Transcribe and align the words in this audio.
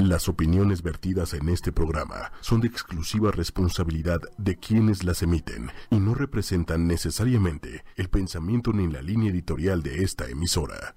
Las 0.00 0.30
opiniones 0.30 0.82
vertidas 0.82 1.34
en 1.34 1.50
este 1.50 1.72
programa 1.72 2.32
son 2.40 2.62
de 2.62 2.68
exclusiva 2.68 3.32
responsabilidad 3.32 4.18
de 4.38 4.56
quienes 4.56 5.04
las 5.04 5.22
emiten 5.22 5.70
y 5.90 5.96
no 5.96 6.14
representan 6.14 6.86
necesariamente 6.86 7.84
el 7.96 8.08
pensamiento 8.08 8.72
ni 8.72 8.90
la 8.90 9.02
línea 9.02 9.30
editorial 9.30 9.82
de 9.82 10.02
esta 10.02 10.26
emisora. 10.26 10.96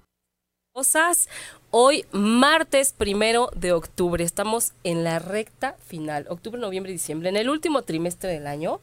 Cosas. 0.72 1.28
Hoy, 1.70 2.06
martes 2.12 2.94
primero 2.94 3.50
de 3.54 3.72
octubre, 3.72 4.24
estamos 4.24 4.72
en 4.84 5.04
la 5.04 5.18
recta 5.18 5.76
final, 5.84 6.24
octubre, 6.30 6.58
noviembre, 6.58 6.90
diciembre, 6.90 7.28
en 7.28 7.36
el 7.36 7.50
último 7.50 7.82
trimestre 7.82 8.30
del 8.30 8.46
año. 8.46 8.80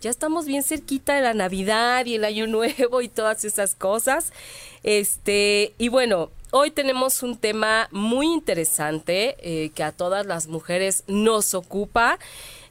Ya 0.00 0.10
estamos 0.10 0.46
bien 0.46 0.62
cerquita 0.62 1.16
de 1.16 1.22
la 1.22 1.34
Navidad 1.34 2.06
y 2.06 2.14
el 2.14 2.24
Año 2.24 2.46
Nuevo 2.46 3.02
y 3.02 3.08
todas 3.08 3.44
esas 3.44 3.74
cosas. 3.74 4.32
Este, 4.84 5.74
y 5.76 5.88
bueno, 5.88 6.30
hoy 6.52 6.70
tenemos 6.70 7.22
un 7.22 7.36
tema 7.36 7.88
muy 7.92 8.26
interesante 8.26 9.36
eh, 9.40 9.70
que 9.70 9.82
a 9.82 9.92
todas 9.92 10.26
las 10.26 10.46
mujeres 10.48 11.04
nos 11.06 11.54
ocupa. 11.54 12.18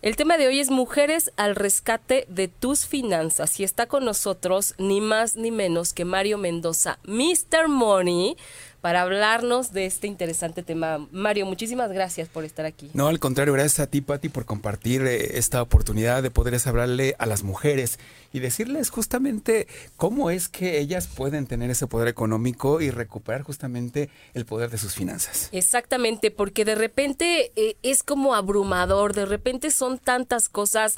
El 0.01 0.15
tema 0.15 0.37
de 0.37 0.47
hoy 0.47 0.59
es 0.59 0.69
Mujeres 0.69 1.31
al 1.35 1.55
rescate 1.55 2.25
de 2.29 2.47
tus 2.47 2.85
finanzas 2.85 3.59
y 3.59 3.63
está 3.63 3.87
con 3.87 4.05
nosotros 4.05 4.75
ni 4.77 5.01
más 5.01 5.35
ni 5.35 5.51
menos 5.51 5.93
que 5.93 6.05
Mario 6.05 6.37
Mendoza, 6.37 6.99
Mr. 7.03 7.67
Money, 7.67 8.37
para 8.81 9.01
hablarnos 9.01 9.71
de 9.73 9.85
este 9.85 10.07
interesante 10.07 10.63
tema. 10.63 11.07
Mario, 11.11 11.45
muchísimas 11.45 11.91
gracias 11.91 12.29
por 12.29 12.43
estar 12.43 12.65
aquí. 12.65 12.89
No, 12.93 13.07
al 13.07 13.19
contrario, 13.19 13.53
gracias 13.53 13.79
a 13.79 13.87
ti, 13.87 14.01
Pati, 14.01 14.29
por 14.29 14.45
compartir 14.45 15.01
eh, 15.01 15.37
esta 15.37 15.61
oportunidad 15.61 16.23
de 16.23 16.31
poder 16.31 16.59
hablarle 16.65 17.15
a 17.19 17.25
las 17.25 17.43
mujeres 17.43 17.99
y 18.31 18.39
decirles 18.39 18.89
justamente 18.89 19.67
cómo 19.97 20.29
es 20.29 20.49
que 20.49 20.79
ellas 20.79 21.07
pueden 21.07 21.47
tener 21.47 21.69
ese 21.69 21.87
poder 21.87 22.07
económico 22.07 22.81
y 22.81 22.91
recuperar 22.91 23.41
justamente 23.41 24.09
el 24.33 24.45
poder 24.45 24.69
de 24.69 24.77
sus 24.77 24.93
finanzas. 24.93 25.49
Exactamente, 25.51 26.31
porque 26.31 26.65
de 26.65 26.75
repente 26.75 27.51
eh, 27.55 27.77
es 27.81 28.03
como 28.03 28.35
abrumador, 28.35 29.13
de 29.13 29.25
repente 29.25 29.71
son 29.71 29.97
tantas 29.97 30.49
cosas, 30.49 30.97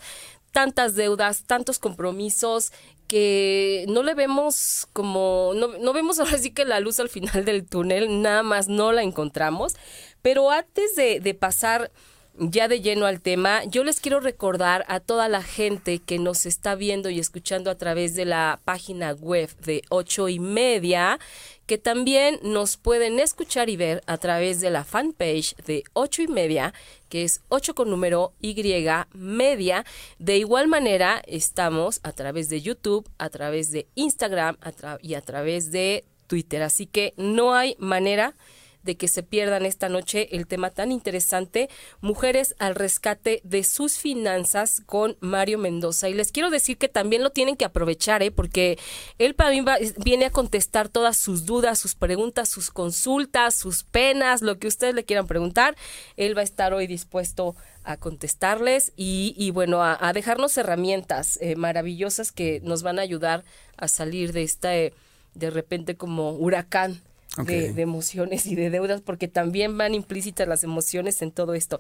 tantas 0.52 0.96
deudas, 0.96 1.44
tantos 1.44 1.80
compromisos 1.80 2.72
que 3.12 3.84
no 3.90 4.04
le 4.04 4.14
vemos 4.14 4.88
como, 4.94 5.52
no, 5.54 5.68
no, 5.68 5.92
vemos 5.92 6.18
ahora 6.22 6.38
sí 6.38 6.52
que 6.52 6.64
la 6.64 6.80
luz 6.80 6.98
al 7.02 7.10
final 7.10 7.44
del 7.44 7.68
túnel, 7.68 8.22
nada 8.22 8.42
más 8.42 8.70
no 8.70 8.94
la 8.94 9.04
encontramos. 9.04 9.76
Pero 10.22 10.50
antes 10.50 10.96
de, 10.96 11.20
de 11.20 11.34
pasar 11.34 11.92
ya 12.38 12.68
de 12.68 12.82
lleno 12.82 13.06
al 13.06 13.22
tema, 13.22 13.64
yo 13.66 13.84
les 13.84 14.00
quiero 14.00 14.20
recordar 14.20 14.86
a 14.88 15.00
toda 15.00 15.30
la 15.30 15.44
gente 15.44 16.00
que 16.00 16.20
nos 16.20 16.46
está 16.46 16.76
viendo 16.76 17.10
y 17.10 17.20
escuchando 17.20 17.70
a 17.70 17.76
través 17.76 18.16
de 18.16 18.26
la 18.26 18.60
página 18.64 19.12
web 19.14 19.50
de 19.58 19.84
ocho 19.90 20.30
y 20.30 20.40
media, 20.40 21.20
que 21.66 21.78
también 21.78 22.40
nos 22.42 22.78
pueden 22.78 23.20
escuchar 23.20 23.70
y 23.70 23.78
ver 23.78 24.02
a 24.06 24.18
través 24.18 24.60
de 24.60 24.70
la 24.70 24.84
fanpage 24.84 25.56
de 25.66 25.84
ocho 25.94 26.22
y 26.22 26.28
media, 26.28 26.74
que 27.10 27.24
es 27.24 27.42
8 27.50 27.76
con 27.76 27.90
número 27.90 28.34
Y 28.40 28.56
media. 29.14 29.86
De 30.18 30.38
igual 30.38 30.68
manera, 30.68 31.22
estamos 31.28 32.00
a 32.04 32.14
través 32.14 32.50
de 32.50 32.62
YouTube, 32.62 33.10
a 33.18 33.30
través 33.30 33.72
de 33.72 33.88
Instagram 33.96 34.58
y 35.02 35.14
a 35.16 35.22
través 35.22 35.72
de 35.72 36.06
Twitter. 36.28 36.64
Así 36.64 36.86
que 36.86 37.14
no 37.18 37.54
hay 37.54 37.76
manera 37.80 38.34
de 38.84 38.96
que 38.96 39.08
se 39.08 39.24
pierdan 39.24 39.66
esta 39.66 39.90
noche 39.90 40.36
el 40.36 40.48
tema 40.48 40.70
tan 40.70 40.92
interesante, 40.92 41.70
Mujeres 42.02 42.56
al 42.60 42.76
rescate 42.76 43.42
de 43.44 43.64
sus 43.64 43.98
finanzas 43.98 44.82
con 44.86 45.18
Mario 45.20 45.58
Mendoza. 45.58 46.10
Y 46.10 46.14
les 46.14 46.32
quiero 46.32 46.50
decir 46.50 46.78
que 46.78 46.90
también 46.90 47.24
lo 47.24 47.32
tienen 47.32 47.56
que 47.56 47.66
aprovechar, 47.66 48.24
¿eh? 48.24 48.32
porque 48.32 48.78
él 49.18 49.36
para 49.36 49.52
mí 49.52 49.64
viene 50.04 50.26
a 50.26 50.30
contestar 50.32 50.90
todas 50.90 51.18
sus 51.18 51.46
dudas, 51.46 51.80
sus 51.80 51.96
preguntas, 51.96 52.50
sus 52.50 52.72
consultas, 52.72 53.56
sus 53.56 53.84
penas, 53.84 54.42
lo 54.42 54.58
que 54.58 54.68
ustedes 54.68 54.96
le 54.96 55.04
quieran 55.04 55.28
preguntar. 55.28 55.76
Él 56.18 56.36
va 56.36 56.42
a 56.42 56.46
estar 56.46 56.74
hoy 56.74 56.88
dispuesto 56.88 57.56
a 57.84 57.98
contestarles 57.98 58.94
y, 58.96 59.52
bueno, 59.52 59.84
a, 59.84 60.14
dejarnos 60.14 60.58
herramientas 60.58 61.40
eh, 61.42 61.56
maravillosas 61.56 62.32
que 62.32 62.62
nos 62.64 62.84
van 62.84 63.00
a 63.00 63.02
ayudar 63.02 63.44
a 63.78 63.88
salir 63.88 64.34
de 64.34 64.44
este, 64.44 64.94
de 65.34 65.50
repente 65.50 65.96
como 65.96 66.32
huracán 66.32 67.02
de, 67.38 67.82
emociones 67.82 68.46
y 68.46 68.56
de 68.56 68.70
deudas, 68.70 69.02
porque 69.02 69.28
también 69.28 69.78
van 69.78 69.96
implícitas 69.96 70.48
las 70.48 70.64
emociones 70.64 71.22
en 71.22 71.32
todo 71.32 71.54
esto. 71.54 71.80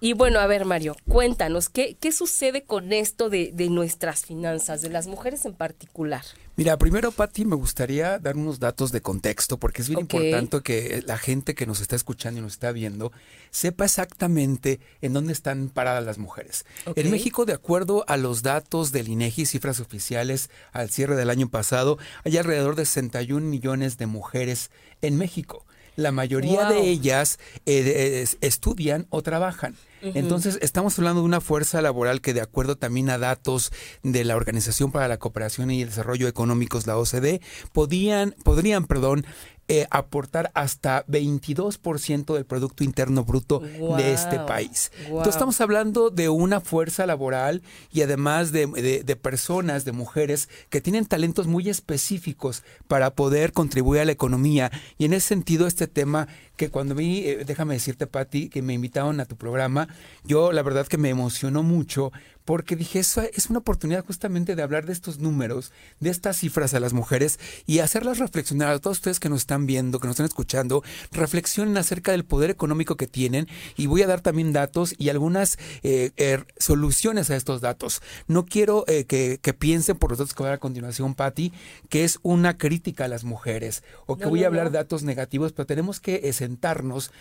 Y 0.00 0.14
bueno, 0.14 0.40
a 0.40 0.46
ver, 0.46 0.64
Mario, 0.64 0.96
cuéntanos, 1.08 1.68
¿qué, 1.68 1.96
qué 2.00 2.10
sucede 2.10 2.62
con 2.62 2.92
esto 2.92 3.28
de, 3.28 3.50
de 3.52 3.68
nuestras 3.68 4.24
finanzas, 4.24 4.80
de 4.80 4.88
las 4.88 5.06
mujeres 5.06 5.44
en 5.44 5.52
particular? 5.52 6.24
Mira, 6.60 6.76
primero, 6.76 7.10
Patti, 7.10 7.46
me 7.46 7.56
gustaría 7.56 8.18
dar 8.18 8.36
unos 8.36 8.60
datos 8.60 8.92
de 8.92 9.00
contexto, 9.00 9.56
porque 9.56 9.80
es 9.80 9.88
bien 9.88 10.00
importante 10.00 10.60
que 10.60 11.02
la 11.06 11.16
gente 11.16 11.54
que 11.54 11.64
nos 11.64 11.80
está 11.80 11.96
escuchando 11.96 12.38
y 12.38 12.42
nos 12.42 12.52
está 12.52 12.70
viendo 12.70 13.12
sepa 13.50 13.86
exactamente 13.86 14.78
en 15.00 15.14
dónde 15.14 15.32
están 15.32 15.70
paradas 15.70 16.04
las 16.04 16.18
mujeres. 16.18 16.66
En 16.96 17.10
México, 17.10 17.46
de 17.46 17.54
acuerdo 17.54 18.04
a 18.08 18.18
los 18.18 18.42
datos 18.42 18.92
del 18.92 19.08
INEGI, 19.08 19.46
cifras 19.46 19.80
oficiales 19.80 20.50
al 20.72 20.90
cierre 20.90 21.16
del 21.16 21.30
año 21.30 21.48
pasado, 21.48 21.96
hay 22.24 22.36
alrededor 22.36 22.76
de 22.76 22.84
61 22.84 23.46
millones 23.46 23.96
de 23.96 24.04
mujeres 24.04 24.70
en 25.00 25.16
México. 25.16 25.64
La 25.96 26.12
mayoría 26.12 26.68
de 26.68 26.90
ellas 26.90 27.38
eh, 27.64 28.26
estudian 28.42 29.06
o 29.08 29.22
trabajan. 29.22 29.76
Entonces, 30.02 30.58
estamos 30.62 30.98
hablando 30.98 31.20
de 31.20 31.26
una 31.26 31.40
fuerza 31.40 31.82
laboral 31.82 32.20
que, 32.20 32.34
de 32.34 32.40
acuerdo 32.40 32.76
también 32.76 33.10
a 33.10 33.18
datos 33.18 33.72
de 34.02 34.24
la 34.24 34.36
Organización 34.36 34.92
para 34.92 35.08
la 35.08 35.18
Cooperación 35.18 35.70
y 35.70 35.82
el 35.82 35.88
Desarrollo 35.88 36.28
Económicos, 36.28 36.86
la 36.86 36.96
OCDE, 36.96 37.40
podían, 37.72 38.34
podrían, 38.42 38.86
perdón, 38.86 39.26
eh, 39.72 39.86
aportar 39.92 40.50
hasta 40.54 41.06
22% 41.06 42.34
del 42.34 42.44
Producto 42.44 42.82
Interno 42.82 43.24
Bruto 43.24 43.60
de 43.60 44.12
este 44.12 44.40
país. 44.40 44.90
Entonces 45.06 45.36
estamos 45.36 45.60
hablando 45.60 46.10
de 46.10 46.28
una 46.28 46.60
fuerza 46.60 47.06
laboral 47.06 47.62
y 47.92 48.02
además 48.02 48.50
de, 48.50 48.66
personas, 49.22 49.84
de 49.84 49.92
mujeres 49.92 50.48
que 50.70 50.80
tienen 50.80 51.06
talentos 51.06 51.46
muy 51.46 51.68
específicos 51.68 52.64
para 52.88 53.14
poder 53.14 53.52
contribuir 53.52 54.00
a 54.00 54.04
la 54.06 54.10
economía. 54.10 54.72
Y 54.98 55.04
en 55.04 55.12
ese 55.12 55.28
sentido, 55.28 55.68
este 55.68 55.86
tema 55.86 56.26
que 56.56 56.68
cuando 56.68 56.96
vi, 56.96 57.20
eh, 57.28 57.44
déjame 57.46 57.74
decirte, 57.74 58.08
Patti, 58.08 58.48
que 58.48 58.62
me 58.62 58.74
invitaron 58.74 59.20
a 59.20 59.24
tu 59.24 59.36
programa, 59.36 59.86
yo 60.24 60.50
la 60.50 60.62
verdad 60.62 60.88
que 60.88 60.98
me 60.98 61.10
emocionó 61.10 61.62
mucho 61.62 62.10
porque 62.50 62.74
dije, 62.74 62.98
eso 62.98 63.22
es 63.32 63.48
una 63.48 63.60
oportunidad 63.60 64.04
justamente 64.04 64.56
de 64.56 64.62
hablar 64.62 64.84
de 64.84 64.92
estos 64.92 65.20
números, 65.20 65.70
de 66.00 66.10
estas 66.10 66.38
cifras 66.38 66.74
a 66.74 66.80
las 66.80 66.92
mujeres 66.92 67.38
y 67.64 67.78
hacerlas 67.78 68.18
reflexionar 68.18 68.70
a 68.70 68.80
todos 68.80 68.96
ustedes 68.96 69.20
que 69.20 69.28
nos 69.28 69.42
están 69.42 69.66
viendo, 69.66 70.00
que 70.00 70.08
nos 70.08 70.14
están 70.14 70.26
escuchando, 70.26 70.82
reflexionen 71.12 71.76
acerca 71.76 72.10
del 72.10 72.24
poder 72.24 72.50
económico 72.50 72.96
que 72.96 73.06
tienen 73.06 73.46
y 73.76 73.86
voy 73.86 74.02
a 74.02 74.08
dar 74.08 74.20
también 74.20 74.52
datos 74.52 74.96
y 74.98 75.10
algunas 75.10 75.58
eh, 75.84 76.10
er, 76.16 76.48
soluciones 76.58 77.30
a 77.30 77.36
estos 77.36 77.60
datos. 77.60 78.02
No 78.26 78.46
quiero 78.46 78.84
eh, 78.88 79.04
que, 79.04 79.38
piensen 79.56 79.96
por 79.96 80.10
los 80.10 80.18
datos 80.18 80.34
que 80.34 80.42
voy 80.42 80.48
a 80.48 80.50
dar 80.50 80.56
a 80.56 80.60
continuación, 80.60 81.14
Patti, 81.14 81.52
que 81.88 82.02
es 82.02 82.18
una 82.22 82.58
crítica 82.58 83.04
a 83.04 83.08
las 83.08 83.22
mujeres 83.22 83.84
o 84.06 84.16
que 84.16 84.26
voy 84.26 84.42
a 84.42 84.48
hablar 84.48 84.72
de 84.72 84.78
datos 84.78 85.04
negativos, 85.04 85.52
pero 85.52 85.66
tenemos 85.66 86.00
que 86.00 86.22
eh, 86.24 86.32
sentarnos 86.32 87.12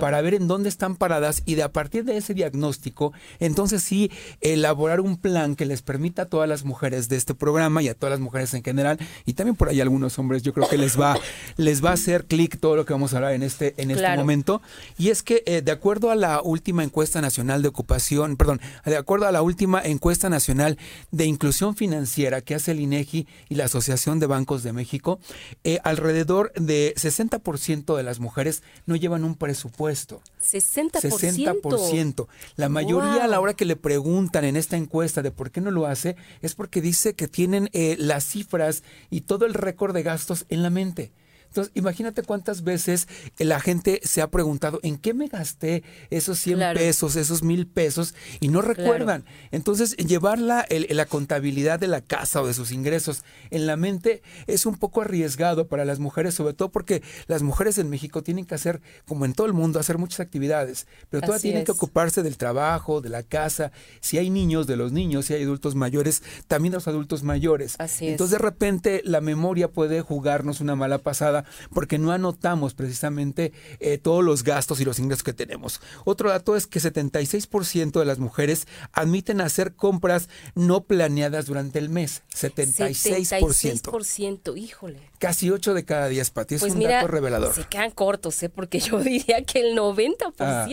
para 0.00 0.22
ver 0.22 0.32
en 0.32 0.48
dónde 0.48 0.70
están 0.70 0.96
paradas 0.96 1.42
y 1.44 1.56
de 1.56 1.62
a 1.62 1.72
partir 1.72 2.06
de 2.06 2.16
ese 2.16 2.32
diagnóstico, 2.32 3.12
entonces 3.38 3.82
sí, 3.82 4.10
la 4.40 4.77
elaborar 4.78 5.00
un 5.00 5.16
plan 5.16 5.56
que 5.56 5.66
les 5.66 5.82
permita 5.82 6.22
a 6.22 6.24
todas 6.26 6.48
las 6.48 6.64
mujeres 6.64 7.08
de 7.08 7.16
este 7.16 7.34
programa 7.34 7.82
y 7.82 7.88
a 7.88 7.94
todas 7.94 8.12
las 8.12 8.20
mujeres 8.20 8.54
en 8.54 8.62
general 8.62 8.96
y 9.26 9.32
también 9.32 9.56
por 9.56 9.68
ahí 9.68 9.80
algunos 9.80 10.16
hombres, 10.20 10.44
yo 10.44 10.52
creo 10.52 10.68
que 10.68 10.78
les 10.78 10.98
va 10.98 11.18
les 11.56 11.84
va 11.84 11.90
a 11.90 11.94
hacer 11.94 12.26
clic 12.26 12.60
todo 12.60 12.76
lo 12.76 12.84
que 12.84 12.92
vamos 12.92 13.12
a 13.12 13.16
hablar 13.16 13.32
en 13.32 13.42
este 13.42 13.74
en 13.76 13.90
este 13.90 14.16
momento 14.16 14.62
y 14.96 15.08
es 15.08 15.24
que 15.24 15.42
eh, 15.46 15.62
de 15.62 15.72
acuerdo 15.72 16.12
a 16.12 16.14
la 16.14 16.42
última 16.42 16.84
encuesta 16.84 17.20
nacional 17.20 17.60
de 17.60 17.68
ocupación, 17.68 18.36
perdón, 18.36 18.60
de 18.84 18.96
acuerdo 18.96 19.26
a 19.26 19.32
la 19.32 19.42
última 19.42 19.82
encuesta 19.82 20.28
nacional 20.28 20.78
de 21.10 21.24
inclusión 21.24 21.74
financiera 21.74 22.40
que 22.40 22.54
hace 22.54 22.70
el 22.70 22.78
INEGI 22.78 23.26
y 23.48 23.54
la 23.56 23.64
Asociación 23.64 24.20
de 24.20 24.26
Bancos 24.26 24.62
de 24.62 24.72
México, 24.72 25.18
eh, 25.64 25.80
alrededor 25.82 26.52
de 26.54 26.94
60% 26.96 27.96
de 27.96 28.02
las 28.04 28.20
mujeres 28.20 28.62
no 28.86 28.94
llevan 28.94 29.24
un 29.24 29.34
presupuesto. 29.34 30.22
60%. 30.40 31.00
60%. 31.00 32.28
La 32.54 32.68
mayoría 32.68 33.24
a 33.24 33.26
la 33.26 33.40
hora 33.40 33.54
que 33.54 33.64
le 33.64 33.74
preguntan 33.74 34.44
en 34.44 34.56
esta 34.68 34.76
encuesta 34.76 35.22
de 35.22 35.30
por 35.30 35.50
qué 35.50 35.62
no 35.62 35.70
lo 35.70 35.86
hace 35.86 36.14
es 36.42 36.54
porque 36.54 36.82
dice 36.82 37.14
que 37.14 37.26
tienen 37.26 37.70
eh, 37.72 37.96
las 37.98 38.24
cifras 38.24 38.82
y 39.08 39.22
todo 39.22 39.46
el 39.46 39.54
récord 39.54 39.94
de 39.94 40.02
gastos 40.02 40.44
en 40.50 40.62
la 40.62 40.68
mente. 40.68 41.10
Entonces, 41.48 41.72
imagínate 41.74 42.22
cuántas 42.22 42.62
veces 42.62 43.08
la 43.38 43.60
gente 43.60 44.00
se 44.04 44.22
ha 44.22 44.30
preguntado, 44.30 44.80
¿en 44.82 44.98
qué 44.98 45.14
me 45.14 45.28
gasté 45.28 45.82
esos 46.10 46.38
100 46.38 46.74
pesos, 46.74 47.16
esos 47.16 47.42
mil 47.42 47.66
pesos? 47.66 48.14
Y 48.40 48.48
no 48.48 48.62
recuerdan. 48.62 49.24
Entonces, 49.50 49.96
llevar 49.96 50.38
la, 50.38 50.66
la 50.68 51.06
contabilidad 51.06 51.80
de 51.80 51.88
la 51.88 52.00
casa 52.00 52.42
o 52.42 52.46
de 52.46 52.54
sus 52.54 52.72
ingresos 52.72 53.22
en 53.50 53.66
la 53.66 53.76
mente 53.76 54.22
es 54.46 54.66
un 54.66 54.76
poco 54.76 55.02
arriesgado 55.02 55.68
para 55.68 55.84
las 55.84 55.98
mujeres, 55.98 56.34
sobre 56.34 56.54
todo 56.54 56.70
porque 56.70 57.02
las 57.26 57.42
mujeres 57.42 57.78
en 57.78 57.90
México 57.90 58.22
tienen 58.22 58.44
que 58.44 58.54
hacer, 58.54 58.80
como 59.06 59.24
en 59.24 59.32
todo 59.32 59.46
el 59.46 59.52
mundo, 59.52 59.78
hacer 59.80 59.98
muchas 59.98 60.20
actividades, 60.20 60.86
pero 61.10 61.26
todas 61.26 61.42
tienen 61.42 61.64
que 61.64 61.72
ocuparse 61.72 62.22
del 62.22 62.36
trabajo, 62.36 63.00
de 63.00 63.08
la 63.08 63.22
casa. 63.22 63.72
Si 64.00 64.18
hay 64.18 64.30
niños, 64.30 64.66
de 64.66 64.76
los 64.76 64.92
niños, 64.92 65.26
si 65.26 65.34
hay 65.34 65.42
adultos 65.42 65.74
mayores, 65.74 66.22
también 66.46 66.72
de 66.72 66.76
los 66.76 66.88
adultos 66.88 67.22
mayores. 67.22 67.76
Entonces, 68.00 68.30
de 68.30 68.38
repente, 68.38 69.02
la 69.04 69.20
memoria 69.20 69.68
puede 69.68 70.00
jugarnos 70.00 70.60
una 70.60 70.76
mala 70.76 70.98
pasada 70.98 71.37
porque 71.72 71.98
no 71.98 72.12
anotamos 72.12 72.74
precisamente 72.74 73.52
eh, 73.80 73.98
todos 73.98 74.24
los 74.24 74.44
gastos 74.44 74.80
y 74.80 74.84
los 74.84 74.98
ingresos 74.98 75.22
que 75.22 75.32
tenemos. 75.32 75.80
Otro 76.04 76.30
dato 76.30 76.56
es 76.56 76.66
que 76.66 76.80
76% 76.80 77.98
de 77.98 78.04
las 78.04 78.18
mujeres 78.18 78.66
admiten 78.92 79.40
hacer 79.40 79.74
compras 79.74 80.28
no 80.54 80.84
planeadas 80.84 81.46
durante 81.46 81.78
el 81.78 81.88
mes. 81.88 82.22
76%. 82.34 83.40
76%, 83.80 84.56
híjole. 84.56 85.00
Casi 85.18 85.50
8 85.50 85.74
de 85.74 85.84
cada 85.84 86.08
10, 86.08 86.30
Pati. 86.30 86.54
Es 86.56 86.60
pues 86.60 86.74
un 86.74 86.80
dato 86.80 87.08
revelador. 87.08 87.54
Se 87.54 87.64
quedan 87.64 87.90
cortos, 87.90 88.42
¿eh? 88.42 88.48
porque 88.48 88.80
yo 88.80 89.00
diría 89.02 89.42
que 89.42 89.60
el 89.60 89.76
90%. 89.76 90.32
Ah. 90.38 90.68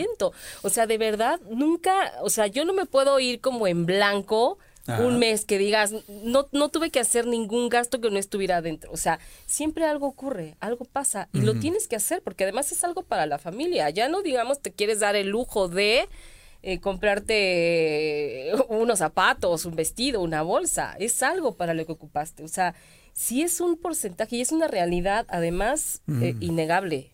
O 0.62 0.70
sea, 0.70 0.86
de 0.86 0.98
verdad, 0.98 1.40
nunca, 1.50 2.12
o 2.22 2.30
sea, 2.30 2.46
yo 2.46 2.64
no 2.64 2.72
me 2.72 2.86
puedo 2.86 3.18
ir 3.20 3.40
como 3.40 3.66
en 3.66 3.86
blanco 3.86 4.58
un 4.88 5.18
mes 5.18 5.44
que 5.44 5.58
digas, 5.58 5.92
no, 6.24 6.48
no 6.52 6.68
tuve 6.68 6.90
que 6.90 7.00
hacer 7.00 7.26
ningún 7.26 7.68
gasto 7.68 8.00
que 8.00 8.10
no 8.10 8.18
estuviera 8.18 8.58
adentro. 8.58 8.90
O 8.92 8.96
sea, 8.96 9.18
siempre 9.46 9.84
algo 9.84 10.06
ocurre, 10.06 10.56
algo 10.60 10.84
pasa 10.84 11.28
y 11.32 11.40
lo 11.40 11.54
tienes 11.54 11.88
que 11.88 11.96
hacer 11.96 12.22
porque 12.22 12.44
además 12.44 12.72
es 12.72 12.84
algo 12.84 13.02
para 13.02 13.26
la 13.26 13.38
familia. 13.38 13.90
Ya 13.90 14.08
no 14.08 14.22
digamos 14.22 14.60
te 14.60 14.72
quieres 14.72 15.00
dar 15.00 15.16
el 15.16 15.28
lujo 15.28 15.68
de 15.68 16.08
eh, 16.62 16.80
comprarte 16.80 18.52
unos 18.68 18.98
zapatos, 18.98 19.64
un 19.64 19.76
vestido, 19.76 20.20
una 20.22 20.42
bolsa. 20.42 20.96
Es 20.98 21.22
algo 21.22 21.56
para 21.56 21.74
lo 21.74 21.86
que 21.86 21.92
ocupaste. 21.92 22.42
O 22.42 22.48
sea, 22.48 22.74
sí 23.12 23.42
es 23.42 23.60
un 23.60 23.76
porcentaje 23.76 24.36
y 24.36 24.40
es 24.40 24.52
una 24.52 24.68
realidad 24.68 25.26
además 25.28 26.02
eh, 26.20 26.34
innegable. 26.40 27.10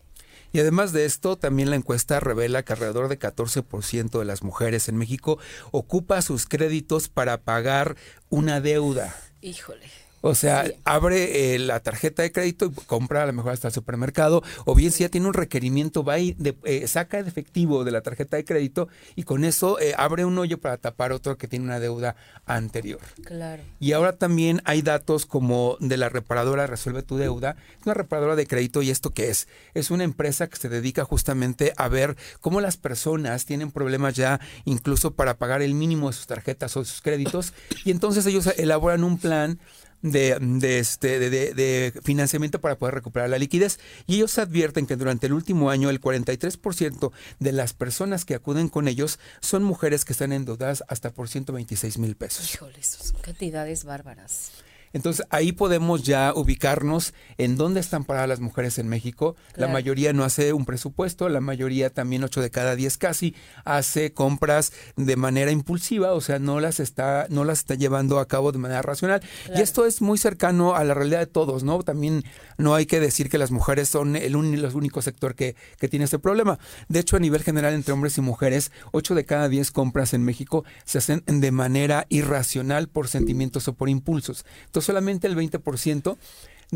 Y 0.53 0.59
además 0.59 0.93
de 0.93 1.05
esto, 1.05 1.35
también 1.35 1.71
la 1.71 1.75
encuesta 1.75 2.19
revela 2.19 2.63
que 2.63 2.73
alrededor 2.73 3.09
de 3.09 3.17
14% 3.17 4.19
de 4.19 4.25
las 4.25 4.43
mujeres 4.43 4.87
en 4.87 4.97
México 4.97 5.39
ocupa 5.71 6.21
sus 6.21 6.45
créditos 6.45 7.09
para 7.09 7.41
pagar 7.41 7.97
una 8.29 8.61
deuda. 8.61 9.15
Híjole. 9.41 10.02
O 10.25 10.35
sea, 10.35 10.71
abre 10.85 11.53
eh, 11.53 11.59
la 11.59 11.81
tarjeta 11.81 12.23
de 12.23 12.31
crédito 12.31 12.67
y 12.67 12.71
compra 12.85 13.23
a 13.23 13.25
lo 13.25 13.33
mejor 13.33 13.51
hasta 13.51 13.67
el 13.67 13.73
supermercado, 13.73 14.41
o 14.63 14.73
bien 14.73 14.89
si 14.93 15.03
ya 15.03 15.09
tiene 15.09 15.27
un 15.27 15.33
requerimiento, 15.33 16.05
va 16.05 16.17
y 16.17 16.31
de, 16.31 16.55
eh, 16.63 16.87
saca 16.87 17.19
el 17.19 17.27
efectivo 17.27 17.83
de 17.83 17.91
la 17.91 17.99
tarjeta 17.99 18.37
de 18.37 18.45
crédito 18.45 18.87
y 19.17 19.23
con 19.23 19.43
eso 19.43 19.81
eh, 19.81 19.93
abre 19.97 20.23
un 20.23 20.37
hoyo 20.37 20.59
para 20.59 20.77
tapar 20.77 21.11
otro 21.11 21.37
que 21.37 21.49
tiene 21.49 21.65
una 21.65 21.81
deuda 21.81 22.15
anterior. 22.45 23.01
Claro. 23.25 23.63
Y 23.81 23.91
ahora 23.91 24.15
también 24.15 24.61
hay 24.63 24.81
datos 24.81 25.25
como 25.25 25.75
de 25.81 25.97
la 25.97 26.07
reparadora 26.07 26.67
Resuelve 26.67 27.03
tu 27.03 27.17
deuda. 27.17 27.57
Es 27.81 27.85
una 27.85 27.93
reparadora 27.93 28.37
de 28.37 28.47
crédito 28.47 28.81
y 28.81 28.91
esto 28.91 29.09
qué 29.09 29.29
es? 29.29 29.49
Es 29.73 29.91
una 29.91 30.05
empresa 30.05 30.47
que 30.47 30.55
se 30.55 30.69
dedica 30.69 31.03
justamente 31.03 31.73
a 31.75 31.89
ver 31.89 32.15
cómo 32.39 32.61
las 32.61 32.77
personas 32.77 33.43
tienen 33.45 33.71
problemas 33.71 34.13
ya 34.13 34.39
incluso 34.63 35.11
para 35.11 35.37
pagar 35.37 35.61
el 35.61 35.73
mínimo 35.73 36.07
de 36.07 36.15
sus 36.15 36.27
tarjetas 36.27 36.77
o 36.77 36.85
sus 36.85 37.01
créditos 37.01 37.53
y 37.83 37.91
entonces 37.91 38.25
ellos 38.25 38.47
elaboran 38.55 39.03
un 39.03 39.17
plan 39.17 39.59
de, 40.03 40.37
de 40.39 40.77
este, 40.77 41.17
de, 41.17 41.53
de, 41.53 41.93
financiamiento 42.03 42.61
para 42.61 42.77
poder 42.77 42.93
recuperar 42.93 43.29
la 43.29 43.39
liquidez. 43.39 43.79
Y 44.05 44.17
ellos 44.17 44.37
advierten 44.37 44.85
que 44.85 44.95
durante 44.95 45.25
el 45.25 45.33
último 45.33 45.71
año 45.71 45.89
el 45.89 45.99
43% 45.99 47.11
de 47.39 47.51
las 47.51 47.73
personas 47.73 48.25
que 48.25 48.35
acuden 48.35 48.69
con 48.69 48.87
ellos 48.87 49.17
son 49.39 49.63
mujeres 49.63 50.05
que 50.05 50.13
están 50.13 50.31
endeudadas 50.31 50.83
hasta 50.87 51.11
por 51.11 51.29
126 51.29 51.97
mil 51.97 52.15
pesos. 52.15 52.53
Híjole, 52.53 52.83
son 52.83 53.19
cantidades 53.21 53.85
bárbaras. 53.85 54.51
Entonces 54.93 55.25
ahí 55.29 55.51
podemos 55.51 56.03
ya 56.03 56.33
ubicarnos 56.35 57.13
en 57.37 57.57
dónde 57.57 57.79
están 57.79 58.05
paradas 58.05 58.29
las 58.29 58.39
mujeres 58.39 58.77
en 58.77 58.87
México. 58.87 59.35
La 59.55 59.67
mayoría 59.67 60.13
no 60.13 60.23
hace 60.23 60.53
un 60.53 60.65
presupuesto, 60.65 61.27
la 61.29 61.41
mayoría 61.41 61.89
también 61.89 62.23
8 62.23 62.41
de 62.41 62.51
cada 62.51 62.75
10 62.75 62.97
casi 62.97 63.35
hace 63.65 64.13
compras 64.13 64.71
de 64.95 65.15
manera 65.15 65.51
impulsiva, 65.51 66.13
o 66.13 66.21
sea, 66.21 66.39
no 66.39 66.59
las 66.59 66.79
está 66.79 67.27
no 67.29 67.43
las 67.43 67.59
está 67.59 67.75
llevando 67.75 68.19
a 68.19 68.27
cabo 68.27 68.51
de 68.51 68.59
manera 68.59 68.81
racional. 68.81 69.21
Y 69.55 69.61
esto 69.61 69.85
es 69.85 70.01
muy 70.01 70.17
cercano 70.17 70.75
a 70.75 70.83
la 70.83 70.93
realidad 70.93 71.19
de 71.19 71.27
todos, 71.27 71.63
¿no? 71.63 71.81
También 71.83 72.23
no 72.63 72.75
hay 72.75 72.85
que 72.85 72.99
decir 72.99 73.29
que 73.29 73.37
las 73.37 73.51
mujeres 73.51 73.89
son 73.89 74.15
el, 74.15 74.35
único 74.35 75.01
sector 75.01 75.35
que, 75.35 75.55
que 75.79 75.87
tiene 75.87 76.05
este 76.05 76.19
problema. 76.19 76.57
De 76.87 76.99
hecho, 76.99 77.17
a 77.17 77.19
nivel 77.19 77.43
general 77.43 77.73
entre 77.73 77.93
hombres 77.93 78.17
y 78.17 78.21
mujeres, 78.21 78.71
8 78.91 79.15
de 79.15 79.25
cada 79.25 79.49
10 79.49 79.71
compras 79.71 80.13
en 80.13 80.23
México 80.23 80.63
se 80.85 80.97
hacen 80.97 81.23
de 81.25 81.51
manera 81.51 82.05
irracional 82.09 82.87
por 82.87 83.07
sentimientos 83.07 83.67
o 83.67 83.73
por 83.73 83.89
impulsos. 83.89 84.45
Entonces, 84.65 84.87
solamente 84.87 85.27
el 85.27 85.35
20% 85.35 86.17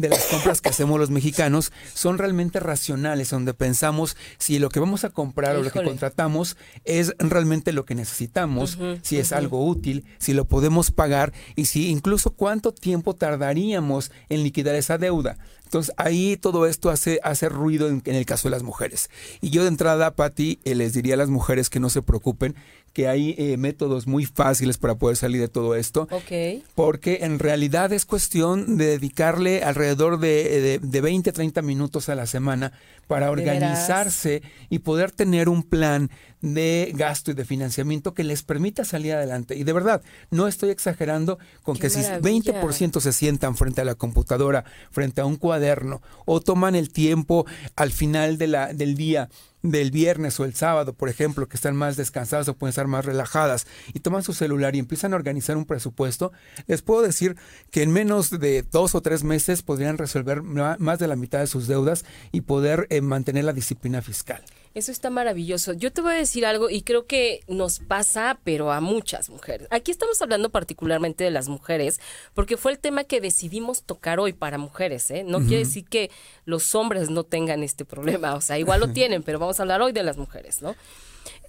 de 0.02 0.10
las 0.10 0.26
compras 0.26 0.62
que 0.62 0.70
hacemos 0.70 1.00
los 1.00 1.10
mexicanos 1.10 1.72
son 1.94 2.18
realmente 2.18 2.60
racionales, 2.60 3.32
donde 3.32 3.54
pensamos 3.54 4.16
si 4.38 4.60
lo 4.60 4.70
que 4.70 4.80
vamos 4.80 5.04
a 5.04 5.10
comprar 5.10 5.56
o 5.56 5.64
lo 5.64 5.72
que 5.72 5.84
contratamos 5.84 6.56
es 6.86 7.14
realmente 7.18 7.74
lo 7.74 7.86
que 7.86 7.96
necesitamos, 7.96 8.78
si 9.02 9.18
es 9.18 9.32
algo 9.32 9.66
útil, 9.66 10.06
si 10.20 10.34
lo 10.34 10.46
podemos 10.46 10.92
pagar 10.92 11.34
y 11.56 11.66
si 11.66 11.90
incluso 11.90 12.32
cuánto 12.32 12.74
tiempo 12.74 13.16
tardaríamos 13.16 14.12
en 14.30 14.44
liquidar 14.44 14.76
esa 14.76 14.98
deuda. 14.98 15.38
Entonces 15.68 15.94
ahí 15.98 16.38
todo 16.38 16.66
esto 16.66 16.90
hace, 16.90 17.20
hace 17.24 17.50
ruido 17.50 17.90
en, 17.90 18.02
el 18.06 18.26
caso 18.26 18.48
de 18.48 18.52
las 18.52 18.64
mujeres. 18.64 19.10
Y 19.42 19.50
yo 19.50 19.64
de 19.64 19.68
entrada, 19.68 20.16
Patti, 20.16 20.60
eh, 20.64 20.76
les 20.76 20.94
diría 20.94 21.16
a 21.16 21.18
las 21.18 21.28
mujeres 21.28 21.70
que 21.70 21.82
no 21.82 21.90
se 21.90 22.02
preocupen, 22.02 22.56
que 22.94 23.10
hay 23.10 23.36
eh, 23.38 23.58
métodos 23.58 24.08
muy 24.08 24.26
fáciles 24.26 24.78
para 24.78 24.96
poder 24.96 25.18
salir 25.18 25.42
de 25.42 25.50
todo 25.50 25.76
esto. 25.76 26.08
Ok. 26.10 26.64
Porque 26.74 27.20
en 27.24 27.38
realidad 27.38 27.92
es 27.92 28.06
cuestión 28.06 28.78
de 28.78 28.86
dedicarle 28.86 29.62
alrededor 29.62 30.20
de, 30.20 30.80
de, 30.82 31.02
20, 31.02 31.34
30 31.34 31.62
minutos 31.64 32.08
a 32.08 32.16
la 32.16 32.28
semana 32.28 32.72
para 33.08 33.30
organizarse 33.30 34.42
y 34.70 34.80
poder 34.80 35.12
tener 35.12 35.50
un 35.50 35.64
plan 35.64 36.10
de 36.42 36.92
gasto 36.96 37.32
y 37.32 37.34
de 37.34 37.46
financiamiento 37.46 38.14
que 38.14 38.24
les 38.24 38.44
permita 38.44 38.86
salir 38.86 39.14
adelante. 39.14 39.56
Y 39.56 39.64
de 39.64 39.74
verdad, 39.74 40.02
no 40.30 40.48
estoy 40.48 40.70
exagerando 40.70 41.40
con 41.64 41.78
que 41.78 41.90
si 41.90 42.00
20% 42.00 43.00
se 43.00 43.14
sientan 43.14 43.56
frente 43.56 43.82
a 43.82 43.86
la 43.86 43.96
computadora, 43.96 44.66
frente 44.92 45.22
a 45.22 45.26
un 45.26 45.38
cuaderno, 45.38 46.02
o 46.26 46.42
toman 46.42 46.76
el 46.76 46.90
tiempo 46.90 47.46
al 47.76 47.92
final 47.92 48.38
de 48.38 48.48
la, 48.48 48.74
del 48.74 48.96
día 48.96 49.30
del 49.64 49.92
viernes 49.92 50.40
o 50.40 50.46
el 50.46 50.54
sábado, 50.54 50.94
por 50.94 51.10
ejemplo, 51.10 51.48
que 51.48 51.58
están 51.58 51.76
más 51.76 51.98
descansadas 51.98 52.48
o 52.48 52.56
pueden 52.56 52.70
estar 52.70 52.88
más 52.88 53.06
relajadas 53.06 53.68
y 53.94 54.00
toman 54.00 54.24
su 54.24 54.34
celular 54.34 54.76
y 54.76 54.80
empiezan 54.80 55.14
a 55.14 55.16
organizar 55.16 55.58
un 55.58 55.66
presupuesto, 55.66 56.32
les 56.68 56.82
puedo 56.82 57.02
decir 57.02 57.36
que 57.72 57.82
en 57.82 57.92
menos 57.92 58.30
de 58.30 58.64
dos 58.64 58.96
o 58.96 59.02
tres 59.02 59.24
meses 59.24 59.64
podrían 59.64 59.98
resolver 59.98 60.42
más 60.44 61.00
de 61.00 61.08
la 61.08 61.16
mitad 61.16 61.40
de 61.40 61.48
sus 61.48 61.68
deudas 61.68 62.06
y 62.32 62.42
poder 62.42 62.88
eh, 62.90 63.02
mantener 63.02 63.44
la 63.44 63.54
disciplina 63.54 64.02
fiscal. 64.02 64.44
Eso 64.78 64.92
está 64.92 65.10
maravilloso. 65.10 65.74
Yo 65.74 65.92
te 65.92 66.02
voy 66.02 66.14
a 66.14 66.18
decir 66.18 66.46
algo 66.46 66.70
y 66.70 66.84
creo 66.84 67.08
que 67.08 67.40
nos 67.48 67.80
pasa, 67.80 68.40
pero 68.44 68.72
a 68.72 68.80
muchas 68.80 69.28
mujeres. 69.28 69.68
Aquí 69.72 69.90
estamos 69.90 70.22
hablando 70.22 70.52
particularmente 70.52 71.24
de 71.24 71.32
las 71.32 71.48
mujeres, 71.50 72.00
porque 72.36 72.58
fue 72.58 72.74
el 72.74 72.78
tema 72.78 73.04
que 73.04 73.20
decidimos 73.20 73.82
tocar 73.82 74.20
hoy 74.20 74.34
para 74.34 74.60
mujeres. 74.60 75.10
¿eh? 75.10 75.24
No 75.24 75.40
quiere 75.40 75.64
decir 75.64 75.86
que 75.86 76.12
los 76.46 76.76
hombres 76.76 77.10
no 77.10 77.24
tengan 77.24 77.64
este 77.64 77.86
problema, 77.86 78.36
o 78.36 78.42
sea, 78.42 78.60
igual 78.60 78.80
lo 78.80 78.90
tienen, 78.94 79.24
pero 79.24 79.40
vamos 79.40 79.60
a 79.60 79.64
hablar 79.64 79.82
hoy 79.82 79.94
de 79.94 80.04
las 80.04 80.18
mujeres, 80.18 80.62
¿no? 80.62 80.76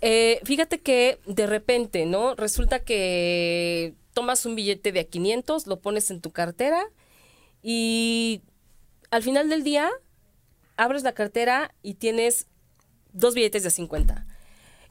Eh, 0.01 0.41
fíjate 0.45 0.81
que 0.81 1.19
de 1.27 1.47
repente, 1.47 2.07
¿no? 2.07 2.35
Resulta 2.35 2.79
que 2.79 3.93
tomas 4.15 4.47
un 4.47 4.55
billete 4.55 4.91
de 4.91 5.01
a 5.01 5.05
500, 5.05 5.67
lo 5.67 5.81
pones 5.81 6.11
en 6.11 6.23
tu 6.23 6.31
cartera 6.31 6.83
y 7.63 8.41
al 9.11 9.23
final 9.23 9.51
del 9.51 9.65
día 9.65 9.91
abres 10.79 11.03
la 11.03 11.13
cartera 11.13 11.75
y 11.83 11.97
tienes 11.97 12.47
dos 13.13 13.35
billetes 13.35 13.63
de 13.63 13.71
50. 13.71 14.27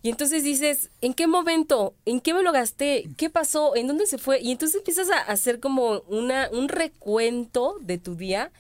Y 0.04 0.10
entonces 0.10 0.44
dices, 0.44 0.92
¿en 1.02 1.14
qué 1.14 1.26
momento? 1.26 1.96
¿En 2.06 2.22
qué 2.22 2.34
me 2.34 2.44
lo 2.44 2.52
gasté? 2.52 3.10
¿Qué 3.18 3.30
pasó? 3.30 3.76
¿En 3.76 3.88
dónde 3.88 4.06
se 4.06 4.20
fue? 4.20 4.40
Y 4.40 4.52
entonces 4.52 4.78
empiezas 4.78 5.10
a 5.10 5.18
hacer 5.18 5.60
como 5.60 6.02
una, 6.08 6.50
un 6.52 6.70
recuento 6.70 7.78
de 7.82 7.98
tu 7.98 8.16
día 8.16 8.52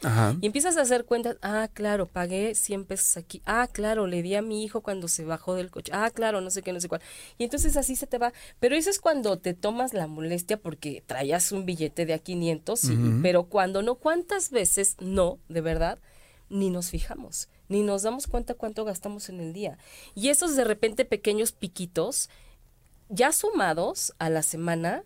y 0.42 0.48
empiezas 0.48 0.78
a 0.78 0.82
hacer 0.82 1.06
cuentas. 1.06 1.38
Ah, 1.44 1.70
claro, 1.72 2.08
pagué 2.08 2.56
100 2.56 2.86
pesos 2.86 3.18
aquí. 3.18 3.42
Ah, 3.46 3.70
claro, 3.72 4.08
le 4.08 4.24
di 4.24 4.34
a 4.34 4.42
mi 4.42 4.64
hijo 4.64 4.82
cuando 4.82 5.08
se 5.08 5.26
bajó 5.26 5.54
del 5.54 5.70
coche. 5.70 5.92
Ah, 5.94 6.10
claro, 6.10 6.42
no 6.42 6.50
sé 6.50 6.64
qué, 6.64 6.74
no 6.74 6.82
sé 6.82 6.90
cuál. 6.90 7.02
Y 7.38 7.44
entonces 7.44 7.78
así 7.78 7.96
se 7.96 8.08
te 8.08 8.18
va. 8.18 8.34
Pero 8.60 8.76
eso 8.76 8.90
es 8.90 9.00
cuando 9.00 9.38
te 9.38 9.54
tomas 9.54 9.94
la 9.94 10.08
molestia 10.08 10.58
porque 10.58 11.04
traías 11.06 11.52
un 11.52 11.66
billete 11.66 12.08
de 12.08 12.14
a 12.16 12.20
500, 12.20 12.82
pero 13.22 13.44
cuando 13.44 13.84
no, 13.84 13.96
¿cuántas 13.96 14.50
veces 14.50 14.96
no, 15.00 15.38
de 15.50 15.62
verdad? 15.62 16.00
Ni 16.50 16.72
nos 16.72 16.90
fijamos 16.90 17.48
ni 17.70 17.84
nos 17.84 18.04
damos 18.04 18.28
cuenta 18.28 18.54
cuánto 18.54 18.86
gastamos 18.86 19.30
en 19.30 19.40
el 19.40 19.54
día. 19.54 19.78
Y 20.16 20.30
esos 20.30 20.56
de 20.56 20.64
repente 20.64 21.06
pequeños 21.06 21.52
piquitos, 21.52 22.30
ya 23.10 23.32
sumados 23.32 24.14
a 24.20 24.30
la 24.30 24.44
semana, 24.44 25.04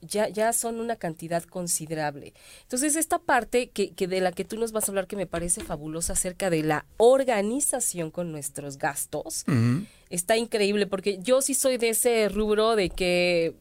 ya, 0.00 0.28
ya 0.28 0.54
son 0.54 0.80
una 0.80 0.96
cantidad 0.96 1.42
considerable. 1.42 2.32
Entonces, 2.62 2.96
esta 2.96 3.18
parte 3.18 3.68
que, 3.68 3.92
que, 3.92 4.08
de 4.08 4.22
la 4.22 4.32
que 4.32 4.46
tú 4.46 4.56
nos 4.56 4.72
vas 4.72 4.88
a 4.88 4.92
hablar 4.92 5.06
que 5.06 5.16
me 5.16 5.26
parece 5.26 5.62
fabulosa 5.62 6.14
acerca 6.14 6.48
de 6.48 6.62
la 6.62 6.86
organización 6.96 8.10
con 8.10 8.32
nuestros 8.32 8.78
gastos, 8.78 9.44
está 10.08 10.38
increíble 10.38 10.86
porque 10.86 11.18
yo 11.18 11.42
sí 11.42 11.52
soy 11.52 11.76
de 11.76 11.90
ese 11.90 12.30
rubro 12.30 12.74
de 12.74 12.88
que 12.88 13.54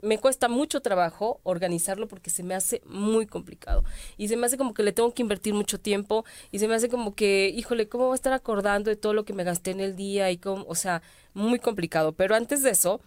me 0.00 0.18
cuesta 0.18 0.48
mucho 0.48 0.80
trabajo 0.80 1.40
organizarlo 1.42 2.08
porque 2.08 2.30
se 2.30 2.42
me 2.42 2.54
hace 2.54 2.82
muy 2.86 3.26
complicado. 3.26 3.84
Y 4.16 4.28
se 4.28 4.36
me 4.36 4.46
hace 4.46 4.56
como 4.56 4.74
que 4.74 4.82
le 4.82 4.92
tengo 4.92 5.12
que 5.12 5.22
invertir 5.22 5.54
mucho 5.54 5.78
tiempo 5.80 6.24
y 6.50 6.58
se 6.58 6.68
me 6.68 6.74
hace 6.74 6.88
como 6.88 7.14
que, 7.14 7.52
híjole, 7.54 7.88
¿cómo 7.88 8.06
voy 8.06 8.14
a 8.14 8.16
estar 8.16 8.32
acordando 8.32 8.90
de 8.90 8.96
todo 8.96 9.14
lo 9.14 9.24
que 9.24 9.32
me 9.32 9.44
gasté 9.44 9.70
en 9.72 9.80
el 9.80 9.96
día? 9.96 10.30
Y 10.30 10.38
cómo, 10.38 10.64
o 10.68 10.74
sea, 10.74 11.02
muy 11.34 11.58
complicado. 11.58 12.12
Pero 12.12 12.34
antes 12.34 12.62
de 12.62 12.70
eso, 12.70 13.00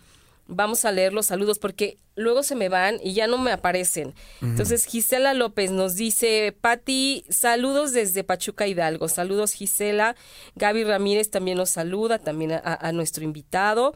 Vamos 0.54 0.84
a 0.84 0.92
leer 0.92 1.14
los 1.14 1.28
saludos 1.28 1.60
porque 1.60 1.98
luego 2.16 2.44
se 2.44 2.56
me 2.56 2.68
van 2.68 2.98
y 3.02 3.14
ya 3.14 3.26
no 3.26 3.38
me 3.38 3.54
aparecen. 3.54 4.14
Entonces, 4.42 4.84
Gisela 4.84 5.34
López 5.34 5.72
nos 5.72 5.96
dice, 5.96 6.54
Pati, 6.60 7.24
saludos 7.30 7.94
desde 7.94 8.26
Pachuca 8.26 8.68
Hidalgo. 8.68 9.08
Saludos, 9.08 9.54
Gisela. 9.54 10.18
Gaby 10.56 10.84
Ramírez 10.84 11.30
también 11.30 11.58
nos 11.58 11.70
saluda, 11.70 12.20
también 12.20 12.52
a, 12.52 12.92
nuestro 12.92 13.24
invitado. 13.24 13.94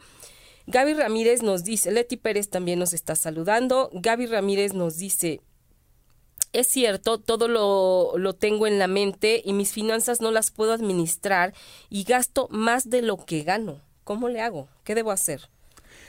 Gaby 0.66 0.94
Ramírez 0.94 1.42
nos 1.42 1.62
dice, 1.62 1.92
Leti 1.92 2.16
Pérez 2.16 2.48
también 2.48 2.78
nos 2.78 2.92
está 2.92 3.14
saludando. 3.14 3.90
Gaby 3.92 4.26
Ramírez 4.26 4.74
nos 4.74 4.96
dice, 4.96 5.40
es 6.52 6.66
cierto, 6.66 7.18
todo 7.18 7.48
lo, 7.48 8.18
lo, 8.18 8.34
tengo 8.34 8.66
en 8.66 8.78
la 8.78 8.88
mente 8.88 9.42
y 9.44 9.52
mis 9.52 9.72
finanzas 9.72 10.20
no 10.20 10.30
las 10.30 10.50
puedo 10.50 10.72
administrar 10.72 11.54
y 11.88 12.04
gasto 12.04 12.48
más 12.50 12.90
de 12.90 13.02
lo 13.02 13.24
que 13.24 13.42
gano. 13.42 13.80
¿Cómo 14.04 14.28
le 14.28 14.40
hago? 14.40 14.68
¿Qué 14.82 14.94
debo 14.94 15.12
hacer? 15.12 15.48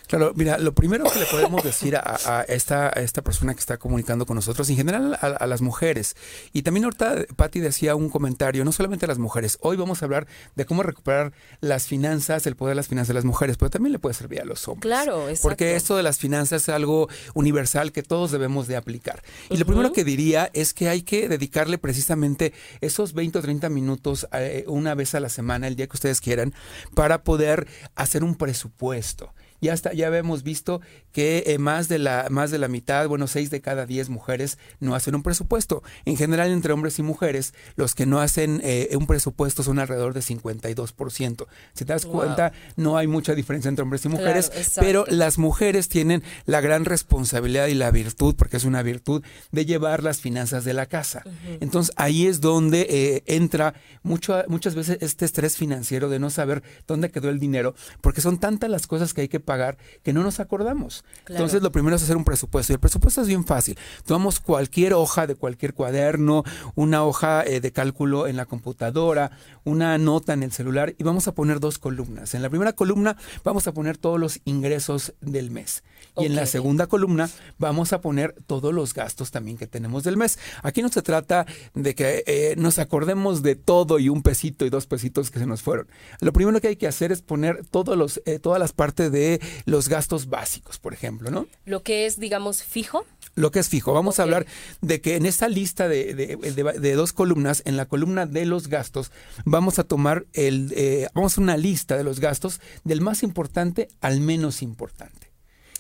Claro, 0.08 0.32
mira, 0.36 0.58
lo 0.58 0.74
primero 0.74 1.04
que 1.06 1.20
le 1.20 1.26
podemos 1.26 1.64
decir 1.64 1.98
a, 1.98 2.46
esta, 2.48 2.90
esta 2.90 3.22
persona 3.22 3.54
que 3.54 3.60
está 3.60 3.78
comunicando 3.78 4.26
con 4.26 4.36
nosotros, 4.36 4.70
en 4.70 4.78
general 4.78 5.18
a, 5.22 5.46
las 5.48 5.62
mujeres, 5.62 6.16
y 6.54 6.62
también 6.62 6.86
ahorita 6.86 7.26
Patti 7.36 7.60
decía 7.60 7.96
un 7.96 8.10
comentario, 8.10 8.64
no 8.64 8.72
solamente 8.72 9.06
a 9.06 9.10
las 9.10 9.18
mujeres, 9.18 9.58
hoy 9.62 9.76
vamos 9.76 10.02
a 10.02 10.06
hablar 10.06 10.26
de 10.56 10.66
cómo 10.66 10.82
recuperar 10.84 11.34
las 11.60 11.88
finanzas, 11.88 12.48
el 12.48 12.56
poder 12.56 12.72
de 12.72 12.76
las 12.78 12.88
finanzas 12.88 13.10
de 13.10 13.14
las 13.16 13.26
mujeres, 13.26 13.58
pero 13.58 13.70
también 13.70 13.92
le 13.92 14.00
puede 14.00 14.14
servir 14.14 14.42
a 14.42 14.46
los 14.46 14.66
hombres. 14.68 14.82
Claro, 14.82 15.28
exacto. 15.28 15.50
Porque 15.50 15.76
esto 15.76 15.98
de 15.98 16.04
las 16.04 16.20
finanzas 16.20 16.64
es 16.64 16.70
algo 16.70 17.10
universal 17.34 17.92
que 17.92 18.02
todos 18.02 18.32
debemos 18.32 18.68
de 18.68 18.78
aplicar. 18.78 19.22
Y 19.50 19.58
lo 19.58 19.66
primero 19.66 19.92
que 19.92 20.06
diría 20.06 20.50
es 20.54 20.74
que 20.74 20.88
hay 20.88 21.02
que 21.02 21.28
dedicarle 21.28 21.78
precisamente 21.78 22.54
esos 22.80 23.14
20 23.14 23.40
o 23.40 23.42
30 23.42 23.70
minutos 23.70 24.28
eh, 24.32 24.64
una 24.68 24.96
vez 24.96 25.16
a 25.16 25.20
la 25.20 25.30
semana, 25.30 25.68
el 25.68 25.76
día 25.76 25.88
que 25.88 25.98
ustedes 25.98 26.22
quieran, 26.22 26.54
para 26.94 27.24
poder 27.24 27.68
hacer 27.96 28.24
un 28.24 28.36
presupuesto 28.36 29.34
ya 29.62 29.74
está, 29.74 29.94
ya 29.94 30.08
hemos 30.16 30.44
visto 30.44 30.82
que 31.12 31.44
eh, 31.48 31.58
más 31.58 31.88
de 31.88 32.00
la 32.00 32.28
más 32.30 32.52
de 32.52 32.58
la 32.58 32.68
mitad, 32.68 33.08
bueno, 33.08 33.28
seis 33.28 33.50
de 33.50 33.62
cada 33.62 33.86
diez 33.86 34.10
mujeres 34.10 34.58
no 34.80 34.96
hacen 34.96 35.16
un 35.16 35.24
presupuesto. 35.24 35.84
En 36.06 36.18
general, 36.18 36.52
entre 36.52 36.74
hombres 36.74 37.00
y 37.00 37.04
mujeres, 37.04 37.54
los 37.76 37.96
que 37.96 38.06
no 38.06 38.20
hacen 38.20 38.62
eh, 38.64 38.90
un 38.96 39.08
presupuesto 39.08 39.64
son 39.64 39.80
alrededor 39.80 40.14
de 40.14 40.22
52%. 40.22 41.48
Si 41.74 41.86
te 41.86 41.94
das 41.94 42.06
cuenta, 42.06 42.54
no 42.76 42.98
hay 42.98 43.08
mucha 43.08 43.36
diferencia 43.36 43.70
entre 43.70 43.84
hombres 43.84 44.06
y 44.06 44.10
mujeres, 44.10 44.52
pero 44.76 45.06
las 45.08 45.38
mujeres 45.38 45.90
tienen 45.90 46.24
la 46.46 46.62
gran 46.62 46.86
responsabilidad 46.86 47.68
y 47.68 47.74
la 47.74 47.92
virtud, 47.92 48.36
porque 48.36 48.58
es 48.58 48.64
una 48.64 48.84
virtud, 48.84 49.24
de 49.52 49.66
llevar 49.66 50.04
las 50.04 50.22
finanzas 50.22 50.64
de 50.64 50.74
la 50.74 50.86
casa. 50.86 51.24
Entonces, 51.60 51.94
ahí 51.98 52.28
es 52.28 52.42
donde 52.42 52.88
eh, 52.90 53.24
entra 53.26 53.74
mucho, 54.04 54.44
muchas 54.48 54.76
veces 54.76 54.98
este 55.02 55.26
estrés 55.26 55.58
financiero 55.58 56.10
de 56.10 56.20
no 56.20 56.30
saber 56.30 56.64
dónde 56.88 57.10
quedó 57.10 57.30
el 57.30 57.40
dinero, 57.40 57.76
porque 58.02 58.22
son 58.22 58.38
tantas 58.40 58.70
las 58.70 58.88
cosas 58.88 59.14
que 59.14 59.22
hay 59.22 59.28
que 59.28 59.40
pagar 59.48 59.78
que 60.04 60.14
no 60.14 60.22
nos 60.22 60.40
acordamos. 60.40 61.04
Entonces, 61.28 61.64
lo 61.64 61.72
primero 61.72 61.96
es 61.96 62.04
hacer 62.04 62.18
un 62.18 62.26
presupuesto. 62.26 62.74
Y 62.74 62.76
el 62.76 62.80
presupuesto 62.80 63.22
es 63.22 63.28
bien 63.28 63.46
fácil. 63.46 63.80
Tomamos 64.06 64.40
cualquier 64.40 64.94
hoja 64.94 65.26
de 65.26 65.36
cualquier 65.36 65.74
cuaderno, 65.74 66.44
una 66.76 67.04
hoja 67.04 67.44
eh, 67.46 67.62
de 67.62 67.72
cálculo 67.72 68.28
en 68.28 68.36
la 68.36 68.46
computadora, 68.46 69.32
una 69.64 69.98
nota 69.98 70.34
en 70.34 70.44
el 70.44 70.52
celular 70.52 70.96
y 70.98 71.04
vamos 71.04 71.28
a 71.28 71.34
poner 71.34 71.60
dos 71.60 71.80
columnas. 71.80 72.34
En 72.34 72.42
la 72.42 72.50
primera 72.50 72.74
columna 72.74 73.18
vamos 73.44 73.68
a 73.68 73.74
poner 73.74 73.98
todos 73.98 74.20
los 74.20 74.42
ingresos 74.44 75.14
del 75.22 75.50
mes. 75.50 75.84
Y 76.18 76.26
en 76.26 76.36
la 76.36 76.46
segunda 76.46 76.88
columna 76.88 77.30
vamos 77.58 77.94
a 77.94 78.02
poner 78.02 78.36
todos 78.48 78.74
los 78.74 78.94
gastos 78.94 79.32
también 79.32 79.58
que 79.58 79.68
tenemos 79.68 80.04
del 80.04 80.18
mes. 80.18 80.40
Aquí 80.64 80.82
no 80.82 80.90
se 80.90 81.02
trata 81.02 81.46
de 81.74 81.96
que 81.96 82.24
eh, 82.28 82.56
nos 82.58 82.80
acordemos 82.80 83.44
de 83.44 83.56
todo 83.56 84.00
y 84.00 84.10
un 84.10 84.24
pesito 84.24 84.66
y 84.66 84.70
dos 84.70 84.88
pesitos 84.88 85.32
que 85.32 85.40
se 85.40 85.46
nos 85.46 85.62
fueron. 85.62 85.88
Lo 86.20 86.34
primero 86.34 86.60
que 86.60 86.70
hay 86.70 86.76
que 86.76 86.88
hacer 86.88 87.12
es 87.12 87.22
poner 87.22 87.66
todos 87.66 87.98
los, 87.98 88.22
eh, 88.26 88.40
todas 88.40 88.60
las 88.60 88.74
partes 88.74 89.12
de 89.12 89.37
los 89.66 89.90
gastos 89.90 90.30
básicos, 90.30 90.80
por 90.80 90.94
ejemplo, 90.94 91.32
¿no? 91.32 91.48
Lo 91.66 91.84
que 91.84 92.06
es, 92.06 92.20
digamos, 92.20 92.64
fijo. 92.64 93.06
Lo 93.36 93.52
que 93.52 93.60
es 93.60 93.70
fijo. 93.70 93.94
Vamos 93.94 94.20
a 94.20 94.24
hablar 94.24 94.46
de 94.82 95.02
que 95.02 95.16
en 95.16 95.26
esta 95.26 95.48
lista 95.48 95.88
de, 95.88 96.14
de, 96.14 96.94
dos 96.94 97.14
columnas, 97.14 97.62
en 97.66 97.78
la 97.78 97.86
columna 97.86 98.26
de 98.26 98.46
los 98.46 98.68
gastos, 98.68 99.12
vamos 99.46 99.78
a 99.80 99.84
tomar 99.84 100.26
el, 100.34 100.74
eh, 100.76 101.08
vamos 101.14 101.38
a 101.38 101.42
una 101.42 101.58
lista 101.58 101.98
de 101.98 102.04
los 102.04 102.20
gastos 102.20 102.60
del 102.84 103.02
más 103.02 103.24
importante 103.24 103.90
al 104.02 104.22
menos 104.22 104.62
importante. 104.62 105.28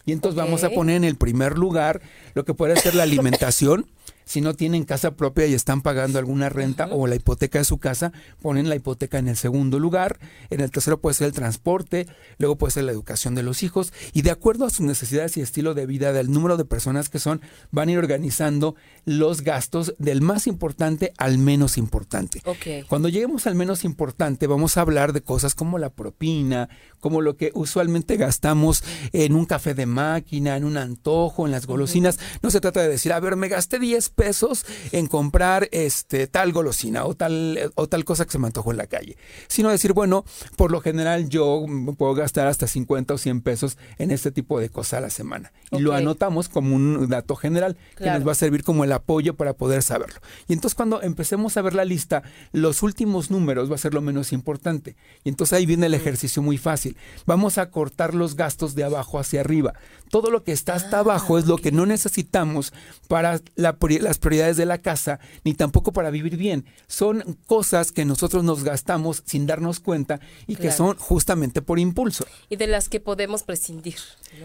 Y 0.05 0.13
entonces 0.13 0.37
vamos 0.37 0.63
a 0.63 0.69
poner 0.69 0.95
en 0.95 1.03
el 1.03 1.17
primer 1.17 1.57
lugar 1.57 2.01
lo 2.33 2.45
que 2.45 2.53
puede 2.53 2.77
ser 2.77 2.95
la 2.95 3.03
alimentación, 3.09 3.87
si 4.27 4.41
no 4.41 4.53
tienen 4.53 4.83
casa 4.83 5.15
propia 5.15 5.47
y 5.47 5.53
están 5.53 5.81
pagando 5.81 6.19
alguna 6.19 6.49
renta 6.49 6.89
o 6.91 7.07
la 7.07 7.15
hipoteca 7.15 7.59
de 7.59 7.65
su 7.65 7.77
casa, 7.77 8.11
ponen 8.41 8.67
la 8.67 8.75
hipoteca 8.75 9.17
en 9.17 9.29
el 9.29 9.37
segundo 9.37 9.79
lugar. 9.79 10.19
En 10.49 10.59
el 10.59 10.69
tercero 10.69 10.99
puede 10.99 11.13
ser 11.13 11.27
el 11.27 11.33
transporte, 11.33 12.07
luego 12.37 12.57
puede 12.57 12.73
ser 12.73 12.83
la 12.83 12.91
educación 12.91 13.35
de 13.35 13.43
los 13.43 13.63
hijos 13.63 13.93
y 14.11 14.21
de 14.21 14.31
acuerdo 14.31 14.65
a 14.65 14.69
sus 14.69 14.85
necesidades 14.85 15.37
y 15.37 15.41
estilo 15.41 15.73
de 15.73 15.85
vida, 15.85 16.11
del 16.11 16.29
número 16.29 16.57
de 16.57 16.65
personas 16.65 17.07
que 17.09 17.19
son, 17.19 17.41
van 17.71 17.87
a 17.87 17.93
ir 17.93 17.97
organizando 17.97 18.75
los 19.05 19.41
gastos 19.41 19.95
del 19.97 20.21
más 20.21 20.45
importante 20.45 21.13
al 21.17 21.37
menos 21.37 21.77
importante. 21.77 22.41
Cuando 22.89 23.07
lleguemos 23.07 23.47
al 23.47 23.55
menos 23.55 23.85
importante, 23.85 24.45
vamos 24.47 24.75
a 24.75 24.81
hablar 24.81 25.13
de 25.13 25.21
cosas 25.21 25.55
como 25.55 25.77
la 25.77 25.89
propina, 25.89 26.67
como 26.99 27.21
lo 27.21 27.37
que 27.37 27.51
usualmente 27.53 28.17
gastamos 28.17 28.83
en 29.13 29.35
un 29.35 29.45
café 29.45 29.73
de 29.73 29.85
máquina, 29.85 30.57
en 30.57 30.65
un 30.65 30.75
antojo, 30.75 31.45
en 31.45 31.51
las 31.51 31.65
golosinas. 31.65 32.19
No 32.41 32.51
se 32.51 32.59
trata 32.59 32.81
de 32.81 32.89
decir, 32.89 33.13
a 33.13 33.19
ver, 33.21 33.37
me 33.37 33.47
gasté 33.47 33.79
10 33.79 34.09
pesos 34.17 34.65
en 34.91 35.05
comprar 35.05 35.69
este 35.71 36.25
tal 36.25 36.51
golosina 36.51 37.05
o 37.05 37.13
tal 37.13 37.71
o 37.75 37.87
tal 37.87 38.03
cosa 38.03 38.25
que 38.25 38.31
se 38.31 38.39
me 38.39 38.47
antojó 38.47 38.71
en 38.71 38.77
la 38.77 38.87
calle, 38.87 39.15
sino 39.47 39.69
decir, 39.69 39.93
bueno, 39.93 40.25
por 40.55 40.71
lo 40.71 40.81
general 40.81 41.29
yo 41.29 41.63
puedo 41.97 42.15
gastar 42.15 42.47
hasta 42.47 42.67
50 42.67 43.13
o 43.13 43.17
100 43.17 43.41
pesos 43.41 43.77
en 43.99 44.09
este 44.11 44.31
tipo 44.31 44.59
de 44.59 44.69
cosas 44.69 44.97
a 44.97 45.01
la 45.01 45.09
semana. 45.11 45.53
Y 45.71 45.79
lo 45.79 45.93
anotamos 45.93 46.49
como 46.49 46.75
un 46.75 47.07
dato 47.09 47.35
general 47.35 47.77
que 47.95 48.09
nos 48.09 48.27
va 48.27 48.31
a 48.31 48.35
servir 48.35 48.63
como 48.63 48.83
el 48.83 48.91
apoyo 48.91 49.35
para 49.35 49.53
poder 49.53 49.83
saberlo. 49.83 50.19
Y 50.47 50.53
entonces 50.53 50.75
cuando 50.75 51.01
empecemos 51.03 51.55
a 51.55 51.61
ver 51.61 51.75
la 51.75 51.85
lista, 51.85 52.23
los 52.51 52.81
últimos 52.81 53.29
números 53.29 53.69
va 53.69 53.75
a 53.75 53.77
ser 53.77 53.93
lo 53.93 54.01
menos 54.01 54.33
importante. 54.33 54.95
Y 55.23 55.29
entonces 55.29 55.53
ahí 55.53 55.67
viene 55.67 55.85
el 55.85 55.93
ejercicio 55.93 56.41
muy 56.41 56.57
fácil. 56.57 56.97
Vamos 57.27 57.59
a 57.59 57.69
cortar 57.69 58.15
los 58.15 58.35
gastos 58.35 58.73
de 58.73 58.83
abajo 58.83 59.19
hacia 59.19 59.41
arriba. 59.41 59.73
Todo 60.09 60.31
lo 60.31 60.43
que 60.43 60.51
está 60.51 60.75
hasta 60.75 60.97
ah, 60.97 60.99
abajo 61.01 61.37
es 61.37 61.45
lo 61.45 61.57
que 61.57 61.71
no 61.71 61.85
necesitamos 61.85 62.73
para 63.07 63.41
la, 63.55 63.77
las 64.01 64.17
prioridades 64.17 64.57
de 64.57 64.65
la 64.65 64.77
casa, 64.79 65.19
ni 65.43 65.53
tampoco 65.53 65.93
para 65.93 66.09
vivir 66.09 66.37
bien. 66.37 66.65
Son 66.87 67.37
cosas 67.45 67.91
que 67.91 68.05
nosotros 68.05 68.43
nos 68.43 68.63
gastamos 68.63 69.23
sin 69.25 69.47
darnos 69.47 69.79
cuenta 69.79 70.19
y 70.47 70.55
que 70.55 70.71
son 70.71 70.95
justamente 70.97 71.61
por 71.61 71.79
impulso. 71.79 72.25
Y 72.49 72.55
de 72.55 72.67
las 72.67 72.89
que 72.89 72.99
podemos 72.99 73.43
prescindir. 73.43 73.97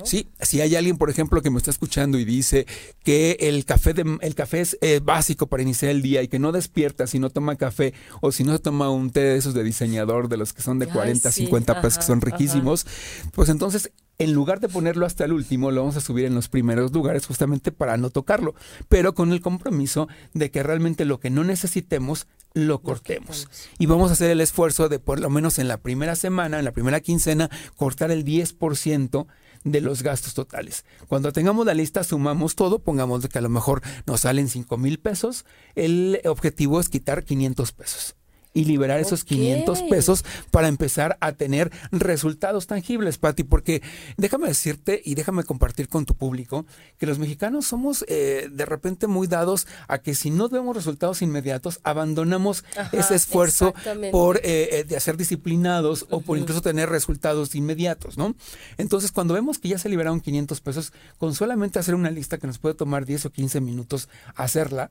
Sí, 0.05 0.29
si 0.41 0.61
hay 0.61 0.75
alguien, 0.75 0.97
por 0.97 1.11
ejemplo, 1.11 1.43
que 1.43 1.51
me 1.51 1.59
está 1.59 1.71
escuchando 1.71 2.19
y 2.19 2.25
dice 2.25 2.67
que 3.05 3.37
el 3.41 3.65
café, 3.65 3.95
de, 3.95 4.19
el 4.21 4.35
café 4.35 4.61
es 4.61 4.79
eh, 4.81 5.01
básico 5.03 5.47
para 5.47 5.62
iniciar 5.62 5.91
el 5.91 6.03
día 6.03 6.23
y 6.23 6.29
que 6.29 6.39
no 6.39 6.53
despierta 6.53 7.07
si 7.07 7.19
no 7.19 7.31
toma 7.31 7.57
café 7.57 7.95
o 8.21 8.33
si 8.33 8.45
no 8.45 8.59
toma 8.59 8.91
un 8.91 9.11
té 9.11 9.21
de 9.21 9.37
esos 9.37 9.55
de 9.55 9.62
diseñador, 9.62 10.29
de 10.29 10.37
los 10.37 10.53
que 10.53 10.62
son 10.62 10.79
de 10.79 10.87
40, 10.87 11.31
50 11.31 11.81
pesos, 11.81 11.99
que 11.99 12.05
son 12.05 12.21
riquísimos, 12.21 12.87
pues 13.33 13.49
entonces 13.49 13.93
en 14.19 14.33
lugar 14.33 14.61
de 14.61 14.69
ponerlo 14.69 15.05
hasta 15.05 15.25
el 15.25 15.33
último, 15.33 15.71
lo 15.71 15.81
vamos 15.81 15.97
a 15.97 16.01
subir 16.01 16.27
en 16.27 16.35
los 16.35 16.49
primeros 16.49 16.93
lugares 16.93 17.27
justamente 17.27 17.73
para 17.73 17.97
no 17.97 18.11
tocarlo, 18.11 18.55
pero 18.89 19.15
con 19.15 19.33
el 19.33 19.41
compromiso 19.41 20.09
de 20.33 20.51
que 20.51 20.62
realmente 20.62 21.05
lo 21.05 21.19
que 21.19 21.31
no 21.31 21.45
necesitemos 21.45 22.27
lo 22.55 22.83
cortemos. 22.83 23.49
Y 23.79 23.87
vamos 23.87 24.11
a 24.11 24.12
hacer 24.12 24.31
el 24.31 24.41
esfuerzo 24.41 24.89
de 24.89 24.99
por 24.99 25.19
lo 25.19 25.31
menos 25.31 25.59
en 25.59 25.69
la 25.69 25.79
primera 25.79 26.15
semana, 26.15 26.59
en 26.59 26.65
la 26.65 26.73
primera 26.73 27.01
quincena, 27.01 27.51
cortar 27.77 28.11
el 28.11 28.25
10% 28.25 29.27
de 29.64 29.81
los 29.81 30.02
gastos 30.02 30.35
totales. 30.35 30.85
Cuando 31.09 31.33
tengamos 31.33 31.66
la 31.66 31.75
lista, 31.75 32.04
sumamos 32.04 32.57
todo, 32.57 32.81
pongamos 32.81 33.26
que 33.28 33.38
a 33.38 33.42
lo 33.42 33.49
mejor 33.49 33.83
nos 34.07 34.23
salen 34.23 34.49
5 34.49 34.76
mil 34.78 34.99
pesos, 34.99 35.45
el 35.75 36.21
objetivo 36.25 36.81
es 36.81 36.88
quitar 36.88 37.25
500 37.25 37.73
pesos 37.73 38.16
y 38.54 38.64
liberar 38.64 39.00
esos 39.00 39.25
500 39.25 39.82
pesos 39.82 40.25
para 40.50 40.68
empezar 40.68 41.16
a 41.21 41.32
tener 41.32 41.71
resultados 41.90 42.66
tangibles, 42.66 43.18
Pati, 43.18 43.44
porque 43.44 43.82
déjame 44.16 44.49
decirte 44.49 45.00
y 45.04 45.14
déjame 45.14 45.44
compartir 45.44 45.88
con 45.88 46.04
tu 46.04 46.14
público 46.14 46.66
que 46.99 47.06
los 47.06 47.18
mexicanos 47.18 47.66
somos 47.66 48.04
eh, 48.09 48.49
de 48.52 48.66
repente 48.66 49.06
muy 49.06 49.26
dados 49.26 49.66
a 49.88 49.99
que 49.99 50.14
si 50.14 50.30
no 50.30 50.49
vemos 50.49 50.76
resultados 50.76 51.23
inmediatos, 51.23 51.80
abandonamos 51.82 52.64
ese 52.92 53.14
esfuerzo 53.14 53.75
por 54.11 54.38
eh, 54.38 54.80
eh, 54.80 54.85
de 54.85 54.97
hacer 54.97 55.16
disciplinados 55.16 56.06
o 56.11 56.21
por 56.21 56.38
incluso 56.38 56.61
tener 56.62 56.88
resultados 56.88 57.54
inmediatos, 57.54 58.18
¿no? 58.18 58.35
Entonces, 58.78 59.12
cuando 59.12 59.35
vemos 59.35 59.59
que 59.59 59.68
ya 59.68 59.78
se 59.78 59.88
liberaron 59.88 60.21
500 60.21 60.61
pesos, 60.61 60.92
con 61.18 61.35
solamente 61.35 61.78
hacer 61.78 61.94
una 61.94 62.11
lista 62.11 62.38
que 62.38 62.47
nos 62.47 62.59
puede 62.59 62.75
tomar 62.75 63.06
10 63.06 63.26
o 63.26 63.30
15 63.30 63.61
minutos 63.61 64.09
hacerla, 64.35 64.90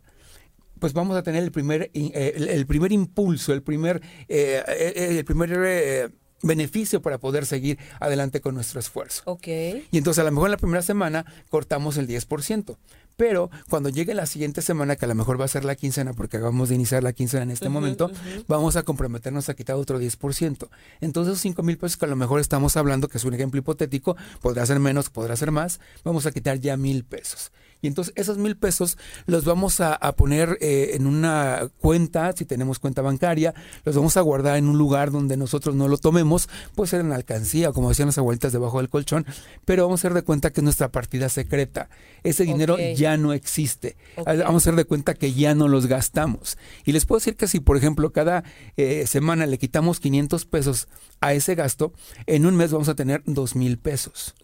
pues 0.82 0.94
vamos 0.94 1.16
a 1.16 1.22
tener 1.22 1.44
el 1.44 1.52
primer, 1.52 1.92
eh, 1.94 2.34
el, 2.36 2.66
primer 2.66 2.92
impulso, 2.92 3.54
el 3.54 3.62
primer, 3.62 4.02
eh, 4.28 4.64
eh, 4.68 5.18
el 5.20 5.24
primer 5.24 6.12
beneficio 6.42 7.04
para 7.04 7.20
poder 7.20 7.46
seguir 7.46 7.78
adelante 8.00 8.42
con 8.42 8.56
nuestro 8.56 8.80
esfuerzo. 8.80 9.22
Ok. 9.26 9.48
Y 9.48 9.98
entonces 10.00 10.20
a 10.20 10.24
lo 10.24 10.32
mejor 10.32 10.48
en 10.48 10.54
la 10.54 10.58
primera 10.58 10.82
semana 10.82 11.24
cortamos 11.50 11.98
el 11.98 12.08
10%, 12.08 12.78
Pero 13.16 13.52
cuando 13.70 13.90
llegue 13.90 14.16
la 14.16 14.26
siguiente 14.26 14.64
semana, 14.64 14.96
que 14.96 15.06
a 15.06 15.08
lo 15.08 15.14
mejor 15.14 15.40
va 15.40 15.46
a 15.46 15.50
ser 15.50 15.66
la 15.66 15.76
quincena, 15.76 16.14
porque 16.14 16.38
acabamos 16.38 16.70
de 16.70 16.76
iniciar 16.76 17.04
la 17.04 17.14
quincena 17.14 17.44
en 17.44 17.52
este 17.52 17.70
momento, 17.70 18.10
vamos 18.48 18.76
a 18.76 18.82
comprometernos 18.82 19.50
a 19.50 19.54
quitar 19.54 19.76
otro 19.76 20.02
10%. 20.02 20.68
Entonces, 21.00 21.34
esos 21.34 21.42
5 21.42 21.62
mil 21.62 21.78
pesos 21.78 21.98
que 21.98 22.06
a 22.06 22.08
lo 22.08 22.16
mejor 22.16 22.40
estamos 22.40 22.76
hablando, 22.76 23.08
que 23.08 23.20
es 23.20 23.24
un 23.24 23.36
ejemplo 23.36 23.60
hipotético, 23.60 24.18
podrá 24.42 24.66
ser 24.66 24.80
menos, 24.80 25.12
podrá 25.12 25.36
ser 25.36 25.52
más, 25.52 25.80
vamos 26.04 26.26
a 26.26 26.32
quitar 26.32 26.60
ya 26.60 26.76
mil 26.76 27.04
pesos. 27.04 27.52
Y 27.82 27.88
entonces 27.88 28.14
esos 28.16 28.38
mil 28.38 28.56
pesos 28.58 28.98
los 29.26 29.46
vamos 29.46 29.80
a, 29.82 30.00
poner 30.16 30.58
eh, 30.62 30.92
en 30.94 31.08
una 31.08 31.70
cuenta, 31.80 32.34
si 32.34 32.46
tenemos 32.46 32.80
cuenta 32.80 33.02
bancaria, 33.02 33.54
los 33.86 33.96
vamos 33.96 34.18
a 34.18 34.22
guardar 34.22 34.58
en 34.58 34.68
un 34.68 34.78
lugar 34.78 35.12
donde 35.12 35.38
nosotros 35.38 35.76
no 35.76 35.88
lo 35.88 35.98
tomemos, 35.98 36.50
puede 36.76 36.90
ser 36.90 37.02
en 37.02 37.12
alcancía, 37.12 37.72
como 37.72 37.90
decían 37.90 38.08
las 38.08 38.18
abuelitas 38.18 38.52
debajo 38.52 38.78
del 38.78 38.90
colchón, 38.90 39.26
pero 39.66 39.84
vamos 39.84 40.00
a 40.00 40.02
hacer 40.02 40.14
de 40.14 40.22
cuenta 40.24 40.52
que 40.52 40.60
es 40.60 40.64
nuestra 40.64 40.90
partida 40.90 41.30
secreta. 41.30 41.90
Ese 42.24 42.44
dinero 42.44 42.78
ya 42.78 43.18
no 43.18 43.34
existe. 43.34 43.96
Vamos 44.18 44.44
a 44.44 44.58
hacer 44.58 44.76
de 44.76 44.86
cuenta 44.86 45.14
que 45.14 45.34
ya 45.34 45.56
no 45.56 45.68
los 45.68 45.88
gastamos. 45.88 46.58
Y 46.86 46.92
les 46.92 47.06
puedo 47.06 47.20
decir 47.20 47.36
que 47.36 47.48
si, 47.48 47.60
por 47.60 47.78
ejemplo, 47.78 48.12
cada 48.12 48.44
eh, 48.78 49.06
semana 49.08 49.46
le 49.46 49.58
quitamos 49.58 50.00
500 50.00 50.46
pesos 50.46 50.88
a 51.20 51.34
ese 51.34 51.56
gasto, 51.56 51.94
en 52.26 52.46
un 52.46 52.56
mes 52.56 52.72
vamos 52.72 52.90
a 52.90 52.96
tener 52.96 53.22
dos 53.26 53.56
mil 53.56 53.78
pesos. 53.78 54.36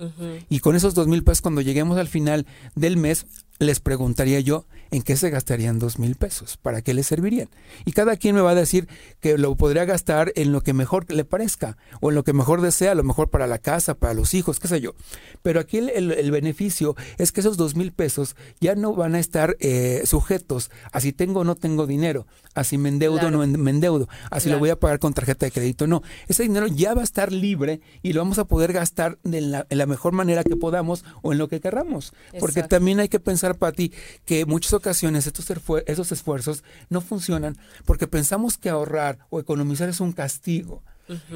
Y 0.50 0.60
con 0.60 0.75
esos 0.75 0.94
dos 0.94 1.08
mil 1.08 1.24
pesos, 1.24 1.41
cuando 1.41 1.62
lleguemos 1.62 1.98
al 1.98 2.08
final 2.08 2.46
del 2.75 2.98
mes, 2.98 3.25
les 3.60 3.80
preguntaría 3.80 4.40
yo 4.40 4.66
en 4.92 5.02
qué 5.02 5.18
se 5.18 5.30
gastarían 5.30 5.80
dos 5.80 6.00
mil 6.00 6.16
pesos, 6.16 6.58
para 6.58 6.82
qué 6.82 6.94
les 6.94 7.08
servirían. 7.08 7.50
Y 7.86 7.92
cada 7.92 8.16
quien 8.16 8.36
me 8.36 8.42
va 8.42 8.52
a 8.52 8.56
decir 8.56 8.88
que 9.20 9.38
lo 9.38 9.56
podría 9.56 9.86
gastar 9.86 10.32
en 10.36 10.52
lo 10.52 10.62
que 10.62 10.74
mejor 10.74 11.12
le 11.12 11.26
parezca 11.26 11.78
o 12.00 12.10
en 12.10 12.16
lo 12.16 12.24
que 12.24 12.34
mejor 12.34 12.62
desea, 12.62 12.92
a 12.92 12.96
lo 12.96 13.04
mejor 13.04 13.30
para 13.30 13.48
la 13.48 13.58
casa, 13.58 13.96
para 13.96 14.14
los 14.14 14.34
hijos, 14.34 14.60
qué 14.60 14.68
sé 14.68 14.82
yo. 14.82 14.94
Pero 15.42 15.60
aquí 15.60 15.78
el, 15.78 16.32
beneficio 16.32 16.96
es 17.18 17.32
que 17.32 17.42
esos 17.42 17.58
dos 17.58 17.76
mil 17.76 17.92
pesos 17.92 18.36
ya 18.60 18.76
no 18.76 18.94
van 18.94 19.16
a 19.16 19.20
estar 19.20 19.58
eh, 19.60 20.04
sujetos 20.06 20.70
a 20.92 21.00
si 21.00 21.14
tengo 21.14 21.42
o 21.42 21.44
no 21.44 21.56
tengo 21.56 21.88
dinero, 21.88 22.28
a 22.54 22.64
si 22.64 22.78
me 22.78 22.90
endeudo 22.90 23.28
o 23.28 23.32
no 23.32 23.46
me 23.46 23.72
endeudo, 23.72 24.08
a 24.30 24.40
si 24.40 24.50
lo 24.50 24.60
voy 24.60 24.70
a 24.70 24.80
pagar 24.80 25.00
con 25.00 25.14
tarjeta 25.14 25.46
de 25.46 25.52
crédito 25.52 25.86
o 25.86 25.88
no. 25.88 26.04
Ese 26.28 26.44
dinero 26.44 26.68
ya 26.68 26.94
va 26.94 27.02
a 27.02 27.04
estar 27.04 27.32
libre 27.32 27.82
y 28.04 28.14
lo 28.14 28.22
vamos 28.22 28.40
a 28.40 28.46
poder 28.46 28.74
gastar 28.74 29.18
de 29.24 29.42
la 29.42 29.86
mejor 29.86 30.14
manera 30.14 30.44
que 30.44 30.56
podamos 30.56 31.04
o 31.22 31.32
en 31.32 31.40
lo 31.40 31.48
que 31.48 31.60
querramos. 31.60 32.14
Porque 32.40 32.64
también 32.64 33.00
hay 33.00 33.10
que 33.10 33.20
pensar 33.20 33.47
para 33.56 33.72
ti 33.72 33.92
que 34.25 34.42
en 34.42 34.50
muchas 34.50 34.74
ocasiones 34.74 35.27
estos, 35.27 35.51
esos 35.86 36.12
esfuerzos 36.12 36.63
no 36.89 37.01
funcionan 37.01 37.58
porque 37.86 38.08
pensamos 38.08 38.58
que 38.58 38.70
ahorrar 38.70 39.20
o 39.30 39.39
economizar 39.39 39.89
es 39.89 40.00
un 40.00 40.13
castigo. 40.13 40.84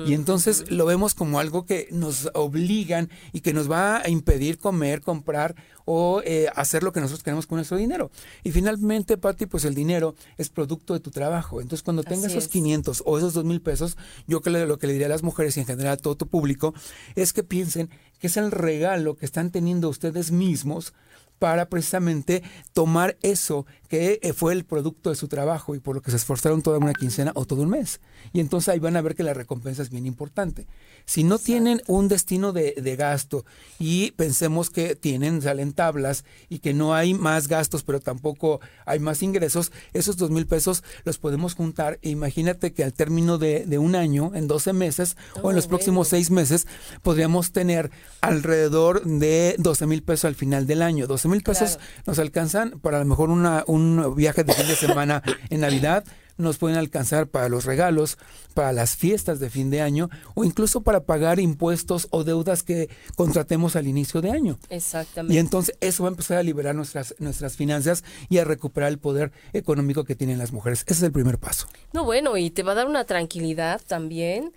y 0.05 0.13
entonces 0.13 0.69
lo 0.69 0.85
vemos 0.85 1.13
como 1.13 1.39
algo 1.39 1.65
que 1.65 1.87
nos 1.91 2.29
obligan 2.33 3.09
y 3.31 3.39
que 3.39 3.53
nos 3.53 3.71
va 3.71 4.01
a 4.01 4.09
impedir 4.09 4.57
comer, 4.57 4.99
comprar 5.01 5.55
o 5.85 6.21
eh, 6.25 6.47
hacer 6.55 6.83
lo 6.83 6.91
que 6.91 6.99
nosotros 6.99 7.23
queremos 7.23 7.47
con 7.47 7.57
nuestro 7.57 7.77
dinero. 7.77 8.11
Y 8.43 8.51
finalmente, 8.51 9.17
Patti, 9.17 9.45
pues 9.45 9.65
el 9.65 9.73
dinero 9.73 10.15
es 10.37 10.49
producto 10.49 10.93
de 10.93 10.99
tu 10.99 11.11
trabajo. 11.11 11.61
Entonces, 11.61 11.83
cuando 11.83 12.03
tengas 12.03 12.31
esos 12.31 12.47
500 12.49 13.03
o 13.05 13.17
esos 13.17 13.33
2 13.33 13.45
mil 13.45 13.61
pesos, 13.61 13.97
yo 14.27 14.41
que 14.41 14.49
lo 14.49 14.77
que 14.77 14.87
le 14.87 14.93
diría 14.93 15.07
a 15.07 15.09
las 15.09 15.23
mujeres 15.23 15.55
y 15.57 15.61
en 15.61 15.65
general 15.65 15.93
a 15.93 15.97
todo 15.97 16.15
tu 16.15 16.27
público 16.27 16.73
es 17.15 17.33
que 17.33 17.43
piensen 17.43 17.89
que 18.19 18.27
es 18.27 18.37
el 18.37 18.51
regalo 18.51 19.15
que 19.15 19.25
están 19.25 19.51
teniendo 19.51 19.89
ustedes 19.89 20.31
mismos 20.31 20.93
para 21.41 21.69
precisamente 21.69 22.43
tomar 22.71 23.17
eso 23.23 23.65
que 23.87 24.19
eh, 24.21 24.31
fue 24.31 24.53
el 24.53 24.63
producto 24.63 25.09
de 25.09 25.15
su 25.15 25.27
trabajo 25.27 25.73
y 25.73 25.79
por 25.79 25.95
lo 25.95 26.03
que 26.03 26.11
se 26.11 26.17
esforzaron 26.17 26.61
toda 26.61 26.77
una 26.77 26.93
quincena 26.93 27.31
o 27.33 27.47
todo 27.47 27.63
un 27.63 27.69
mes. 27.69 27.99
Y 28.31 28.41
entonces 28.41 28.69
ahí 28.69 28.77
van 28.77 28.95
a 28.95 29.01
ver 29.01 29.15
que 29.15 29.23
la 29.23 29.33
recompensa 29.33 29.81
es 29.81 29.89
bien 29.89 30.05
importante. 30.05 30.67
Si 31.05 31.23
no 31.23 31.39
tienen 31.39 31.81
un 31.87 32.07
destino 32.07 32.51
de, 32.53 32.73
gasto 32.97 33.45
y 33.79 34.11
pensemos 34.11 34.69
que 34.69 34.95
tienen, 34.95 35.41
salen 35.41 35.73
tablas 35.73 36.25
y 36.49 36.59
que 36.59 36.73
no 36.73 36.93
hay 36.93 37.13
más 37.13 37.47
gastos, 37.47 37.83
pero 37.83 37.99
tampoco 37.99 38.59
hay 38.85 38.99
más 38.99 39.23
ingresos, 39.23 39.71
esos 39.93 40.17
dos 40.17 40.29
mil 40.29 40.45
pesos 40.45 40.83
los 41.03 41.17
podemos 41.17 41.55
juntar. 41.55 41.99
E 42.01 42.09
imagínate 42.09 42.73
que 42.73 42.83
al 42.83 42.93
término 42.93 43.37
de, 43.37 43.65
un 43.77 43.95
año, 43.95 44.31
en 44.35 44.47
12 44.47 44.73
meses 44.73 45.17
o 45.41 45.49
en 45.49 45.55
los 45.55 45.67
próximos 45.67 46.07
seis 46.07 46.29
meses, 46.31 46.67
podríamos 47.01 47.51
tener 47.51 47.91
alrededor 48.21 49.03
de 49.03 49.55
12 49.57 49.87
mil 49.87 50.03
pesos 50.03 50.25
al 50.25 50.35
final 50.35 50.67
del 50.67 50.81
año. 50.81 51.07
12 51.07 51.27
mil 51.27 51.41
pesos 51.41 51.79
nos 52.05 52.19
alcanzan 52.19 52.79
para 52.81 52.97
a 52.97 52.99
lo 52.99 53.05
mejor 53.05 53.29
una, 53.29 53.63
un 53.67 54.15
viaje 54.15 54.43
de 54.43 54.53
fin 54.53 54.67
de 54.67 54.75
semana 54.75 55.23
en 55.49 55.61
Navidad 55.61 56.03
nos 56.41 56.57
pueden 56.57 56.77
alcanzar 56.77 57.27
para 57.27 57.49
los 57.49 57.65
regalos, 57.65 58.17
para 58.53 58.73
las 58.73 58.95
fiestas 58.95 59.39
de 59.39 59.49
fin 59.49 59.69
de 59.69 59.81
año 59.81 60.09
o 60.35 60.43
incluso 60.43 60.81
para 60.81 61.01
pagar 61.01 61.39
impuestos 61.39 62.07
o 62.11 62.23
deudas 62.23 62.63
que 62.63 62.89
contratemos 63.15 63.75
al 63.75 63.87
inicio 63.87 64.21
de 64.21 64.31
año. 64.31 64.59
Exactamente. 64.69 65.33
Y 65.33 65.37
entonces 65.37 65.75
eso 65.79 66.03
va 66.03 66.09
a 66.09 66.11
empezar 66.11 66.37
a 66.37 66.43
liberar 66.43 66.75
nuestras, 66.75 67.15
nuestras 67.19 67.55
finanzas 67.55 68.03
y 68.29 68.37
a 68.39 68.45
recuperar 68.45 68.89
el 68.89 68.99
poder 68.99 69.31
económico 69.53 70.03
que 70.03 70.15
tienen 70.15 70.37
las 70.37 70.51
mujeres. 70.51 70.81
Ese 70.87 70.93
es 70.93 71.03
el 71.03 71.11
primer 71.11 71.37
paso. 71.37 71.67
No, 71.93 72.03
bueno, 72.03 72.37
y 72.37 72.49
te 72.49 72.63
va 72.63 72.73
a 72.73 72.75
dar 72.75 72.87
una 72.87 73.05
tranquilidad 73.05 73.81
también. 73.85 74.53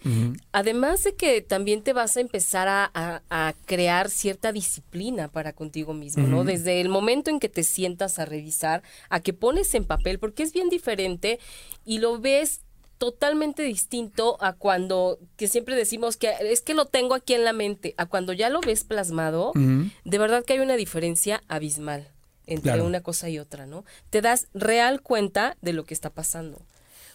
Además 0.53 1.05
de 1.05 1.15
que 1.15 1.41
también 1.41 1.83
te 1.83 1.93
vas 1.93 2.17
a 2.17 2.21
empezar 2.21 2.69
a, 2.69 3.55
crear 3.67 4.11
cierta 4.11 4.53
disciplina 4.53 5.29
para 5.29 5.53
contigo 5.53 5.95
mismo, 5.95 6.27
¿no? 6.27 6.45
Desde 6.45 6.81
el 6.81 6.89
momento 6.89 7.31
en 7.31 7.41
que 7.41 7.49
te 7.49 7.63
sientas 7.63 8.19
a 8.19 8.25
revisar, 8.25 8.83
a 9.09 9.21
que 9.21 9.33
pones 9.33 9.75
en 9.75 9.85
papel, 9.85 10.19
porque 10.19 10.43
es 10.43 10.53
bien 10.53 10.69
diferente 10.69 11.39
y 11.85 11.99
lo 11.99 12.19
ves 12.19 12.61
totalmente 12.99 13.63
distinto 13.63 14.37
a 14.41 14.55
cuando 14.55 15.19
que 15.37 15.49
siempre 15.49 15.77
decimos 15.77 16.17
que 16.17 16.33
es 16.41 16.61
que 16.61 16.75
lo 16.75 16.87
tengo 16.87 17.15
aquí 17.15 17.35
en 17.35 17.45
la 17.45 17.53
mente, 17.53 17.95
a 17.97 18.07
cuando 18.07 18.33
ya 18.33 18.49
lo 18.49 18.61
ves 18.61 18.85
plasmado, 18.85 19.53
de 19.55 20.19
verdad 20.19 20.45
que 20.45 20.55
hay 20.55 20.61
una 20.61 20.77
diferencia 20.77 21.43
abismal 21.49 22.09
entre 22.47 22.81
una 22.83 23.03
cosa 23.03 23.29
y 23.29 23.39
otra, 23.39 23.67
¿no? 23.67 23.85
Te 24.11 24.21
das 24.21 24.49
real 24.55 25.01
cuenta 25.01 25.57
de 25.63 25.73
lo 25.73 25.85
que 25.85 25.95
está 25.95 26.11
pasando. 26.11 26.61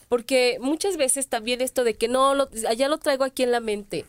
Porque 0.09 0.57
muchas 0.59 0.97
veces 0.97 1.27
también 1.27 1.61
esto 1.61 1.83
de 1.83 1.93
que 1.93 2.07
no, 2.07 2.33
lo, 2.33 2.49
ya 2.51 2.87
lo 2.87 2.97
traigo 2.97 3.23
aquí 3.23 3.43
en 3.43 3.51
la 3.51 3.59
mente, 3.59 4.05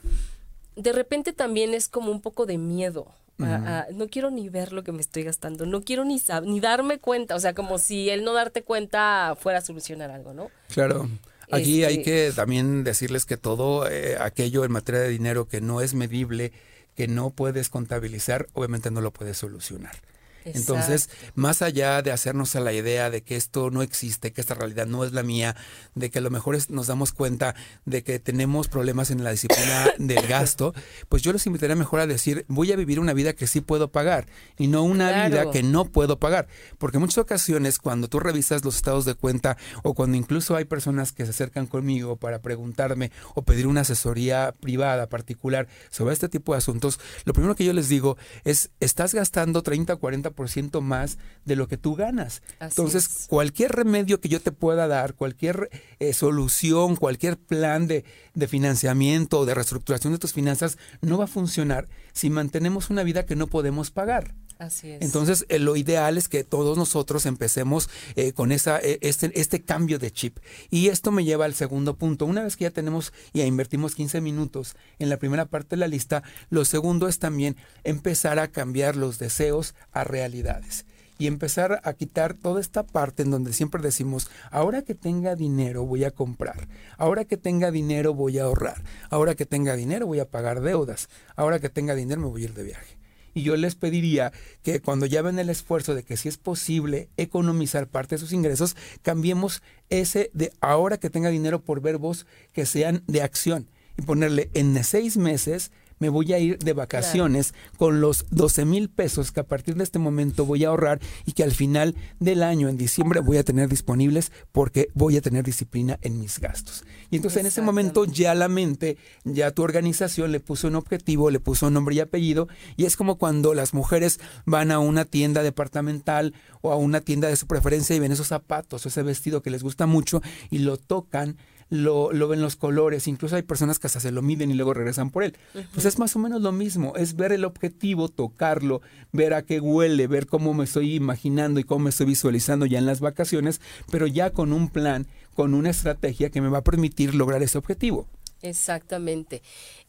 de 0.76 0.92
repente 0.92 1.32
también 1.32 1.74
es 1.74 1.88
como 1.88 2.10
un 2.10 2.22
poco 2.22 2.46
de 2.46 2.56
miedo. 2.58 3.12
No 3.40 4.08
quiero 4.08 4.30
ni 4.30 4.48
ver 4.48 4.72
lo 4.72 4.82
que 4.82 4.92
me 4.92 5.00
estoy 5.00 5.24
gastando, 5.24 5.66
no 5.66 5.82
quiero 5.82 6.04
ni, 6.04 6.20
ni 6.44 6.60
darme 6.60 6.98
cuenta, 6.98 7.34
o 7.34 7.40
sea, 7.40 7.54
como 7.54 7.78
si 7.78 8.10
el 8.10 8.24
no 8.24 8.32
darte 8.32 8.62
cuenta 8.62 9.36
fuera 9.38 9.58
a 9.58 9.62
solucionar 9.62 10.10
algo, 10.10 10.32
¿no? 10.32 10.50
Claro. 10.72 11.08
Aquí 11.50 11.84
hay 11.84 11.98
este 11.98 12.04
que 12.04 12.32
también 12.32 12.84
decirles 12.84 13.26
que 13.26 13.36
todo 13.36 13.88
eh, 13.88 14.16
aquello 14.20 14.64
en 14.64 14.70
materia 14.70 15.00
de 15.00 15.08
dinero 15.08 15.48
que 15.48 15.60
no 15.60 15.80
es 15.80 15.94
medible, 15.94 16.52
que 16.94 17.08
no 17.08 17.30
puedes 17.30 17.68
contabilizar, 17.68 18.46
obviamente 18.52 18.90
no 18.90 19.00
lo 19.00 19.12
puedes 19.12 19.38
solucionar. 19.38 19.96
Entonces, 20.44 21.10
más 21.34 21.62
allá 21.62 22.02
de 22.02 22.12
hacernos 22.12 22.56
a 22.56 22.60
la 22.60 22.72
idea 22.72 23.10
de 23.10 23.22
que 23.22 23.36
esto 23.36 23.70
no 23.70 23.82
existe, 23.82 24.32
que 24.32 24.40
esta 24.40 24.54
realidad 24.54 24.86
no 24.86 25.04
es 25.04 25.12
la 25.12 25.22
mía, 25.22 25.56
de 25.94 26.10
que 26.10 26.18
a 26.18 26.22
lo 26.22 26.30
mejor 26.30 26.58
nos 26.68 26.86
damos 26.86 27.12
cuenta 27.12 27.54
de 27.84 28.02
que 28.02 28.18
tenemos 28.18 28.68
problemas 28.68 29.10
en 29.10 29.22
la 29.24 29.30
disciplina 29.30 29.90
del 29.98 30.26
gasto, 30.26 30.74
pues 31.08 31.22
yo 31.22 31.32
les 31.32 31.46
invitaría 31.46 31.76
mejor 31.76 32.00
a 32.00 32.06
decir, 32.06 32.44
voy 32.48 32.72
a 32.72 32.76
vivir 32.76 33.00
una 33.00 33.12
vida 33.12 33.34
que 33.34 33.46
sí 33.46 33.60
puedo 33.60 33.90
pagar 33.90 34.26
y 34.58 34.66
no 34.66 34.82
una 34.82 35.26
vida 35.26 35.50
que 35.50 35.62
no 35.62 35.84
puedo 35.84 36.18
pagar. 36.18 36.48
Porque 36.78 36.96
en 36.96 37.02
muchas 37.02 37.18
ocasiones 37.18 37.78
cuando 37.78 38.08
tú 38.08 38.20
revisas 38.20 38.64
los 38.64 38.76
estados 38.76 39.04
de 39.04 39.14
cuenta 39.14 39.56
o 39.82 39.94
cuando 39.94 40.16
incluso 40.16 40.56
hay 40.56 40.64
personas 40.64 41.12
que 41.12 41.24
se 41.24 41.30
acercan 41.30 41.66
conmigo 41.66 42.16
para 42.16 42.40
preguntarme 42.40 43.12
o 43.34 43.42
pedir 43.42 43.66
una 43.66 43.82
asesoría 43.82 44.54
privada 44.60 45.08
particular 45.08 45.68
sobre 45.90 46.14
este 46.14 46.28
tipo 46.28 46.52
de 46.52 46.58
asuntos, 46.58 46.98
lo 47.24 47.32
primero 47.32 47.54
que 47.54 47.64
yo 47.64 47.72
les 47.72 47.88
digo 47.88 48.16
es, 48.44 48.70
estás 48.80 49.14
gastando 49.14 49.62
30 49.62 49.94
o 49.94 49.98
40 49.98 50.29
ciento 50.48 50.80
más 50.80 51.18
de 51.44 51.56
lo 51.56 51.68
que 51.68 51.76
tú 51.76 51.94
ganas. 51.94 52.42
Entonces, 52.60 53.26
cualquier 53.28 53.72
remedio 53.72 54.20
que 54.20 54.28
yo 54.28 54.40
te 54.40 54.52
pueda 54.52 54.88
dar, 54.88 55.14
cualquier 55.14 55.70
eh, 55.98 56.12
solución, 56.12 56.96
cualquier 56.96 57.38
plan 57.38 57.86
de, 57.86 58.04
de 58.34 58.48
financiamiento 58.48 59.40
o 59.40 59.46
de 59.46 59.54
reestructuración 59.54 60.12
de 60.12 60.18
tus 60.18 60.32
finanzas 60.32 60.78
no 61.00 61.18
va 61.18 61.24
a 61.24 61.28
funcionar 61.28 61.88
si 62.12 62.30
mantenemos 62.30 62.90
una 62.90 63.02
vida 63.02 63.26
que 63.26 63.36
no 63.36 63.46
podemos 63.46 63.90
pagar. 63.90 64.34
Así 64.60 64.90
es. 64.90 65.00
Entonces, 65.00 65.46
eh, 65.48 65.58
lo 65.58 65.74
ideal 65.74 66.18
es 66.18 66.28
que 66.28 66.44
todos 66.44 66.76
nosotros 66.76 67.24
empecemos 67.24 67.88
eh, 68.14 68.32
con 68.32 68.52
esa, 68.52 68.78
este, 68.78 69.32
este 69.40 69.62
cambio 69.62 69.98
de 69.98 70.10
chip. 70.10 70.38
Y 70.68 70.88
esto 70.88 71.10
me 71.10 71.24
lleva 71.24 71.46
al 71.46 71.54
segundo 71.54 71.96
punto. 71.96 72.26
Una 72.26 72.44
vez 72.44 72.56
que 72.56 72.64
ya 72.64 72.70
tenemos 72.70 73.14
y 73.32 73.40
invertimos 73.40 73.94
15 73.94 74.20
minutos 74.20 74.76
en 74.98 75.08
la 75.08 75.16
primera 75.16 75.46
parte 75.46 75.70
de 75.70 75.78
la 75.78 75.88
lista, 75.88 76.22
lo 76.50 76.66
segundo 76.66 77.08
es 77.08 77.18
también 77.18 77.56
empezar 77.84 78.38
a 78.38 78.48
cambiar 78.48 78.96
los 78.96 79.18
deseos 79.18 79.74
a 79.92 80.04
realidades 80.04 80.84
y 81.20 81.26
empezar 81.26 81.80
a 81.84 81.92
quitar 81.92 82.34
toda 82.34 82.60
esta 82.60 82.82
parte 82.82 83.22
en 83.22 83.30
donde 83.30 83.52
siempre 83.52 83.82
decimos, 83.82 84.30
ahora 84.50 84.82
que 84.82 84.94
tenga 84.94 85.36
dinero 85.36 85.84
voy 85.84 86.04
a 86.04 86.10
comprar, 86.10 86.66
ahora 86.96 87.26
que 87.26 87.36
tenga 87.36 87.70
dinero 87.70 88.14
voy 88.14 88.38
a 88.38 88.44
ahorrar, 88.44 88.82
ahora 89.10 89.34
que 89.34 89.44
tenga 89.44 89.76
dinero 89.76 90.06
voy 90.06 90.20
a 90.20 90.30
pagar 90.30 90.62
deudas, 90.62 91.10
ahora 91.36 91.58
que 91.58 91.68
tenga 91.68 91.94
dinero 91.94 92.22
me 92.22 92.28
voy 92.28 92.42
a 92.42 92.44
ir 92.44 92.54
de 92.54 92.62
viaje. 92.62 92.99
Y 93.34 93.42
yo 93.42 93.56
les 93.56 93.74
pediría 93.74 94.32
que 94.62 94.80
cuando 94.80 95.06
ya 95.06 95.22
ven 95.22 95.38
el 95.38 95.50
esfuerzo 95.50 95.94
de 95.94 96.02
que 96.02 96.16
si 96.16 96.28
es 96.28 96.38
posible 96.38 97.08
economizar 97.16 97.88
parte 97.88 98.14
de 98.14 98.20
sus 98.20 98.32
ingresos, 98.32 98.76
cambiemos 99.02 99.62
ese 99.88 100.30
de 100.34 100.52
ahora 100.60 100.98
que 100.98 101.10
tenga 101.10 101.30
dinero 101.30 101.62
por 101.62 101.80
verbos 101.80 102.26
que 102.52 102.66
sean 102.66 103.02
de 103.06 103.22
acción 103.22 103.68
y 103.98 104.02
ponerle 104.02 104.50
en 104.54 104.82
seis 104.84 105.16
meses 105.16 105.70
me 106.00 106.08
voy 106.08 106.32
a 106.32 106.38
ir 106.38 106.58
de 106.58 106.72
vacaciones 106.72 107.54
con 107.76 108.00
los 108.00 108.24
12 108.30 108.64
mil 108.64 108.88
pesos 108.88 109.30
que 109.30 109.40
a 109.40 109.46
partir 109.46 109.76
de 109.76 109.84
este 109.84 109.98
momento 109.98 110.44
voy 110.44 110.64
a 110.64 110.68
ahorrar 110.68 110.98
y 111.26 111.32
que 111.32 111.44
al 111.44 111.52
final 111.52 111.94
del 112.18 112.42
año, 112.42 112.68
en 112.68 112.76
diciembre, 112.76 113.20
voy 113.20 113.36
a 113.36 113.44
tener 113.44 113.68
disponibles 113.68 114.32
porque 114.50 114.88
voy 114.94 115.16
a 115.18 115.20
tener 115.20 115.44
disciplina 115.44 115.98
en 116.02 116.18
mis 116.18 116.40
gastos. 116.40 116.84
Y 117.10 117.16
entonces 117.16 117.40
en 117.40 117.46
ese 117.46 117.62
momento 117.62 118.06
ya 118.06 118.34
la 118.34 118.48
mente, 118.48 118.96
ya 119.24 119.50
tu 119.50 119.62
organización 119.62 120.32
le 120.32 120.40
puso 120.40 120.68
un 120.68 120.76
objetivo, 120.76 121.30
le 121.30 121.38
puso 121.38 121.66
un 121.66 121.74
nombre 121.74 121.94
y 121.94 122.00
apellido 122.00 122.48
y 122.76 122.86
es 122.86 122.96
como 122.96 123.16
cuando 123.16 123.52
las 123.52 123.74
mujeres 123.74 124.20
van 124.46 124.70
a 124.70 124.78
una 124.78 125.04
tienda 125.04 125.42
departamental 125.42 126.34
o 126.62 126.72
a 126.72 126.76
una 126.76 127.02
tienda 127.02 127.28
de 127.28 127.36
su 127.36 127.46
preferencia 127.46 127.94
y 127.94 127.98
ven 127.98 128.12
esos 128.12 128.28
zapatos 128.28 128.86
o 128.86 128.88
ese 128.88 129.02
vestido 129.02 129.42
que 129.42 129.50
les 129.50 129.62
gusta 129.62 129.86
mucho 129.86 130.22
y 130.50 130.60
lo 130.60 130.78
tocan 130.78 131.36
lo, 131.70 132.12
lo, 132.12 132.28
ven 132.28 132.42
los 132.42 132.56
colores, 132.56 133.06
incluso 133.06 133.36
hay 133.36 133.42
personas 133.42 133.78
que 133.78 133.86
hasta 133.86 134.00
se 134.00 134.10
lo 134.10 134.22
miden 134.22 134.50
y 134.50 134.54
luego 134.54 134.74
regresan 134.74 135.10
por 135.10 135.22
él. 135.22 135.36
Pues 135.72 135.86
es 135.86 135.98
más 135.98 136.14
o 136.16 136.18
menos 136.18 136.42
lo 136.42 136.52
mismo, 136.52 136.94
es 136.96 137.16
ver 137.16 137.32
el 137.32 137.44
objetivo, 137.44 138.08
tocarlo, 138.08 138.82
ver 139.12 139.34
a 139.34 139.42
qué 139.42 139.60
huele, 139.60 140.08
ver 140.08 140.26
cómo 140.26 140.52
me 140.52 140.64
estoy 140.64 140.94
imaginando 140.94 141.60
y 141.60 141.64
cómo 141.64 141.84
me 141.84 141.90
estoy 141.90 142.06
visualizando 142.06 142.66
ya 142.66 142.78
en 142.78 142.86
las 142.86 143.00
vacaciones, 143.00 143.60
pero 143.90 144.06
ya 144.06 144.30
con 144.30 144.52
un 144.52 144.68
plan, 144.68 145.06
con 145.34 145.54
una 145.54 145.70
estrategia 145.70 146.30
que 146.30 146.40
me 146.40 146.48
va 146.48 146.58
a 146.58 146.64
permitir 146.64 147.14
lograr 147.14 147.42
ese 147.42 147.58
objetivo. 147.58 148.08
Exactamente. 148.42 149.42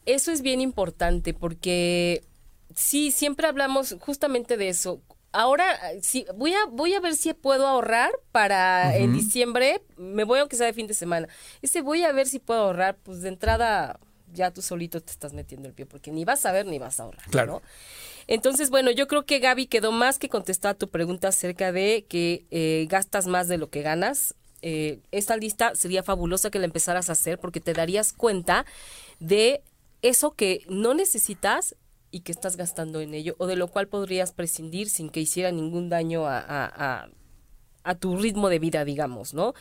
Eso 0.06 0.30
es 0.30 0.42
bien 0.42 0.60
importante 0.60 1.34
porque 1.34 2.22
sí, 2.74 3.10
siempre 3.10 3.46
hablamos 3.46 3.96
justamente 4.00 4.56
de 4.56 4.68
eso 4.68 5.00
ahora 5.32 5.78
sí, 6.02 6.26
voy 6.34 6.54
a, 6.54 6.66
voy 6.70 6.94
a 6.94 7.00
ver 7.00 7.14
si 7.14 7.32
puedo 7.34 7.66
ahorrar 7.66 8.10
para 8.30 8.96
en 8.96 9.12
diciembre, 9.12 9.82
me 9.96 10.24
voy 10.24 10.40
aunque 10.40 10.56
sea 10.56 10.66
de 10.66 10.72
fin 10.72 10.86
de 10.86 10.94
semana. 10.94 11.28
Ese 11.62 11.80
voy 11.80 12.04
a 12.04 12.12
ver 12.12 12.26
si 12.26 12.38
puedo 12.38 12.60
ahorrar, 12.60 12.96
pues 13.02 13.22
de 13.22 13.28
entrada 13.28 13.98
ya 14.32 14.50
tú 14.50 14.62
solito 14.62 15.00
te 15.00 15.12
estás 15.12 15.32
metiendo 15.32 15.68
el 15.68 15.74
pie, 15.74 15.86
porque 15.86 16.10
ni 16.10 16.24
vas 16.24 16.46
a 16.46 16.52
ver 16.52 16.66
ni 16.66 16.78
vas 16.78 17.00
a 17.00 17.04
ahorrar. 17.04 17.28
Claro. 17.30 17.62
Entonces, 18.26 18.70
bueno, 18.70 18.90
yo 18.90 19.06
creo 19.06 19.26
que 19.26 19.38
Gaby 19.40 19.66
quedó 19.66 19.92
más 19.92 20.18
que 20.18 20.28
contestar 20.28 20.74
tu 20.76 20.88
pregunta 20.88 21.28
acerca 21.28 21.72
de 21.72 22.06
que 22.08 22.46
eh, 22.50 22.86
gastas 22.88 23.26
más 23.26 23.48
de 23.48 23.58
lo 23.58 23.68
que 23.68 23.82
ganas. 23.82 24.34
Eh, 24.62 25.00
esta 25.10 25.36
lista 25.36 25.74
sería 25.74 26.02
fabulosa 26.02 26.50
que 26.50 26.60
la 26.60 26.66
empezaras 26.66 27.08
a 27.08 27.12
hacer 27.12 27.38
porque 27.38 27.60
te 27.60 27.72
darías 27.72 28.12
cuenta 28.12 28.64
de 29.18 29.62
eso 30.02 30.32
que 30.32 30.64
no 30.68 30.94
necesitas 30.94 31.74
y 32.12 32.20
que 32.20 32.30
estás 32.30 32.56
gastando 32.56 33.00
en 33.00 33.14
ello, 33.14 33.34
o 33.38 33.48
de 33.48 33.56
lo 33.56 33.66
cual 33.66 33.88
podrías 33.88 34.32
prescindir 34.32 34.88
sin 34.88 35.08
que 35.08 35.20
hiciera 35.20 35.50
ningún 35.50 35.88
daño 35.88 36.26
a, 36.26 37.08
a, 37.84 37.94
tu 37.98 38.16
ritmo 38.16 38.48
de 38.48 38.60
vida, 38.60 38.84
digamos, 38.84 39.34
¿no? 39.34 39.54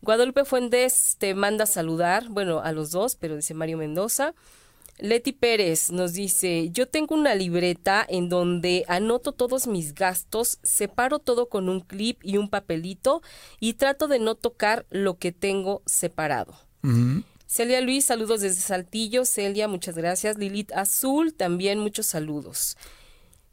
Guadalupe 0.00 0.44
Fuentes 0.44 1.16
te 1.18 1.34
manda 1.34 1.64
saludar, 1.66 2.28
bueno, 2.28 2.60
a 2.60 2.72
los 2.72 2.90
dos, 2.90 3.14
pero 3.14 3.36
dice 3.36 3.54
Mario 3.54 3.78
Mendoza. 3.78 4.34
Leti 4.98 5.32
Pérez 5.32 5.90
nos 5.90 6.12
dice, 6.12 6.70
yo 6.70 6.86
tengo 6.86 7.14
una 7.14 7.34
libreta 7.34 8.04
en 8.08 8.28
donde 8.28 8.84
anoto 8.88 9.32
todos 9.32 9.66
mis 9.66 9.94
gastos, 9.94 10.58
separo 10.62 11.18
todo 11.18 11.48
con 11.48 11.68
un 11.68 11.80
clip 11.80 12.18
y 12.22 12.36
un 12.36 12.48
papelito 12.48 13.22
y 13.58 13.74
trato 13.74 14.06
de 14.06 14.18
no 14.18 14.34
tocar 14.34 14.86
lo 14.90 15.18
que 15.18 15.32
tengo 15.32 15.82
separado. 15.86 16.54
Celia 17.52 17.82
Luis, 17.82 18.06
saludos 18.06 18.40
desde 18.40 18.62
Saltillo. 18.62 19.26
Celia, 19.26 19.68
muchas 19.68 19.94
gracias. 19.94 20.38
Lilith 20.38 20.72
Azul, 20.72 21.34
también 21.34 21.78
muchos 21.80 22.06
saludos. 22.06 22.78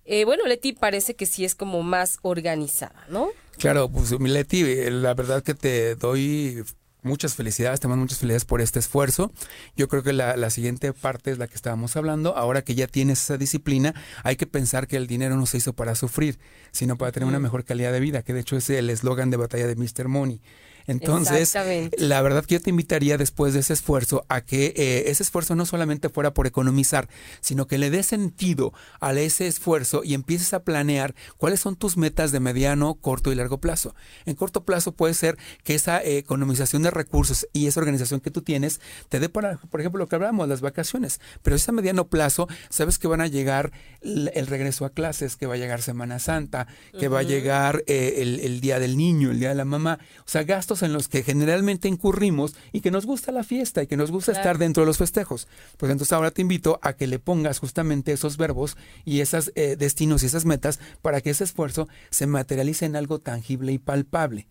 Eh, 0.05 0.23
bueno, 0.23 0.45
Leti 0.45 0.71
parece 0.71 1.17
que 1.17 1.25
sí 1.25 1.43
es 1.43 1.53
como 1.53 1.83
más 1.83 2.17
organizada, 2.21 3.05
¿no? 3.09 3.27
Claro, 3.57 3.89
pues 3.89 4.17
Leti, 4.17 4.61
eh, 4.61 4.89
la 4.89 5.13
verdad 5.15 5.43
que 5.43 5.53
te 5.53 5.95
doy 5.95 6.63
muchas 7.01 7.35
felicidades, 7.35 7.81
te 7.81 7.89
mando 7.89 8.03
muchas 8.03 8.19
felicidades 8.19 8.45
por 8.45 8.61
este 8.61 8.79
esfuerzo. 8.79 9.33
Yo 9.75 9.89
creo 9.89 10.01
que 10.01 10.13
la, 10.13 10.37
la, 10.37 10.49
siguiente 10.49 10.93
parte 10.93 11.31
es 11.31 11.37
la 11.37 11.49
que 11.49 11.55
estábamos 11.55 11.97
hablando. 11.97 12.37
Ahora 12.37 12.61
que 12.61 12.75
ya 12.75 12.87
tienes 12.87 13.21
esa 13.21 13.37
disciplina, 13.37 13.93
hay 14.23 14.37
que 14.37 14.47
pensar 14.47 14.87
que 14.87 14.95
el 14.95 15.07
dinero 15.07 15.35
no 15.35 15.45
se 15.45 15.57
hizo 15.57 15.73
para 15.73 15.93
sufrir, 15.95 16.39
sino 16.71 16.97
para 16.97 17.11
tener 17.11 17.27
una 17.27 17.39
mejor 17.39 17.65
calidad 17.65 17.91
de 17.91 17.99
vida, 17.99 18.21
que 18.21 18.33
de 18.33 18.39
hecho 18.39 18.55
es 18.55 18.69
el 18.69 18.89
eslogan 18.89 19.29
de 19.29 19.35
batalla 19.35 19.67
de 19.67 19.75
Mr. 19.75 20.07
Money. 20.07 20.39
Entonces, 20.89 21.55
la 21.97 22.21
verdad 22.23 22.43
que 22.45 22.55
yo 22.55 22.61
te 22.61 22.71
invitaría 22.71 23.17
después 23.17 23.53
de 23.53 23.59
ese 23.59 23.73
esfuerzo 23.73 24.25
a 24.27 24.41
que 24.41 24.73
eh, 24.75 25.03
ese 25.11 25.21
esfuerzo 25.21 25.55
no 25.55 25.67
solamente 25.67 26.09
fuera 26.09 26.33
por 26.33 26.47
economizar, 26.47 27.07
sino 27.41 27.67
que 27.67 27.77
le 27.77 27.91
dé 27.91 28.01
sentido 28.01 28.73
a 28.99 29.13
ese 29.13 29.45
esfuerzo 29.47 30.01
y 30.03 30.15
empieces 30.15 30.53
a 30.53 30.63
planear 30.63 31.13
cuáles 31.37 31.59
son 31.59 31.75
tus 31.75 31.95
metas 31.95 32.31
de 32.31 32.39
mediano, 32.39 32.95
corto 32.95 33.31
y 33.31 33.35
largo 33.35 33.59
plazo. 33.59 33.93
En 34.25 34.33
corto 34.33 34.65
plazo 34.65 34.93
puede 34.93 35.13
ser 35.13 35.37
que 35.63 35.75
esa 35.75 36.01
eh, 36.01 36.17
economización 36.17 36.81
de 36.81 36.89
recursos 36.89 37.47
y 37.53 37.67
esa 37.67 37.81
organización 37.81 38.19
que 38.19 38.31
tú 38.31 38.41
tienes 38.41 38.81
te 39.09 39.19
dé 39.19 39.29
para, 39.29 39.57
por 39.57 39.81
ejemplo, 39.81 39.99
lo 39.99 40.07
que 40.07 40.15
hablamos, 40.15 40.49
las 40.49 40.61
vacaciones. 40.61 41.21
Pero 41.43 41.55
ese 41.55 41.71
mediano 41.71 42.07
plazo, 42.07 42.47
sabes 42.69 42.97
que 42.97 43.07
van 43.07 43.21
a 43.21 43.27
llegar 43.27 43.71
el, 44.01 44.47
regreso 44.47 44.85
a 44.85 44.89
clases, 44.89 45.35
que 45.35 45.45
va 45.45 45.53
a 45.53 45.57
llegar 45.57 45.83
Semana 45.83 46.17
Santa, 46.17 46.67
que 46.97 47.07
va 47.09 47.19
a 47.19 47.23
llegar 47.23 47.83
eh, 47.85 48.15
el, 48.17 48.39
el 48.39 48.59
Día 48.59 48.79
del 48.79 48.97
Niño, 48.97 49.29
el 49.29 49.39
Día 49.39 49.49
de 49.49 49.55
la 49.55 49.65
Mamá. 49.65 49.99
O 50.25 50.29
sea, 50.29 50.43
gastos 50.43 50.78
en 50.83 50.93
los 50.93 51.07
que 51.07 51.23
generalmente 51.23 51.87
incurrimos 51.87 52.55
y 52.71 52.81
que 52.81 52.91
nos 52.91 53.05
gusta 53.05 53.31
la 53.31 53.43
fiesta 53.43 53.83
y 53.83 53.87
que 53.87 53.97
nos 53.97 54.11
gusta 54.11 54.31
estar 54.31 54.57
dentro 54.57 54.81
de 54.83 54.87
los 54.87 54.97
festejos. 54.97 55.47
Pues 55.77 55.91
entonces 55.91 56.13
ahora 56.13 56.31
te 56.31 56.41
invito 56.41 56.79
a 56.81 56.93
que 56.93 57.07
le 57.07 57.19
pongas 57.19 57.59
justamente 57.59 58.11
esos 58.11 58.37
verbos 58.37 58.77
y 59.05 59.21
esos 59.21 59.51
eh, 59.55 59.75
destinos 59.77 60.23
y 60.23 60.27
esas 60.27 60.45
metas 60.45 60.79
para 61.01 61.21
que 61.21 61.31
ese 61.31 61.43
esfuerzo 61.43 61.87
se 62.09 62.27
materialice 62.27 62.85
en 62.85 62.95
algo 62.95 63.19
tangible 63.19 63.71
y 63.71 63.77
palpable. 63.77 64.47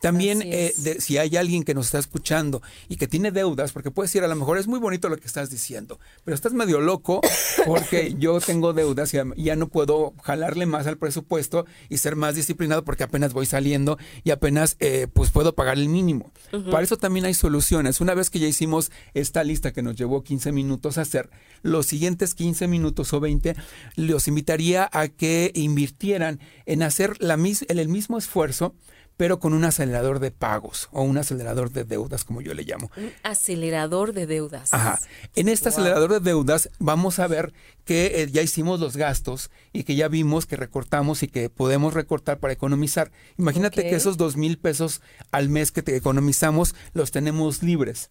También, 0.00 0.42
eh, 0.44 0.72
si 0.98 1.18
hay 1.18 1.36
alguien 1.36 1.62
que 1.62 1.74
nos 1.74 1.86
está 1.86 1.98
escuchando 1.98 2.62
y 2.88 2.96
que 2.96 3.08
tiene 3.08 3.30
deudas, 3.30 3.72
porque 3.72 3.90
puedes 3.90 4.10
decir, 4.10 4.24
a 4.24 4.28
lo 4.28 4.36
mejor 4.36 4.58
es 4.58 4.66
muy 4.66 4.78
bonito 4.78 5.08
lo 5.08 5.16
que 5.16 5.26
estás 5.26 5.50
diciendo, 5.50 5.98
pero 6.24 6.34
estás 6.34 6.52
medio 6.52 6.80
loco 6.80 7.20
porque 7.64 8.14
yo 8.18 8.40
tengo 8.40 8.72
deudas 8.72 9.12
y 9.14 9.42
ya 9.42 9.56
no 9.56 9.68
puedo 9.68 10.14
jalarle 10.22 10.66
más 10.66 10.86
al 10.86 10.98
presupuesto 10.98 11.66
y 11.88 11.98
ser 11.98 12.16
más 12.16 12.34
disciplinado 12.34 12.84
porque 12.84 13.04
apenas 13.04 13.32
voy 13.32 13.46
saliendo 13.46 13.98
y 14.24 14.30
apenas 14.30 14.76
eh, 14.80 15.06
pues 15.12 15.30
puedo 15.30 15.54
pagar 15.54 15.78
el 15.78 15.88
mínimo. 15.88 16.30
Para 16.70 16.82
eso 16.82 16.96
también 16.96 17.26
hay 17.26 17.34
soluciones. 17.34 18.00
Una 18.00 18.14
vez 18.14 18.30
que 18.30 18.38
ya 18.38 18.46
hicimos 18.46 18.90
esta 19.14 19.44
lista 19.44 19.72
que 19.72 19.82
nos 19.82 19.96
llevó 19.96 20.22
15 20.22 20.52
minutos 20.52 20.98
a 20.98 21.02
hacer, 21.02 21.30
los 21.62 21.86
siguientes 21.86 22.34
15 22.34 22.68
minutos 22.68 23.12
o 23.12 23.20
20 23.20 23.54
los 23.96 24.28
invitaría 24.28 24.88
a 24.92 25.08
que 25.08 25.52
invirtieran 25.54 26.40
en 26.66 26.82
hacer 26.82 27.22
la, 27.22 27.38
el 27.68 27.88
mismo 27.88 28.18
esfuerzo 28.18 28.74
pero 29.16 29.38
con 29.38 29.52
un 29.52 29.64
acelerador 29.64 30.18
de 30.18 30.30
pagos 30.30 30.88
o 30.92 31.02
un 31.02 31.18
acelerador 31.18 31.70
de 31.70 31.84
deudas, 31.84 32.24
como 32.24 32.40
yo 32.40 32.54
le 32.54 32.64
llamo. 32.64 32.90
Un 32.96 33.12
acelerador 33.22 34.12
de 34.12 34.26
deudas. 34.26 34.72
Ajá. 34.72 35.00
En 35.34 35.48
este 35.48 35.68
acelerador 35.68 36.12
de 36.12 36.20
deudas 36.20 36.70
vamos 36.78 37.18
a 37.18 37.26
ver 37.26 37.52
que 37.84 38.22
eh, 38.22 38.30
ya 38.30 38.42
hicimos 38.42 38.80
los 38.80 38.96
gastos 38.96 39.50
y 39.72 39.84
que 39.84 39.96
ya 39.96 40.08
vimos 40.08 40.46
que 40.46 40.56
recortamos 40.56 41.22
y 41.22 41.28
que 41.28 41.48
podemos 41.48 41.94
recortar 41.94 42.38
para 42.38 42.52
economizar. 42.52 43.10
Imagínate 43.38 43.82
que 43.82 43.94
esos 43.94 44.16
dos 44.16 44.36
mil 44.36 44.58
pesos 44.58 45.00
al 45.30 45.48
mes 45.48 45.72
que 45.72 45.82
te 45.82 45.96
economizamos 45.96 46.74
los 46.92 47.10
tenemos 47.10 47.62
libres 47.62 48.10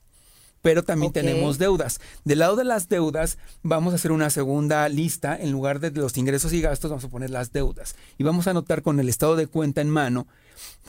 pero 0.66 0.84
también 0.84 1.14
tenemos 1.14 1.60
deudas. 1.60 2.00
Del 2.24 2.40
lado 2.40 2.56
de 2.56 2.64
las 2.64 2.90
deudas, 2.90 3.38
vamos 3.62 3.94
a 3.94 3.98
hacer 3.98 4.12
una 4.12 4.32
segunda 4.32 4.90
lista. 4.90 5.38
En 5.40 5.52
lugar 5.52 5.80
de 5.80 5.92
los 5.92 6.18
ingresos 6.18 6.54
y 6.54 6.62
gastos, 6.62 6.90
vamos 6.90 7.04
a 7.04 7.10
poner 7.10 7.30
las 7.30 7.52
deudas. 7.52 7.96
Y 8.18 8.24
vamos 8.24 8.48
a 8.48 8.50
anotar 8.50 8.82
con 8.82 9.00
el 9.00 9.08
estado 9.08 9.36
de 9.36 9.46
cuenta 9.46 9.82
en 9.82 9.92
mano 9.92 10.26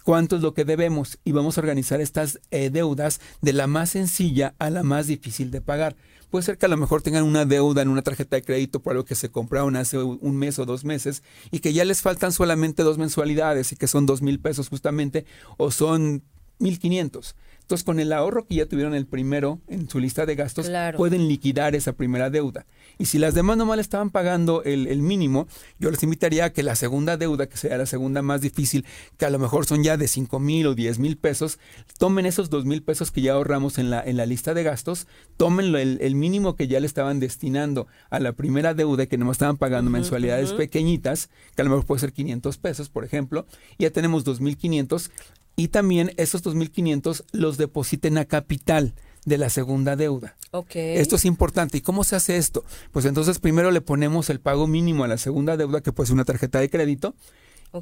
cuánto 0.04 0.36
es 0.36 0.42
lo 0.42 0.54
que 0.54 0.64
debemos 0.64 1.18
y 1.24 1.32
vamos 1.32 1.58
a 1.58 1.60
organizar 1.60 2.00
estas 2.00 2.40
eh, 2.50 2.70
deudas 2.70 3.20
de 3.40 3.52
la 3.52 3.66
más 3.66 3.90
sencilla 3.90 4.54
a 4.58 4.70
la 4.70 4.82
más 4.82 5.06
difícil 5.06 5.50
de 5.50 5.60
pagar. 5.60 5.96
Puede 6.30 6.44
ser 6.44 6.58
que 6.58 6.66
a 6.66 6.68
lo 6.68 6.76
mejor 6.76 7.02
tengan 7.02 7.24
una 7.24 7.44
deuda 7.44 7.82
en 7.82 7.88
una 7.88 8.02
tarjeta 8.02 8.36
de 8.36 8.42
crédito 8.42 8.80
por 8.80 8.92
algo 8.92 9.04
que 9.04 9.14
se 9.14 9.30
compraron 9.30 9.76
hace 9.76 9.98
un 9.98 10.36
mes 10.36 10.58
o 10.58 10.66
dos 10.66 10.84
meses 10.84 11.22
y 11.50 11.60
que 11.60 11.72
ya 11.72 11.84
les 11.84 12.02
faltan 12.02 12.32
solamente 12.32 12.82
dos 12.82 12.98
mensualidades 12.98 13.72
y 13.72 13.76
que 13.76 13.86
son 13.86 14.06
dos 14.06 14.22
mil 14.22 14.40
pesos 14.40 14.68
justamente 14.68 15.24
o 15.56 15.70
son 15.70 16.24
mil 16.58 16.78
quinientos. 16.78 17.36
Entonces, 17.66 17.84
con 17.84 17.98
el 17.98 18.12
ahorro 18.12 18.46
que 18.46 18.54
ya 18.54 18.66
tuvieron 18.66 18.94
el 18.94 19.06
primero 19.06 19.60
en 19.66 19.90
su 19.90 19.98
lista 19.98 20.24
de 20.24 20.36
gastos, 20.36 20.70
pueden 20.96 21.26
liquidar 21.26 21.74
esa 21.74 21.94
primera 21.94 22.30
deuda. 22.30 22.64
Y 22.96 23.06
si 23.06 23.18
las 23.18 23.34
demás 23.34 23.56
nomás 23.56 23.74
le 23.74 23.82
estaban 23.82 24.10
pagando 24.10 24.62
el, 24.62 25.02
mínimo, 25.02 25.48
yo 25.80 25.90
les 25.90 26.00
invitaría 26.04 26.44
a 26.44 26.50
que 26.50 26.62
la 26.62 26.76
segunda 26.76 27.16
deuda, 27.16 27.48
que 27.48 27.56
sea 27.56 27.76
la 27.76 27.86
segunda 27.86 28.22
más 28.22 28.40
difícil, 28.40 28.86
que 29.16 29.26
a 29.26 29.30
lo 29.30 29.40
mejor 29.40 29.66
son 29.66 29.82
ya 29.82 29.96
de 29.96 30.06
5 30.06 30.38
mil 30.38 30.68
o 30.68 30.76
10 30.76 31.00
mil 31.00 31.16
pesos, 31.16 31.58
tomen 31.98 32.24
esos 32.24 32.50
2 32.50 32.66
mil 32.66 32.84
pesos 32.84 33.10
que 33.10 33.20
ya 33.20 33.32
ahorramos 33.32 33.78
en 33.78 33.90
la, 33.90 34.00
en 34.00 34.16
la 34.16 34.26
lista 34.26 34.54
de 34.54 34.62
gastos, 34.62 35.08
tomen 35.36 35.74
el, 35.74 36.14
mínimo 36.14 36.54
que 36.54 36.68
ya 36.68 36.78
le 36.78 36.86
estaban 36.86 37.18
destinando 37.18 37.88
a 38.10 38.20
la 38.20 38.32
primera 38.32 38.74
deuda, 38.74 39.06
que 39.06 39.18
nomás 39.18 39.38
estaban 39.38 39.56
pagando 39.56 39.90
mensualidades 39.90 40.52
pequeñitas, 40.52 41.30
que 41.56 41.62
a 41.62 41.64
lo 41.64 41.70
mejor 41.70 41.84
puede 41.84 42.00
ser 42.00 42.12
500 42.12 42.58
pesos, 42.58 42.90
por 42.90 43.04
ejemplo, 43.04 43.44
y 43.76 43.82
ya 43.82 43.90
tenemos 43.90 44.24
2.500 44.24 45.10
y 45.56 45.68
también 45.68 46.12
esos 46.18 46.44
2.500 46.44 47.24
los 47.32 47.56
depositen 47.56 48.18
a 48.18 48.26
capital 48.26 48.94
de 49.24 49.38
la 49.38 49.50
segunda 49.50 49.96
deuda. 49.96 50.36
Okay. 50.52 50.98
Esto 50.98 51.16
es 51.16 51.24
importante. 51.24 51.78
¿Y 51.78 51.80
cómo 51.80 52.04
se 52.04 52.14
hace 52.14 52.36
esto? 52.36 52.64
Pues 52.92 53.04
entonces 53.06 53.38
primero 53.38 53.70
le 53.70 53.80
ponemos 53.80 54.30
el 54.30 54.38
pago 54.38 54.66
mínimo 54.66 55.04
a 55.04 55.08
la 55.08 55.18
segunda 55.18 55.56
deuda, 55.56 55.80
que 55.80 55.92
puede 55.92 56.06
ser 56.06 56.14
una 56.14 56.24
tarjeta 56.24 56.60
de 56.60 56.70
crédito. 56.70 57.14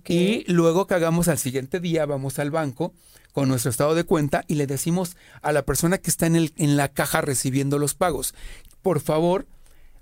Y 0.09 0.45
luego 0.51 0.89
que 0.89 0.95
hagamos 0.95 1.29
al 1.29 1.39
siguiente 1.39 1.79
día, 1.79 2.05
vamos 2.05 2.41
al 2.41 2.51
banco 2.51 2.93
con 3.33 3.49
nuestro 3.49 3.71
estado 3.71 3.95
de 3.95 4.03
cuenta 4.03 4.45
y 4.49 4.55
le 4.55 4.67
decimos 4.67 5.17
a 5.41 5.53
la 5.53 5.65
persona 5.65 5.99
que 5.99 6.11
está 6.11 6.27
en, 6.27 6.35
el, 6.35 6.53
en 6.57 6.77
la 6.77 6.89
caja 6.89 7.21
recibiendo 7.21 7.79
los 7.79 7.95
pagos, 7.95 8.35
por 8.83 8.99
favor, 9.01 9.47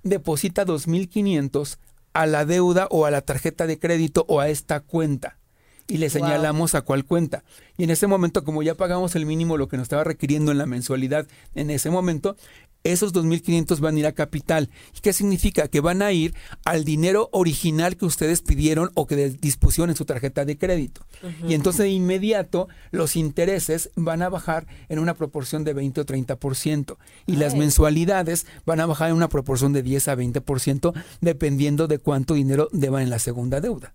deposita 0.03 0.65
2.500 0.65 1.77
a 2.15 2.27
la 2.27 2.47
deuda 2.47 2.89
o 2.91 3.05
a 3.05 3.11
la 3.11 3.21
tarjeta 3.21 3.67
de 3.67 3.79
crédito 3.79 4.25
o 4.29 4.41
a 4.41 4.49
esta 4.49 4.81
cuenta 4.81 5.37
y 5.89 5.99
le 5.99 6.11
señalamos 6.11 6.75
a 6.75 6.83
cuál 6.83 7.05
cuenta. 7.05 7.45
Y 7.77 7.85
en 7.85 7.91
ese 7.91 8.07
momento, 8.07 8.45
como 8.45 8.63
ya 8.63 8.75
pagamos 8.75 9.15
el 9.17 9.27
mínimo, 9.27 9.57
lo 9.57 9.69
que 9.69 9.77
nos 9.77 9.85
estaba 9.85 10.05
requiriendo 10.05 10.53
en 10.53 10.59
la 10.59 10.67
mensualidad 10.67 11.27
en 11.55 11.71
ese 11.71 11.91
momento, 11.91 12.37
esos 12.85 13.15
2.500 13.15 13.81
van 13.81 13.97
a 13.97 13.99
ir 14.01 14.07
a 14.07 14.13
capital. 14.13 14.71
¿Y 14.97 15.01
qué 15.01 15.13
significa? 15.13 15.69
Que 15.69 15.81
van 15.81 16.03
a 16.03 16.13
ir 16.13 16.35
al 16.65 16.85
dinero 16.85 17.29
original 17.33 17.97
que 17.97 18.05
ustedes 18.05 18.43
pidieron 18.43 18.91
o 18.95 19.07
que 19.07 19.31
dispusieron 19.31 19.91
en 19.91 19.97
su 19.97 20.05
tarjeta 20.05 20.45
de 20.45 20.59
crédito. 20.59 21.07
Y 21.47 21.55
entonces 21.55 21.85
de 21.85 21.91
inmediato 21.91 22.69
los 22.91 23.17
intereses 23.17 23.91
van 23.95 24.23
a 24.23 24.29
bajar 24.29 24.67
en 24.89 24.99
una 24.99 25.15
proporción 25.15 25.65
de 25.65 25.75
20 25.75 26.01
o 26.01 26.07
30%. 26.07 26.97
Y 27.27 27.37
las 27.37 27.55
mensualidades 27.55 28.47
van 28.67 28.81
a 28.81 28.87
bajar 28.87 29.11
en 29.11 29.17
una 29.17 29.29
proporción 29.29 29.73
de 29.73 29.83
10 29.83 30.09
a 30.09 30.17
20% 30.17 30.93
dependiendo 31.21 31.87
de 31.87 31.99
cuánto 31.99 32.35
dinero 32.35 32.69
deban 32.73 33.03
en 33.03 33.11
la 33.11 33.19
segunda 33.19 33.61
deuda. 33.61 33.95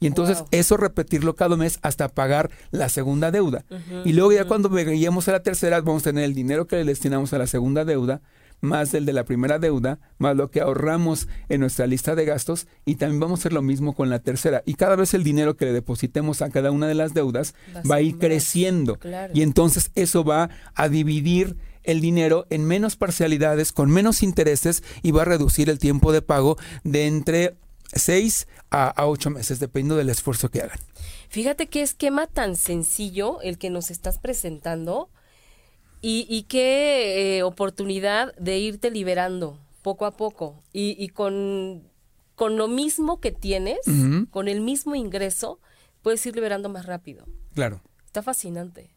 Y 0.00 0.06
entonces 0.06 0.44
eso 0.50 0.76
repetirlo 0.78 1.36
cada 1.36 1.56
mes 1.56 1.78
hasta 1.82 2.08
pagar 2.08 2.50
la 2.70 2.88
segunda 2.88 3.30
deuda. 3.30 3.64
y 4.04 4.12
luego 4.14 4.32
ya 4.32 4.46
cuando 4.46 4.70
veíamos 4.70 5.28
a 5.28 5.32
la 5.32 5.42
tercera, 5.42 5.80
vamos 5.82 6.02
a 6.02 6.10
tener 6.10 6.24
el 6.24 6.34
dinero 6.34 6.66
que 6.66 6.76
le 6.76 6.84
destinamos 6.84 7.32
a 7.32 7.38
la 7.38 7.46
segunda 7.46 7.84
deuda, 7.84 8.22
más 8.60 8.92
el 8.94 9.06
de 9.06 9.12
la 9.12 9.24
primera 9.24 9.58
deuda, 9.58 9.98
más 10.18 10.36
lo 10.36 10.50
que 10.50 10.60
ahorramos 10.60 11.28
en 11.48 11.60
nuestra 11.60 11.86
lista 11.86 12.14
de 12.14 12.24
gastos 12.24 12.66
y 12.84 12.96
también 12.96 13.20
vamos 13.20 13.40
a 13.40 13.42
hacer 13.42 13.52
lo 13.52 13.62
mismo 13.62 13.94
con 13.94 14.10
la 14.10 14.20
tercera. 14.20 14.62
Y 14.66 14.74
cada 14.74 14.96
vez 14.96 15.14
el 15.14 15.24
dinero 15.24 15.56
que 15.56 15.66
le 15.66 15.72
depositemos 15.72 16.42
a 16.42 16.50
cada 16.50 16.70
una 16.70 16.86
de 16.86 16.94
las 16.94 17.14
deudas 17.14 17.54
va, 17.90 17.96
a 17.96 18.00
ir 18.00 18.18
creciendo. 18.18 18.98
Y 19.34 19.42
entonces 19.42 19.90
eso 19.94 20.24
va 20.24 20.50
a 20.74 20.88
dividir 20.88 21.56
el 21.82 22.00
dinero 22.00 22.46
en 22.50 22.64
menos 22.64 22.96
parcialidades, 22.96 23.72
con 23.72 23.90
menos 23.90 24.22
intereses 24.22 24.82
y 25.02 25.12
va 25.12 25.22
a 25.22 25.26
reducir 25.26 25.70
el 25.70 25.78
tiempo 25.78 26.12
de 26.12 26.22
pago 26.22 26.58
de 26.84 27.06
entre 27.06 27.56
seis 27.94 28.46
a, 28.70 29.06
ocho 29.06 29.30
meses, 29.30 29.60
dependiendo 29.60 29.96
del 29.96 30.10
esfuerzo 30.10 30.50
que 30.50 30.62
hagan. 30.62 30.78
Fíjate 31.28 31.66
qué 31.66 31.82
esquema 31.82 32.26
tan 32.26 32.56
sencillo 32.56 33.40
el 33.42 33.58
que 33.58 33.70
nos 33.70 33.90
estás 33.90 34.18
presentando 34.18 35.10
y, 36.02 36.46
qué 36.48 37.38
eh, 37.38 37.42
oportunidad 37.42 38.34
de 38.36 38.58
irte 38.58 38.90
liberando 38.90 39.58
poco 39.82 40.06
a 40.06 40.12
poco 40.12 40.62
y, 40.72 41.08
con, 41.08 41.82
con, 42.36 42.56
lo 42.56 42.68
mismo 42.68 43.20
que 43.20 43.32
tienes, 43.32 43.80
con 44.30 44.48
el 44.48 44.60
mismo 44.60 44.94
ingreso, 44.94 45.60
puedes 46.02 46.24
ir 46.24 46.34
liberando 46.34 46.68
más 46.68 46.86
rápido. 46.86 47.26
Claro. 47.54 47.82
Está 48.06 48.22
fascinante. 48.22 48.90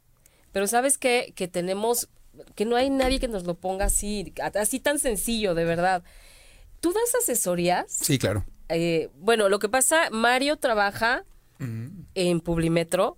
Pero 0.54 0.68
sabes 0.68 0.98
qué? 0.98 1.34
que 1.36 1.48
tenemos, 1.48 2.10
que 2.56 2.66
no 2.66 2.76
hay 2.76 2.90
nadie 2.90 3.20
que 3.20 3.28
nos 3.28 3.44
lo 3.44 3.56
ponga 3.56 3.86
así, 3.86 4.34
así 4.56 4.80
tan 4.80 4.98
sencillo, 4.98 5.56
de 5.56 5.66
verdad. 5.66 6.04
¿Tú 6.80 6.94
das 6.94 7.16
asesorías? 7.22 7.86
Sí, 7.90 8.18
claro. 8.18 8.46
Eh, 8.70 9.10
bueno, 9.20 9.50
lo 9.50 9.60
que 9.60 9.70
pasa, 9.70 10.10
Mario 10.12 10.58
trabaja 10.58 11.24
en 12.16 12.42
Publimetro. 12.42 13.18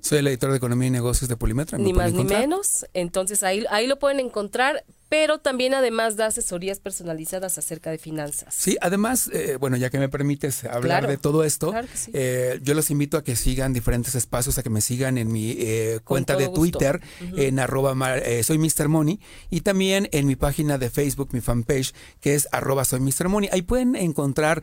Soy 0.00 0.18
el 0.18 0.26
editor 0.26 0.50
de 0.50 0.56
Economía 0.56 0.88
y 0.88 0.90
Negocios 0.90 1.28
de 1.28 1.36
Publimetro. 1.36 1.78
Ni 1.78 1.92
más 1.92 2.12
ni 2.12 2.24
menos. 2.24 2.86
Entonces 2.92 3.44
ahí, 3.44 3.64
ahí 3.70 3.86
lo 3.86 3.98
pueden 3.98 4.18
encontrar 4.18 4.84
pero 5.10 5.38
también 5.38 5.74
además 5.74 6.14
da 6.14 6.26
asesorías 6.26 6.78
personalizadas 6.78 7.58
acerca 7.58 7.90
de 7.90 7.98
finanzas. 7.98 8.54
Sí, 8.54 8.78
además, 8.80 9.28
eh, 9.32 9.56
bueno, 9.58 9.76
ya 9.76 9.90
que 9.90 9.98
me 9.98 10.08
permites 10.08 10.62
hablar 10.64 11.08
de 11.08 11.18
todo 11.18 11.42
esto, 11.42 11.74
eh, 12.12 12.60
yo 12.62 12.74
los 12.74 12.92
invito 12.92 13.16
a 13.16 13.24
que 13.24 13.34
sigan 13.34 13.72
diferentes 13.72 14.14
espacios, 14.14 14.56
a 14.58 14.62
que 14.62 14.70
me 14.70 14.80
sigan 14.80 15.18
en 15.18 15.32
mi 15.32 15.56
eh, 15.58 15.98
cuenta 16.04 16.36
de 16.36 16.48
Twitter, 16.48 17.00
en 17.36 17.58
arroba 17.58 17.96
soy 18.44 18.58
Mr. 18.58 18.86
Money, 18.86 19.18
y 19.50 19.62
también 19.62 20.08
en 20.12 20.28
mi 20.28 20.36
página 20.36 20.78
de 20.78 20.90
Facebook, 20.90 21.30
mi 21.32 21.40
fanpage, 21.40 21.92
que 22.20 22.36
es 22.36 22.46
arroba 22.52 22.84
soy 22.84 23.00
Mr. 23.00 23.28
Money. 23.28 23.50
Ahí 23.52 23.62
pueden 23.62 23.96
encontrar 23.96 24.62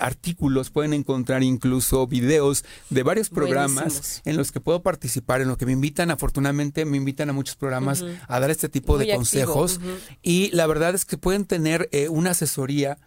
artículos, 0.00 0.70
pueden 0.70 0.92
encontrar 0.92 1.44
incluso 1.44 2.08
videos 2.08 2.64
de 2.90 3.04
varios 3.04 3.30
programas 3.30 4.22
en 4.24 4.36
los 4.36 4.50
que 4.50 4.58
puedo 4.58 4.82
participar, 4.82 5.40
en 5.40 5.46
los 5.46 5.56
que 5.56 5.66
me 5.66 5.72
invitan, 5.72 6.10
afortunadamente 6.10 6.84
me 6.84 6.96
invitan 6.96 7.30
a 7.30 7.32
muchos 7.32 7.54
programas 7.54 8.04
a 8.26 8.40
dar 8.40 8.50
este 8.50 8.68
tipo 8.68 8.98
de 8.98 9.14
consejos. 9.14 9.78
Y 10.22 10.50
la 10.52 10.66
verdad 10.66 10.94
es 10.94 11.04
que 11.04 11.18
pueden 11.18 11.44
tener 11.44 11.88
eh, 11.92 12.08
una 12.08 12.30
asesoría 12.30 12.98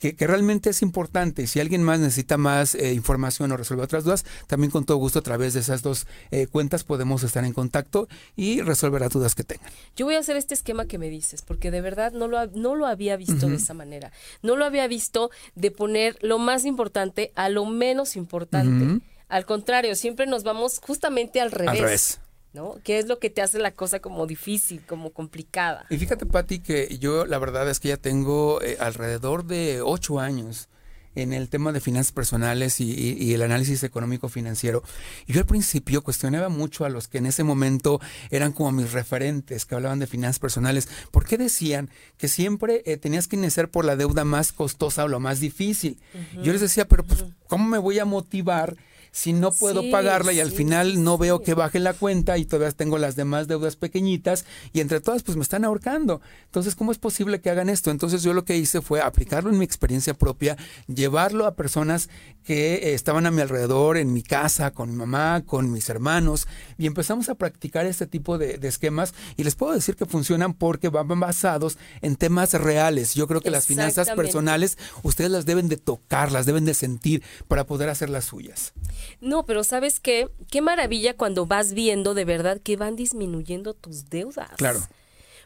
que, 0.00 0.26
realmente 0.26 0.70
es 0.70 0.82
importante. 0.82 1.46
Si 1.46 1.60
alguien 1.60 1.82
más 1.82 2.00
necesita 2.00 2.38
más 2.38 2.74
eh, 2.74 2.94
información 2.94 3.52
o 3.52 3.56
resolver 3.56 3.84
otras 3.84 4.04
dudas, 4.04 4.24
también 4.46 4.70
con 4.70 4.84
todo 4.86 4.96
gusto 4.96 5.18
a 5.18 5.22
través 5.22 5.52
de 5.54 5.60
esas 5.60 5.82
dos 5.82 6.06
eh, 6.30 6.46
cuentas 6.46 6.84
podemos 6.84 7.22
estar 7.22 7.44
en 7.44 7.52
contacto 7.52 8.08
y 8.34 8.62
resolver 8.62 9.02
las 9.02 9.10
dudas 9.10 9.34
que 9.34 9.44
tengan. 9.44 9.70
Yo 9.94 10.06
voy 10.06 10.14
a 10.14 10.20
hacer 10.20 10.36
este 10.36 10.54
esquema 10.54 10.86
que 10.86 10.98
me 10.98 11.10
dices, 11.10 11.42
porque 11.42 11.70
de 11.70 11.82
verdad 11.82 12.12
no 12.12 12.28
lo, 12.28 12.46
no 12.46 12.74
lo 12.74 12.86
había 12.86 13.16
visto 13.16 13.48
de 13.48 13.56
esa 13.56 13.74
manera. 13.74 14.10
No 14.42 14.56
lo 14.56 14.64
había 14.64 14.88
visto 14.88 15.30
de 15.54 15.70
poner 15.70 16.16
lo 16.22 16.38
más 16.38 16.64
importante 16.64 17.32
a 17.34 17.50
lo 17.50 17.66
menos 17.66 18.16
importante. 18.16 19.02
Al 19.28 19.44
contrario, 19.44 19.94
siempre 19.94 20.26
nos 20.26 20.42
vamos 20.42 20.80
justamente 20.82 21.40
al 21.40 21.52
revés. 21.52 21.70
Al 21.70 21.78
revés. 21.78 22.20
¿No? 22.52 22.76
¿Qué 22.84 22.98
es 22.98 23.06
lo 23.06 23.18
que 23.18 23.30
te 23.30 23.42
hace 23.42 23.58
la 23.58 23.72
cosa 23.72 24.00
como 24.00 24.26
difícil, 24.26 24.82
como 24.86 25.10
complicada? 25.10 25.86
Y 25.90 25.98
fíjate, 25.98 26.26
Patti, 26.26 26.60
que 26.60 26.98
yo 26.98 27.26
la 27.26 27.38
verdad 27.38 27.68
es 27.68 27.80
que 27.80 27.88
ya 27.88 27.96
tengo 27.96 28.60
eh, 28.62 28.76
alrededor 28.80 29.44
de 29.44 29.80
ocho 29.82 30.18
años 30.18 30.68
en 31.14 31.32
el 31.32 31.48
tema 31.48 31.72
de 31.72 31.80
finanzas 31.80 32.12
personales 32.12 32.80
y, 32.80 33.34
el 33.34 33.42
análisis 33.42 33.82
económico 33.82 34.28
financiero. 34.28 34.82
Y 35.26 35.32
yo 35.32 35.40
al 35.40 35.46
principio 35.46 36.02
cuestionaba 36.02 36.48
mucho 36.48 36.84
a 36.84 36.88
los 36.88 37.08
que 37.08 37.18
en 37.18 37.26
ese 37.26 37.44
momento 37.44 38.00
eran 38.30 38.52
como 38.52 38.72
mis 38.72 38.92
referentes, 38.92 39.66
que 39.66 39.74
hablaban 39.74 39.98
de 39.98 40.06
finanzas 40.06 40.38
personales, 40.38 40.88
¿por 41.10 41.24
qué 41.24 41.36
decían 41.36 41.90
que 42.16 42.28
siempre 42.28 42.82
eh, 42.86 42.96
tenías 42.96 43.28
que 43.28 43.36
iniciar 43.36 43.68
por 43.70 43.84
la 43.84 43.96
deuda 43.96 44.24
más 44.24 44.52
costosa 44.52 45.04
o 45.04 45.08
lo 45.08 45.20
más 45.20 45.40
difícil? 45.40 45.98
Yo 46.42 46.52
les 46.52 46.60
decía, 46.60 46.86
pero 46.86 47.04
pues, 47.04 47.24
¿cómo 47.48 47.68
me 47.68 47.78
voy 47.78 47.98
a 47.98 48.04
motivar? 48.04 48.76
Si 49.12 49.32
no 49.32 49.52
puedo 49.52 49.90
pagarla 49.90 50.32
y 50.32 50.40
al 50.40 50.50
final 50.50 51.02
no 51.02 51.18
veo 51.18 51.42
que 51.42 51.54
baje 51.54 51.80
la 51.80 51.94
cuenta 51.94 52.38
y 52.38 52.44
todavía 52.44 52.70
tengo 52.72 52.98
las 52.98 53.16
demás 53.16 53.48
deudas 53.48 53.76
pequeñitas 53.76 54.44
y 54.72 54.80
entre 54.80 55.00
todas 55.00 55.22
pues 55.22 55.36
me 55.36 55.42
están 55.42 55.64
ahorcando. 55.64 56.20
Entonces, 56.44 56.74
¿cómo 56.74 56.92
es 56.92 56.98
posible 56.98 57.40
que 57.40 57.50
hagan 57.50 57.68
esto? 57.68 57.90
Entonces 57.90 58.22
yo 58.22 58.34
lo 58.34 58.44
que 58.44 58.56
hice 58.56 58.80
fue 58.80 59.00
aplicarlo 59.00 59.50
en 59.50 59.58
mi 59.58 59.64
experiencia 59.64 60.14
propia, 60.14 60.56
llevarlo 60.86 61.46
a 61.46 61.54
personas 61.54 62.08
que 62.44 62.74
eh, 62.74 62.94
estaban 62.94 63.26
a 63.26 63.30
mi 63.30 63.40
alrededor, 63.40 63.96
en 63.96 64.12
mi 64.12 64.22
casa, 64.22 64.72
con 64.72 64.90
mi 64.90 64.96
mamá, 64.96 65.42
con 65.44 65.70
mis 65.70 65.88
hermanos 65.88 66.46
y 66.78 66.86
empezamos 66.86 67.28
a 67.28 67.34
practicar 67.34 67.86
este 67.86 68.06
tipo 68.06 68.38
de, 68.38 68.58
esquemas 68.62 69.14
y 69.36 69.44
les 69.44 69.54
puedo 69.54 69.72
decir 69.72 69.96
que 69.96 70.06
funcionan 70.06 70.54
porque 70.54 70.88
van 70.88 71.08
basados 71.20 71.78
en 72.02 72.16
temas 72.16 72.52
reales. 72.54 73.14
Yo 73.14 73.26
creo 73.26 73.40
que 73.40 73.50
las 73.50 73.66
finanzas 73.66 74.10
personales 74.10 74.78
ustedes 75.02 75.30
las 75.30 75.46
deben 75.46 75.68
de 75.68 75.76
tocar, 75.76 76.30
las 76.30 76.46
deben 76.46 76.64
de 76.64 76.74
sentir 76.74 77.22
para 77.48 77.66
poder 77.66 77.88
hacer 77.88 78.10
las 78.10 78.26
suyas. 78.26 78.72
No, 79.20 79.44
pero 79.44 79.64
¿sabes 79.64 80.00
qué? 80.00 80.28
Qué 80.50 80.60
maravilla 80.60 81.16
cuando 81.16 81.46
vas 81.46 81.72
viendo 81.72 82.14
de 82.14 82.24
verdad 82.24 82.60
que 82.62 82.76
van 82.76 82.96
disminuyendo 82.96 83.74
tus 83.74 84.10
deudas. 84.10 84.50
Claro. 84.56 84.80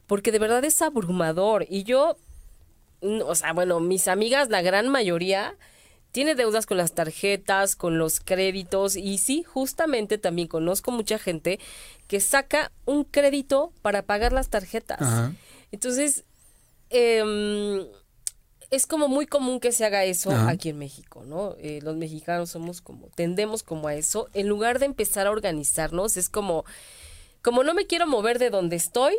Porque 0.07 0.33
de 0.33 0.39
verdad 0.39 0.65
es 0.65 0.83
abrumador. 0.83 1.67
Y 1.69 1.85
yo, 1.85 2.17
o 3.01 3.35
sea, 3.35 3.53
bueno, 3.53 3.81
mis 3.81 4.09
amigas, 4.09 4.51
la 4.51 4.63
gran 4.63 4.89
mayoría, 4.89 5.57
tiene 6.13 6.35
deudas 6.35 6.67
con 6.67 6.77
las 6.77 6.93
tarjetas, 6.93 7.75
con 7.75 7.99
los 7.99 8.21
créditos. 8.21 8.97
Y 8.97 9.19
sí, 9.19 9.43
justamente 9.43 10.19
también 10.19 10.49
conozco 10.49 10.93
mucha 10.93 11.19
gente 11.19 11.59
que 12.07 12.21
saca 12.21 12.71
un 12.85 13.05
crédito 13.05 13.73
para 13.83 14.03
pagar 14.03 14.33
las 14.33 14.49
tarjetas. 14.49 15.33
Entonces, 15.73 16.25
eh, 16.91 17.91
es 18.71 18.87
como 18.87 19.09
muy 19.09 19.27
común 19.27 19.61
que 19.61 19.73
se 19.73 19.85
haga 19.85 20.05
eso 20.05 20.31
aquí 20.31 20.71
en 20.71 20.79
México, 20.79 21.25
¿no? 21.27 21.55
Eh, 21.59 21.81
los 21.83 21.97
mexicanos 21.97 22.51
somos 22.51 22.81
como, 22.81 23.09
tendemos 23.15 23.63
como 23.63 23.89
a 23.89 23.95
eso. 23.95 24.29
En 24.35 24.49
lugar 24.49 24.79
de 24.79 24.87
empezar 24.87 25.27
a 25.27 25.31
organizarnos, 25.31 26.17
es 26.17 26.29
como, 26.29 26.65
como 27.43 27.65
no 27.65 27.75
me 27.75 27.87
quiero 27.87 28.07
mover 28.07 28.39
de 28.39 28.51
donde 28.51 28.77
estoy, 28.77 29.15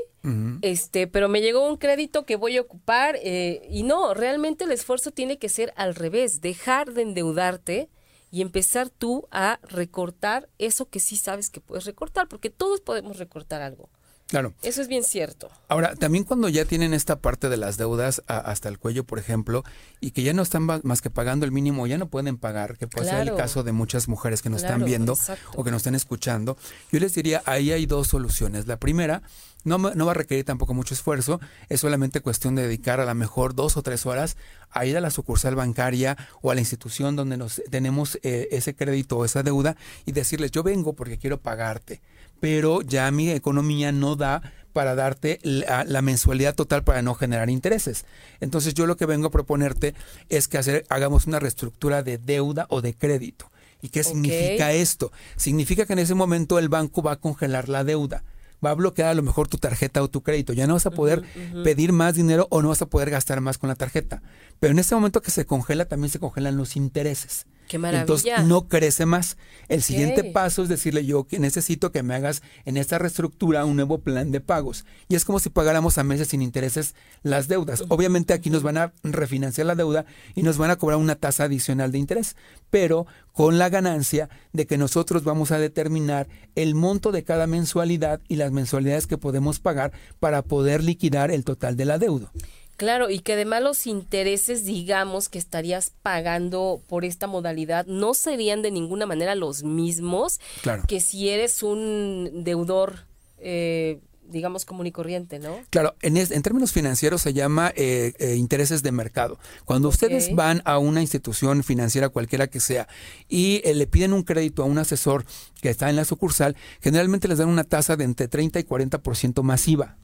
este, 0.62 1.08
pero 1.08 1.29
me 1.29 1.41
llegó 1.41 1.67
un 1.67 1.77
crédito 1.77 2.25
que 2.25 2.36
voy 2.36 2.58
a 2.58 2.62
ocupar, 2.62 3.17
eh, 3.21 3.67
y 3.69 3.84
no, 3.84 4.13
realmente 4.13 4.63
el 4.63 4.71
esfuerzo 4.71 5.12
tiene 5.12 5.38
que 5.38 5.49
ser 5.49 5.73
al 5.75 5.95
revés, 5.95 6.41
dejar 6.41 6.93
de 6.93 7.03
endeudarte 7.03 7.89
y 8.31 8.41
empezar 8.41 8.89
tú 8.89 9.27
a 9.31 9.60
recortar 9.63 10.49
eso 10.58 10.89
que 10.89 10.99
sí 10.99 11.15
sabes 11.15 11.49
que 11.49 11.62
puedes 11.62 11.86
recortar, 11.86 12.27
porque 12.27 12.49
todos 12.49 12.81
podemos 12.81 13.17
recortar 13.17 13.62
algo. 13.62 13.89
Claro. 14.28 14.54
Eso 14.64 14.82
es 14.82 14.88
bien 14.88 15.04
cierto. 15.04 15.50
Ahora, 15.68 15.96
también 15.96 16.24
cuando 16.24 16.50
ya 16.50 16.66
tienen 16.66 16.94
esta 16.96 17.18
parte 17.20 17.48
de 17.48 17.58
las 17.58 17.78
deudas 17.78 18.24
hasta 18.28 18.70
el 18.70 18.80
cuello, 18.80 19.04
por 19.04 19.20
ejemplo, 19.20 19.64
y 20.02 20.12
que 20.12 20.24
ya 20.24 20.34
no 20.34 20.42
están 20.42 20.64
más 20.64 21.02
que 21.02 21.12
pagando 21.12 21.46
el 21.46 21.52
mínimo, 21.52 21.86
ya 21.86 22.00
no 22.00 22.08
pueden 22.08 22.38
pagar, 22.38 22.76
que 22.78 22.88
puede 22.88 23.08
ser 23.10 23.22
el 23.22 23.36
caso 23.36 23.62
de 23.64 23.72
muchas 23.72 24.08
mujeres 24.08 24.42
que 24.42 24.50
nos 24.50 24.64
están 24.64 24.84
viendo 24.84 25.16
o 25.56 25.64
que 25.64 25.70
nos 25.70 25.82
están 25.82 25.94
escuchando, 25.96 26.58
yo 26.92 27.00
les 27.00 27.14
diría, 27.14 27.44
ahí 27.46 27.72
hay 27.72 27.86
dos 27.86 28.08
soluciones. 28.08 28.66
La 28.66 28.78
primera 28.78 29.22
No, 29.64 29.80
no 29.80 30.06
va 30.06 30.12
a 30.12 30.16
requerir 30.16 30.46
tampoco 30.46 30.76
mucho 30.76 30.94
esfuerzo, 30.94 31.40
es 31.70 31.80
solamente 31.82 32.22
cuestión 32.22 32.54
de 32.54 32.62
dedicar 32.64 33.00
a 33.00 33.06
lo 33.06 33.16
mejor 33.16 33.56
dos 33.56 33.78
o 33.78 33.82
tres 33.82 34.06
horas 34.06 34.38
a 34.70 34.86
ir 34.86 34.96
a 34.96 35.02
la 35.02 35.10
sucursal 35.10 35.56
bancaria 35.56 36.16
o 36.44 36.52
a 36.52 36.54
la 36.54 36.62
institución 36.62 37.16
donde 37.16 37.36
nos 37.38 37.64
tenemos 37.72 38.20
eh, 38.22 38.48
ese 38.52 38.76
crédito 38.76 39.18
o 39.18 39.26
esa 39.26 39.42
deuda 39.42 39.76
y 40.06 40.12
decirles, 40.12 40.52
yo 40.52 40.62
vengo 40.62 40.94
porque 40.94 41.18
quiero 41.18 41.40
pagarte, 41.40 42.02
pero 42.39 42.82
ya 42.82 43.10
mi 43.12 43.30
economía 43.30 43.91
no 43.91 44.15
da 44.15 44.41
para 44.74 44.93
darte 44.93 45.39
la, 45.43 46.02
mensualidad 46.02 46.54
total 46.54 46.84
para 46.84 47.02
no 47.02 47.15
generar 47.15 47.50
intereses. 47.50 48.06
Entonces 48.41 48.74
yo 48.74 48.86
lo 48.86 48.98
que 48.98 49.06
vengo 49.06 49.28
a 49.28 49.32
proponerte 49.32 49.95
es 50.28 50.48
que 50.48 50.58
hacer, 50.58 50.86
hagamos 50.89 51.28
una 51.28 51.39
reestructura 51.39 52.04
de 52.04 52.17
deuda 52.17 52.65
o 52.69 52.82
de 52.82 52.93
crédito. 52.93 53.52
¿Y 53.82 53.89
qué 53.89 54.04
significa 54.04 54.74
esto? 54.74 55.12
Significa 55.38 55.86
que 55.86 55.93
en 55.93 56.00
ese 56.00 56.13
momento 56.13 56.60
el 56.60 56.69
banco 56.69 57.02
va 57.02 57.13
a 57.13 57.19
congelar 57.19 57.69
la 57.69 57.84
deuda 57.84 58.24
va 58.65 58.71
a 58.71 58.76
bloquear 58.76 59.10
a 59.10 59.13
lo 59.13 59.21
mejor 59.21 59.48
tu 59.48 59.58
tarjeta 59.58 60.02
o 60.02 60.10
tu 60.10 60.21
crédito. 60.21 60.54
Ya 60.54 60.67
no 60.67 60.74
vas 60.74 60.86
a 60.86 60.91
poder 60.91 61.24
pedir 61.63 61.91
más 61.91 62.15
dinero 62.15 62.48
o 62.50 62.62
no 62.62 62.69
vas 62.69 62.82
a 62.82 62.88
poder 62.88 63.10
gastar 63.10 63.41
más 63.41 63.58
con 63.58 63.67
la 63.67 63.76
tarjeta. 63.76 64.21
Pero 64.60 64.71
en 64.71 64.80
ese 64.80 64.95
momento 64.95 65.21
que 65.21 65.32
se 65.32 65.45
congela, 65.45 65.86
también 65.86 66.10
se 66.10 66.19
congelan 66.19 66.58
los 66.58 66.76
intereses. 66.76 67.45
Qué 67.67 67.78
maravilla. 67.78 68.01
Entonces 68.01 68.45
no 68.45 68.67
crece 68.67 69.06
más. 69.06 69.38
El 69.67 69.82
siguiente 69.82 70.23
paso 70.23 70.63
es 70.63 70.69
decirle 70.69 71.06
yo 71.06 71.25
que 71.25 71.39
necesito 71.39 71.91
que 71.91 72.04
me 72.04 72.13
hagas 72.13 72.43
en 72.65 72.78
esta 72.78 72.99
reestructura 72.99 73.65
un 73.65 73.75
nuevo 73.75 73.99
plan 73.99 74.32
de 74.32 74.41
pagos. 74.41 74.86
Y 75.08 75.15
es 75.15 75.25
como 75.25 75.39
si 75.39 75.49
pagáramos 75.49 75.97
a 75.97 76.04
meses 76.04 76.30
sin 76.30 76.41
intereses 76.41 76.95
las 77.23 77.47
deudas. 77.47 77.84
Obviamente 77.89 78.34
aquí 78.34 78.49
nos 78.49 78.63
van 78.63 78.78
a 78.78 78.93
refinanciar 79.04 79.67
la 79.67 79.75
deuda 79.75 80.06
y 80.36 80.43
nos 80.43 80.58
van 80.58 80.71
a 80.71 80.75
cobrar 80.75 80.99
una 80.99 81.15
tasa 81.15 81.45
adicional 81.45 81.91
de 81.91 81.97
interés, 81.97 82.36
pero 82.69 83.08
con 83.32 83.58
la 83.58 83.69
ganancia 83.69 84.30
de 84.54 84.65
que 84.67 84.78
nosotros 84.78 85.23
vamos 85.23 85.51
a 85.51 85.60
determinar 85.60 86.28
el 86.56 86.75
monto 86.75 87.12
de 87.12 87.23
cada 87.23 87.47
mensualidad 87.47 88.21
y 88.28 88.36
las 88.36 88.51
mensualidades 88.51 89.08
que 89.08 89.17
podemos 89.17 89.60
pagar 89.60 89.91
para 90.19 90.41
poder 90.41 90.84
liquidar 90.84 91.32
el 91.32 91.43
total 91.43 91.75
de 91.75 91.86
la 91.86 91.97
deuda. 91.97 92.32
Claro, 92.78 93.10
y 93.10 93.20
que 93.20 93.34
además 93.34 93.62
los 93.62 93.88
intereses, 93.88 94.66
digamos, 94.66 95.30
que 95.30 95.38
estarías 95.38 95.94
pagando 96.02 96.82
por 96.88 97.06
esta 97.06 97.26
modalidad 97.26 97.86
no 97.86 98.14
serían 98.14 98.62
de 98.62 98.72
ninguna 98.72 99.06
manera 99.06 99.34
los 99.36 99.64
mismos 99.64 100.40
que 100.88 101.00
si 101.00 101.30
eres 101.30 101.64
un 101.64 102.44
deudor, 102.44 103.06
eh, 103.40 104.00
digamos, 104.28 104.66
común 104.66 104.88
y 104.88 104.92
corriente, 104.92 105.40
¿no? 105.40 105.58
Claro, 105.70 105.96
en, 106.02 106.18
en 106.18 106.42
términos 106.42 106.74
financieros 106.74 107.22
se 107.22 107.32
llama 107.32 107.72
eh, 107.78 108.14
eh, 108.20 108.36
intereses 108.36 108.84
de 108.84 108.92
mercado. 108.92 109.40
Cuando 109.64 109.88
ustedes 109.88 110.36
van 110.36 110.62
a 110.66 110.78
una 110.78 111.00
institución 111.00 111.64
financiera, 111.64 112.10
cualquiera 112.10 112.48
que 112.48 112.60
sea, 112.60 112.90
y 113.30 113.62
le 113.74 113.88
piden 113.88 114.12
un 114.12 114.24
crédito 114.24 114.64
a 114.64 114.66
un 114.66 114.80
asesor 114.80 115.26
que 115.62 115.70
está 115.70 115.90
en 115.90 115.96
la 115.96 116.04
sucursal, 116.04 116.58
generalmente 116.82 117.30
les 117.30 117.38
dan 117.38 117.48
una 117.48 117.64
tasa 117.64 117.96
de 117.96 118.04
entre 118.04 118.28
30 118.28 118.60
y 118.60 118.64
40% 118.64 119.44
masiva. 119.44 119.96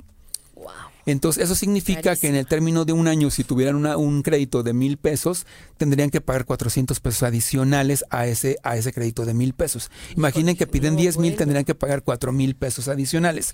Entonces, 1.05 1.43
eso 1.43 1.55
significa 1.55 2.15
que 2.15 2.27
en 2.27 2.35
el 2.35 2.45
término 2.45 2.85
de 2.85 2.93
un 2.93 3.07
año, 3.07 3.29
si 3.31 3.43
tuvieran 3.43 3.85
un 3.85 4.21
crédito 4.21 4.63
de 4.63 4.73
mil 4.73 4.97
pesos, 4.97 5.45
tendrían 5.77 6.09
que 6.09 6.21
pagar 6.21 6.45
400 6.45 6.99
pesos 6.99 7.23
adicionales 7.23 8.05
a 8.09 8.27
ese, 8.27 8.57
a 8.63 8.77
ese 8.77 8.93
crédito 8.93 9.25
de 9.25 9.33
mil 9.33 9.53
pesos. 9.53 9.89
Imaginen 10.15 10.55
que 10.55 10.67
piden 10.67 10.95
10 10.95 11.17
mil, 11.17 11.35
tendrían 11.35 11.65
que 11.65 11.75
pagar 11.75 12.03
4 12.03 12.31
mil 12.31 12.55
pesos 12.55 12.87
adicionales. 12.87 13.53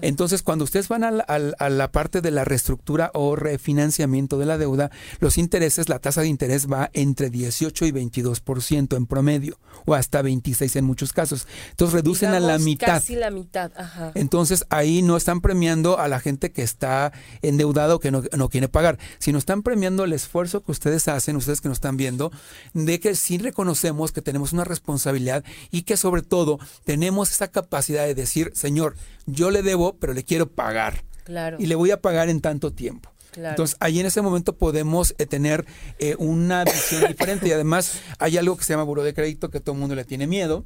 Entonces, 0.00 0.42
cuando 0.42 0.64
ustedes 0.64 0.88
van 0.88 1.04
a 1.04 1.68
la, 1.68 1.92
parte 1.92 2.20
de 2.20 2.30
la 2.30 2.44
reestructura 2.44 3.10
o 3.14 3.36
refinanciamiento 3.36 4.38
de 4.38 4.46
la 4.46 4.58
deuda, 4.58 4.90
los 5.20 5.38
intereses, 5.38 5.88
la 5.88 5.98
tasa 5.98 6.22
de 6.22 6.28
interés 6.28 6.70
va 6.70 6.90
entre 6.92 7.30
18 7.30 7.86
y 7.86 7.92
22% 7.92 8.96
en 8.96 9.06
promedio, 9.06 9.58
o 9.86 9.94
hasta 9.94 10.22
26 10.22 10.76
en 10.76 10.84
muchos 10.84 11.12
casos. 11.12 11.46
Entonces, 11.70 11.94
reducen 11.94 12.30
a 12.30 12.40
la 12.40 12.58
mitad. 12.58 12.86
Casi 12.86 13.16
la 13.16 13.30
mitad, 13.30 13.70
Entonces, 14.14 14.64
ahí 14.70 15.02
no 15.02 15.16
están 15.16 15.40
premiando 15.40 15.98
a 15.98 16.08
la 16.08 16.20
gente 16.20 16.52
que 16.52 16.62
está 16.62 16.79
está 16.80 17.12
endeudado 17.42 18.00
que 18.00 18.10
no, 18.10 18.48
quiere 18.48 18.68
pagar, 18.68 18.98
sino 19.18 19.38
están 19.38 19.62
premiando 19.62 20.04
el 20.04 20.14
esfuerzo 20.14 20.62
que 20.62 20.72
ustedes 20.72 21.08
hacen, 21.08 21.36
ustedes 21.36 21.60
que 21.60 21.68
nos 21.68 21.76
están 21.76 21.98
viendo, 21.98 22.32
de 22.72 22.98
que 23.00 23.14
sí 23.14 23.36
reconocemos 23.36 24.12
que 24.12 24.22
tenemos 24.22 24.54
una 24.54 24.64
responsabilidad 24.64 25.44
y 25.70 25.82
que 25.82 25.98
sobre 25.98 26.22
todo 26.22 26.58
tenemos 26.84 27.30
esa 27.30 27.48
capacidad 27.48 28.06
de 28.06 28.14
decir, 28.14 28.50
Señor, 28.54 28.96
yo 29.26 29.50
le 29.50 29.62
debo, 29.62 29.96
pero 29.96 30.14
le 30.14 30.24
quiero 30.24 30.48
pagar. 30.48 31.04
Claro. 31.24 31.58
Y 31.60 31.66
le 31.66 31.74
voy 31.74 31.90
a 31.90 32.00
pagar 32.00 32.30
en 32.30 32.40
tanto 32.40 32.72
tiempo. 32.72 33.10
Entonces, 33.36 33.76
ahí 33.78 34.00
en 34.00 34.06
ese 34.06 34.22
momento 34.22 34.56
podemos 34.56 35.14
eh, 35.18 35.26
tener 35.26 35.64
eh, 36.00 36.16
una 36.18 36.64
visión 36.64 37.06
diferente. 37.06 37.46
Y 37.46 37.52
además, 37.52 38.00
hay 38.18 38.38
algo 38.38 38.56
que 38.56 38.64
se 38.64 38.72
llama 38.72 38.82
buro 38.82 39.04
de 39.04 39.14
crédito 39.14 39.50
que 39.50 39.60
todo 39.60 39.74
el 39.74 39.80
mundo 39.80 39.94
le 39.94 40.04
tiene 40.04 40.26
miedo. 40.26 40.64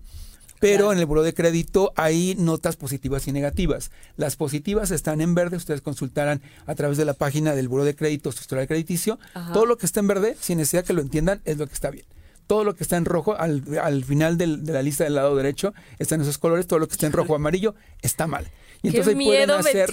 Pero 0.65 0.95
en 0.95 0.99
el 0.99 1.05
buro 1.05 1.23
de 1.23 1.35
crédito 1.35 1.93
hay 1.95 2.37
notas 2.39 2.77
positivas 2.77 3.29
y 3.29 3.33
negativas. 3.33 3.91
Las 4.17 4.37
positivas 4.37 4.91
están 4.93 5.21
en 5.21 5.35
verde, 5.35 5.59
ustedes 5.59 5.83
consultarán 5.83 6.41
a 6.65 6.75
través 6.75 6.97
de 6.97 7.05
la 7.05 7.13
página 7.13 7.55
del 7.55 7.69
buro 7.69 7.85
de 7.85 7.95
crédito 7.95 8.33
su 8.33 8.41
historial 8.41 8.67
crediticio. 8.67 9.19
Todo 9.53 9.67
lo 9.67 9.77
que 9.77 9.85
está 9.85 10.01
en 10.01 10.07
verde, 10.07 10.39
sin 10.41 10.57
necesidad 10.57 10.87
que 10.87 10.95
lo 10.95 11.03
entiendan, 11.03 11.43
es 11.45 11.59
lo 11.59 11.67
que 11.67 11.75
está 11.75 11.91
bien. 11.91 12.07
Todo 12.47 12.65
lo 12.65 12.75
que 12.75 12.83
está 12.83 12.97
en 12.97 13.05
rojo, 13.05 13.37
al, 13.37 14.05
final 14.05 14.39
de 14.39 14.47
la 14.47 14.81
lista 14.81 15.05
del 15.05 15.17
lado 15.17 15.37
derecho, 15.37 15.75
están 15.99 16.23
esos 16.23 16.39
colores. 16.39 16.67
Todo 16.67 16.79
lo 16.79 16.89
que 16.89 16.93
está 16.93 17.07
en 17.07 17.13
rojo 17.13 17.35
o 17.35 17.37
amarillo 17.37 17.75
está 18.01 18.27
mal. 18.27 18.47
Y 18.85 18.89
entonces 18.89 19.17
ahí 19.17 19.25
pueden 19.25 19.51
hacer, 19.51 19.91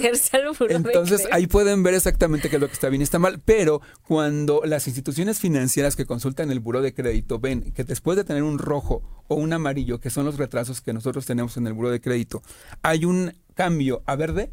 Entonces 0.68 1.28
ahí 1.32 1.46
pueden 1.46 1.82
ver 1.82 1.94
exactamente 1.94 2.50
qué 2.50 2.56
es 2.56 2.60
lo 2.60 2.68
que 2.68 2.74
está 2.74 2.90
bien 2.90 3.00
y 3.00 3.04
está 3.04 3.18
mal. 3.18 3.40
Pero 3.42 3.80
cuando 4.06 4.62
las 4.66 4.86
instituciones 4.86 5.40
financieras 5.40 5.96
que 5.96 6.04
consultan 6.04 6.50
el 6.50 6.60
buro 6.60 6.82
de 6.82 6.92
crédito 6.92 7.38
ven 7.38 7.72
que 7.72 7.84
después 7.84 8.18
de 8.18 8.24
tener 8.24 8.42
un 8.42 8.58
rojo 8.58 9.24
o 9.28 9.34
un 9.36 9.54
amarillo, 9.54 9.98
que 9.98 10.10
son 10.10 10.26
los 10.26 10.36
retrasos 10.36 10.82
que 10.82 10.92
nosotros 10.92 11.24
tenemos 11.24 11.56
en 11.56 11.66
el 11.66 11.72
buro 11.72 11.90
de 11.90 12.02
crédito, 12.02 12.42
hay 12.82 13.06
un 13.06 13.32
cambio 13.54 14.02
a 14.04 14.14
verde, 14.14 14.52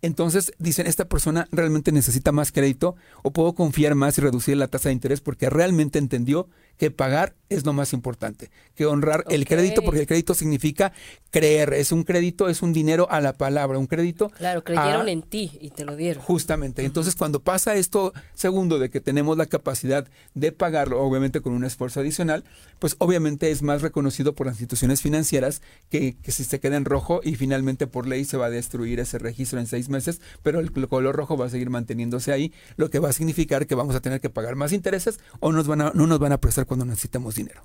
entonces 0.00 0.52
dicen, 0.58 0.88
esta 0.88 1.08
persona 1.08 1.46
realmente 1.52 1.92
necesita 1.92 2.32
más 2.32 2.50
crédito 2.50 2.96
o 3.22 3.32
puedo 3.32 3.54
confiar 3.54 3.94
más 3.94 4.18
y 4.18 4.22
reducir 4.22 4.56
la 4.56 4.66
tasa 4.66 4.88
de 4.88 4.94
interés 4.94 5.20
porque 5.20 5.48
realmente 5.48 6.00
entendió 6.00 6.48
que 6.78 6.90
pagar 6.90 7.34
es 7.48 7.66
lo 7.66 7.72
más 7.72 7.92
importante, 7.92 8.50
que 8.74 8.86
honrar 8.86 9.24
el 9.28 9.46
crédito, 9.46 9.82
porque 9.82 10.00
el 10.00 10.06
crédito 10.06 10.34
significa 10.34 10.92
creer, 11.30 11.74
es 11.74 11.92
un 11.92 12.02
crédito, 12.02 12.48
es 12.48 12.62
un 12.62 12.72
dinero 12.72 13.06
a 13.10 13.20
la 13.20 13.34
palabra, 13.34 13.78
un 13.78 13.86
crédito. 13.86 14.30
Claro, 14.30 14.64
creyeron 14.64 15.08
en 15.08 15.22
ti 15.22 15.58
y 15.60 15.70
te 15.70 15.84
lo 15.84 15.96
dieron. 15.96 16.22
Justamente, 16.22 16.84
entonces 16.84 17.14
cuando 17.14 17.40
pasa 17.40 17.74
esto, 17.74 18.12
segundo, 18.34 18.78
de 18.78 18.90
que 18.90 19.00
tenemos 19.00 19.36
la 19.36 19.46
capacidad 19.46 20.06
de 20.34 20.52
pagarlo, 20.52 21.00
obviamente 21.02 21.40
con 21.40 21.52
un 21.52 21.64
esfuerzo 21.64 22.00
adicional, 22.00 22.44
pues 22.78 22.96
obviamente 22.98 23.50
es 23.50 23.62
más 23.62 23.82
reconocido 23.82 24.34
por 24.34 24.46
las 24.46 24.56
instituciones 24.56 25.02
financieras 25.02 25.62
que, 25.90 26.16
que 26.22 26.32
si 26.32 26.44
se 26.44 26.58
queda 26.58 26.76
en 26.76 26.84
rojo 26.84 27.20
y 27.22 27.34
finalmente 27.34 27.86
por 27.86 28.06
ley 28.06 28.24
se 28.24 28.36
va 28.36 28.46
a 28.46 28.50
destruir 28.50 29.00
ese 29.00 29.18
registro 29.18 29.60
en 29.60 29.66
seis 29.66 29.88
meses, 29.88 30.20
pero 30.42 30.60
el 30.60 30.72
color 30.88 31.16
rojo 31.16 31.36
va 31.36 31.46
a 31.46 31.50
seguir 31.50 31.70
manteniéndose 31.70 32.32
ahí, 32.32 32.52
lo 32.76 32.90
que 32.90 32.98
va 32.98 33.10
a 33.10 33.12
significar 33.12 33.66
que 33.66 33.74
vamos 33.74 33.94
a 33.94 34.00
tener 34.00 34.20
que 34.20 34.30
pagar 34.30 34.56
más 34.56 34.72
intereses 34.72 35.20
o 35.40 35.52
nos 35.52 35.66
van 35.66 35.80
a, 35.82 35.92
no 35.94 36.06
nos 36.06 36.18
van 36.18 36.32
a 36.32 36.40
prestar 36.40 36.61
cuando 36.64 36.84
necesitamos 36.84 37.34
dinero. 37.34 37.62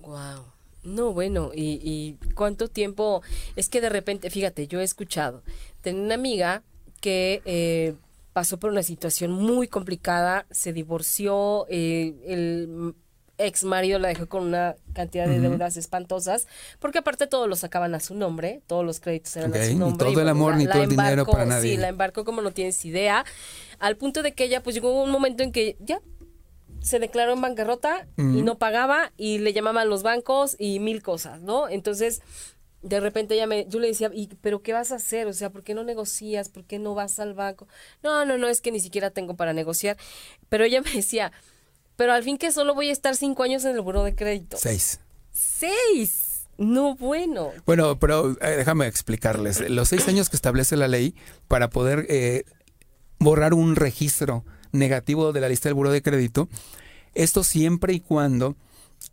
Wow. 0.00 0.44
No, 0.84 1.12
bueno, 1.12 1.50
y, 1.54 2.18
cuánto 2.34 2.68
tiempo, 2.68 3.22
es 3.56 3.68
que 3.68 3.80
de 3.80 3.88
repente, 3.88 4.28
fíjate, 4.28 4.66
yo 4.68 4.80
he 4.80 4.84
escuchado, 4.84 5.42
tengo 5.80 6.02
una 6.02 6.14
amiga 6.14 6.62
que 7.00 7.40
eh, 7.46 7.94
pasó 8.34 8.58
por 8.58 8.70
una 8.70 8.82
situación 8.82 9.32
muy 9.32 9.66
complicada, 9.66 10.46
se 10.50 10.74
divorció, 10.74 11.66
eh, 11.70 12.14
el 12.26 12.94
ex 13.38 13.64
marido 13.64 13.98
la 13.98 14.08
dejó 14.08 14.28
con 14.28 14.44
una 14.44 14.76
cantidad 14.92 15.26
de 15.26 15.40
deudas 15.40 15.76
espantosas, 15.76 16.46
porque 16.78 16.98
aparte 16.98 17.26
todos 17.26 17.48
los 17.48 17.60
sacaban 17.60 17.94
a 17.94 18.00
su 18.00 18.14
nombre, 18.14 18.62
todos 18.66 18.84
los 18.84 19.00
créditos 19.00 19.36
eran 19.36 19.54
a 19.54 19.64
su 19.64 19.78
nombre. 19.78 20.06
Ni 20.06 20.12
todo 20.12 20.22
el 20.22 20.28
amor, 20.28 20.56
ni 20.56 20.66
todo 20.66 20.82
el 20.82 20.90
dinero 20.90 21.26
para 21.26 21.46
nadie. 21.46 21.72
Sí, 21.72 21.76
la 21.76 21.88
embarcó 21.88 22.24
como 22.24 22.42
no 22.42 22.52
tienes 22.52 22.84
idea, 22.84 23.24
al 23.78 23.96
punto 23.96 24.22
de 24.22 24.34
que 24.34 24.44
ella 24.44 24.62
pues 24.62 24.74
llegó 24.74 25.02
un 25.02 25.10
momento 25.10 25.42
en 25.42 25.50
que 25.50 25.76
ya 25.80 26.00
se 26.84 26.98
declaró 26.98 27.32
en 27.32 27.40
bancarrota 27.40 28.06
y 28.18 28.42
no 28.42 28.58
pagaba 28.58 29.10
y 29.16 29.38
le 29.38 29.54
llamaban 29.54 29.88
los 29.88 30.02
bancos 30.02 30.54
y 30.58 30.80
mil 30.80 31.02
cosas, 31.02 31.40
¿no? 31.40 31.68
Entonces, 31.68 32.20
de 32.82 33.00
repente 33.00 33.34
ella 33.34 33.46
me, 33.46 33.66
yo 33.66 33.80
le 33.80 33.88
decía, 33.88 34.10
¿y, 34.12 34.28
pero 34.42 34.60
qué 34.62 34.74
vas 34.74 34.92
a 34.92 34.96
hacer? 34.96 35.26
O 35.26 35.32
sea, 35.32 35.48
¿por 35.48 35.62
qué 35.62 35.72
no 35.72 35.82
negocias? 35.82 36.50
¿Por 36.50 36.64
qué 36.64 36.78
no 36.78 36.94
vas 36.94 37.18
al 37.18 37.32
banco? 37.32 37.66
No, 38.02 38.26
no, 38.26 38.36
no, 38.36 38.48
es 38.48 38.60
que 38.60 38.70
ni 38.70 38.80
siquiera 38.80 39.10
tengo 39.10 39.34
para 39.34 39.54
negociar. 39.54 39.96
Pero 40.50 40.64
ella 40.64 40.82
me 40.84 40.92
decía, 40.92 41.32
pero 41.96 42.12
al 42.12 42.22
fin 42.22 42.36
que 42.36 42.52
solo 42.52 42.74
voy 42.74 42.90
a 42.90 42.92
estar 42.92 43.16
cinco 43.16 43.42
años 43.42 43.64
en 43.64 43.74
el 43.74 43.80
buro 43.80 44.04
de 44.04 44.14
crédito. 44.14 44.58
Seis. 44.58 45.00
Seis. 45.32 46.46
No, 46.58 46.96
bueno. 46.96 47.50
Bueno, 47.64 47.98
pero 47.98 48.32
eh, 48.42 48.56
déjame 48.58 48.86
explicarles. 48.86 49.70
Los 49.70 49.88
seis 49.88 50.06
años 50.06 50.28
que 50.28 50.36
establece 50.36 50.76
la 50.76 50.86
ley 50.86 51.14
para 51.48 51.70
poder 51.70 52.04
eh, 52.10 52.44
borrar 53.18 53.54
un 53.54 53.74
registro 53.74 54.44
negativo 54.74 55.32
de 55.32 55.40
la 55.40 55.48
lista 55.48 55.68
del 55.68 55.74
buro 55.74 55.90
de 55.90 56.02
crédito. 56.02 56.48
Esto 57.14 57.44
siempre 57.44 57.94
y 57.94 58.00
cuando 58.00 58.56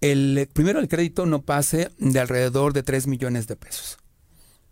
el 0.01 0.49
primero 0.51 0.79
el 0.79 0.87
crédito 0.87 1.25
no 1.25 1.41
pase 1.41 1.91
de 1.97 2.19
alrededor 2.19 2.73
de 2.73 2.83
3 2.83 3.07
millones 3.07 3.47
de 3.47 3.55
pesos. 3.55 3.97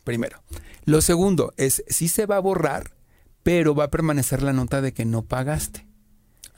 Primero. 0.03 0.41
Lo 0.85 1.01
segundo 1.01 1.53
es 1.57 1.83
si 1.87 2.07
se 2.07 2.25
va 2.25 2.37
a 2.37 2.41
borrar, 2.41 2.91
pero 3.43 3.75
va 3.75 3.85
a 3.85 3.91
permanecer 3.91 4.41
la 4.41 4.53
nota 4.53 4.81
de 4.81 4.93
que 4.93 5.05
no 5.05 5.23
pagaste. 5.23 5.88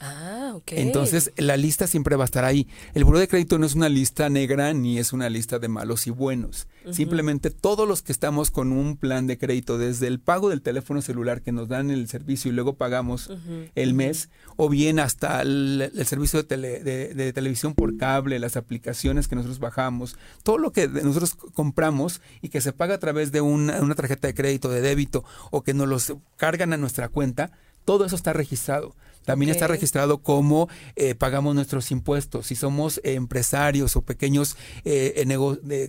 Ah, 0.04 0.54
ok. 0.56 0.72
Entonces, 0.72 1.30
la 1.36 1.56
lista 1.56 1.86
siempre 1.86 2.16
va 2.16 2.24
a 2.24 2.26
estar 2.26 2.44
ahí. 2.44 2.66
El 2.92 3.04
buro 3.04 3.20
de 3.20 3.28
crédito 3.28 3.56
no 3.58 3.66
es 3.66 3.76
una 3.76 3.88
lista 3.88 4.28
negra 4.28 4.72
ni 4.72 4.98
es 4.98 5.12
una 5.12 5.30
lista 5.30 5.60
de 5.60 5.68
malos 5.68 6.08
y 6.08 6.10
buenos. 6.10 6.66
Simplemente 6.90 7.50
todos 7.50 7.86
los 7.86 8.02
que 8.02 8.10
estamos 8.10 8.50
con 8.50 8.72
un 8.72 8.96
plan 8.96 9.28
de 9.28 9.38
crédito, 9.38 9.78
desde 9.78 10.08
el 10.08 10.18
pago 10.18 10.48
del 10.48 10.60
teléfono 10.60 11.00
celular 11.02 11.40
que 11.40 11.52
nos 11.52 11.68
dan 11.68 11.92
el 11.92 12.08
servicio 12.08 12.50
y 12.50 12.54
luego 12.54 12.74
pagamos 12.74 13.30
el 13.76 13.94
mes, 13.94 14.28
o 14.56 14.68
bien 14.68 14.98
hasta 14.98 15.42
el, 15.42 15.92
servicio 16.04 16.42
de, 16.42 17.32
televisión 17.32 17.74
por 17.74 17.96
cable, 17.96 18.40
las 18.40 18.56
aplicaciones 18.56 19.28
que 19.28 19.36
nosotros 19.36 19.60
bajamos, 19.60 20.16
todo 20.42 20.58
lo 20.58 20.72
que 20.72 20.88
nosotros 20.88 21.36
compramos 21.54 22.20
y 22.40 22.48
que 22.48 22.60
se 22.60 22.72
paga 22.72 22.96
a 22.96 22.98
través 22.98 23.30
de 23.30 23.40
una, 23.40 23.80
una 23.80 23.94
tarjeta 23.94 24.26
de 24.26 24.34
crédito, 24.34 24.68
de 24.68 24.80
débito, 24.80 25.24
o 25.52 25.62
que 25.62 25.74
nos 25.74 25.86
los 25.86 26.14
cargan 26.36 26.72
a 26.72 26.76
nuestra 26.76 27.08
cuenta, 27.08 27.52
todo 27.84 28.04
eso 28.04 28.16
está 28.16 28.32
registrado. 28.32 28.96
También 29.24 29.50
está 29.50 29.66
registrado 29.68 30.18
cómo 30.18 30.68
eh, 30.96 31.14
pagamos 31.14 31.54
nuestros 31.54 31.90
impuestos. 31.90 32.46
Si 32.46 32.56
somos 32.56 33.00
empresarios 33.04 33.96
o 33.96 34.02
pequeños, 34.02 34.56
eh, 34.84 35.24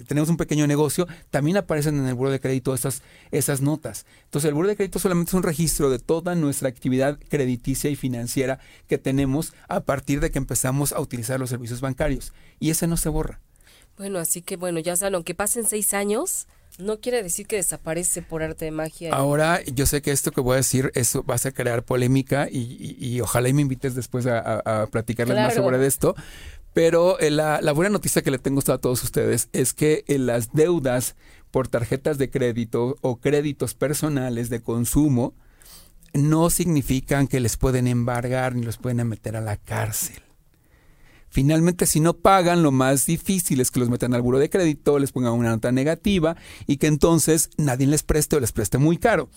tenemos 0.07 0.29
un 0.29 0.37
pequeño 0.37 0.67
negocio, 0.67 1.07
también 1.29 1.57
aparecen 1.57 1.97
en 1.97 2.07
el 2.07 2.15
buro 2.15 2.31
de 2.31 2.39
crédito 2.39 2.73
esas, 2.73 3.01
esas 3.31 3.61
notas. 3.61 4.05
Entonces, 4.25 4.49
el 4.49 4.53
buro 4.53 4.67
de 4.67 4.75
crédito 4.75 4.99
solamente 4.99 5.31
es 5.31 5.33
un 5.35 5.43
registro 5.43 5.89
de 5.89 5.99
toda 5.99 6.35
nuestra 6.35 6.69
actividad 6.69 7.19
crediticia 7.29 7.89
y 7.89 7.95
financiera 7.95 8.59
que 8.87 8.97
tenemos 8.97 9.53
a 9.67 9.81
partir 9.81 10.19
de 10.19 10.31
que 10.31 10.37
empezamos 10.37 10.91
a 10.91 10.99
utilizar 10.99 11.39
los 11.39 11.49
servicios 11.49 11.81
bancarios. 11.81 12.33
Y 12.59 12.69
ese 12.69 12.87
no 12.87 12.97
se 12.97 13.09
borra. 13.09 13.39
Bueno, 13.97 14.19
así 14.19 14.41
que 14.41 14.57
bueno, 14.57 14.79
ya 14.79 14.95
saben, 14.95 15.15
aunque 15.15 15.35
pasen 15.35 15.65
seis 15.65 15.93
años, 15.93 16.47
no 16.79 16.99
quiere 16.99 17.21
decir 17.21 17.47
que 17.47 17.57
desaparece 17.57 18.21
por 18.21 18.43
arte 18.43 18.65
de 18.65 18.71
magia. 18.71 19.13
Ahora, 19.13 19.63
yo 19.63 19.85
sé 19.85 20.01
que 20.01 20.11
esto 20.11 20.31
que 20.31 20.41
voy 20.41 20.53
a 20.53 20.57
decir 20.57 20.91
eso 20.95 21.23
va 21.23 21.35
a 21.35 21.51
crear 21.51 21.83
polémica 21.83 22.47
y, 22.49 23.19
ojalá 23.21 23.49
y 23.49 23.53
me 23.53 23.61
invites 23.61 23.95
después 23.95 24.25
a, 24.25 24.59
a, 24.59 24.87
platicarles 24.87 25.37
más 25.37 25.53
sobre 25.53 25.85
esto. 25.85 26.15
Pero 26.73 27.19
eh, 27.19 27.29
la, 27.29 27.59
buena 27.73 27.91
noticia 27.91 28.23
que 28.23 28.31
le 28.31 28.39
tengo 28.39 28.61
a 28.67 28.77
todos 28.79 29.03
ustedes 29.03 29.49
es 29.53 29.73
que 29.73 30.03
en 30.07 30.25
las 30.25 30.53
deudas 30.53 31.15
por 31.51 31.67
tarjetas 31.67 32.17
de 32.17 32.31
crédito 32.31 32.97
o 33.01 33.17
créditos 33.17 33.75
personales 33.75 34.49
de 34.49 34.61
consumo 34.61 35.35
no 36.13 36.49
significan 36.49 37.27
que 37.27 37.39
les 37.39 37.57
pueden 37.57 37.87
embargar 37.87 38.55
ni 38.55 38.63
los 38.63 38.77
pueden 38.77 39.07
meter 39.07 39.35
a 39.35 39.41
la 39.41 39.57
cárcel. 39.57 40.22
Finalmente, 41.33 41.87
si 41.87 41.99
no 41.99 42.13
pagan, 42.13 42.61
lo 42.61 42.71
más 42.71 43.07
difícil 43.07 43.59
es 43.59 43.71
que 43.71 43.79
los 43.79 43.89
metan 43.89 44.13
al 44.13 44.21
buro 44.21 44.37
de 44.37 44.51
crédito, 44.51 44.99
les 44.99 45.11
pongan 45.11 45.33
una 45.33 45.49
nota 45.49 45.71
negativa 45.71 46.37
y 46.67 46.77
que 46.77 46.85
entonces 46.85 47.49
nadie 47.57 47.87
les 47.87 48.03
preste 48.03 48.35
o 48.35 48.39
les 48.39 48.51
preste 48.51 48.77
muy 48.77 48.97
caro. 48.97 49.29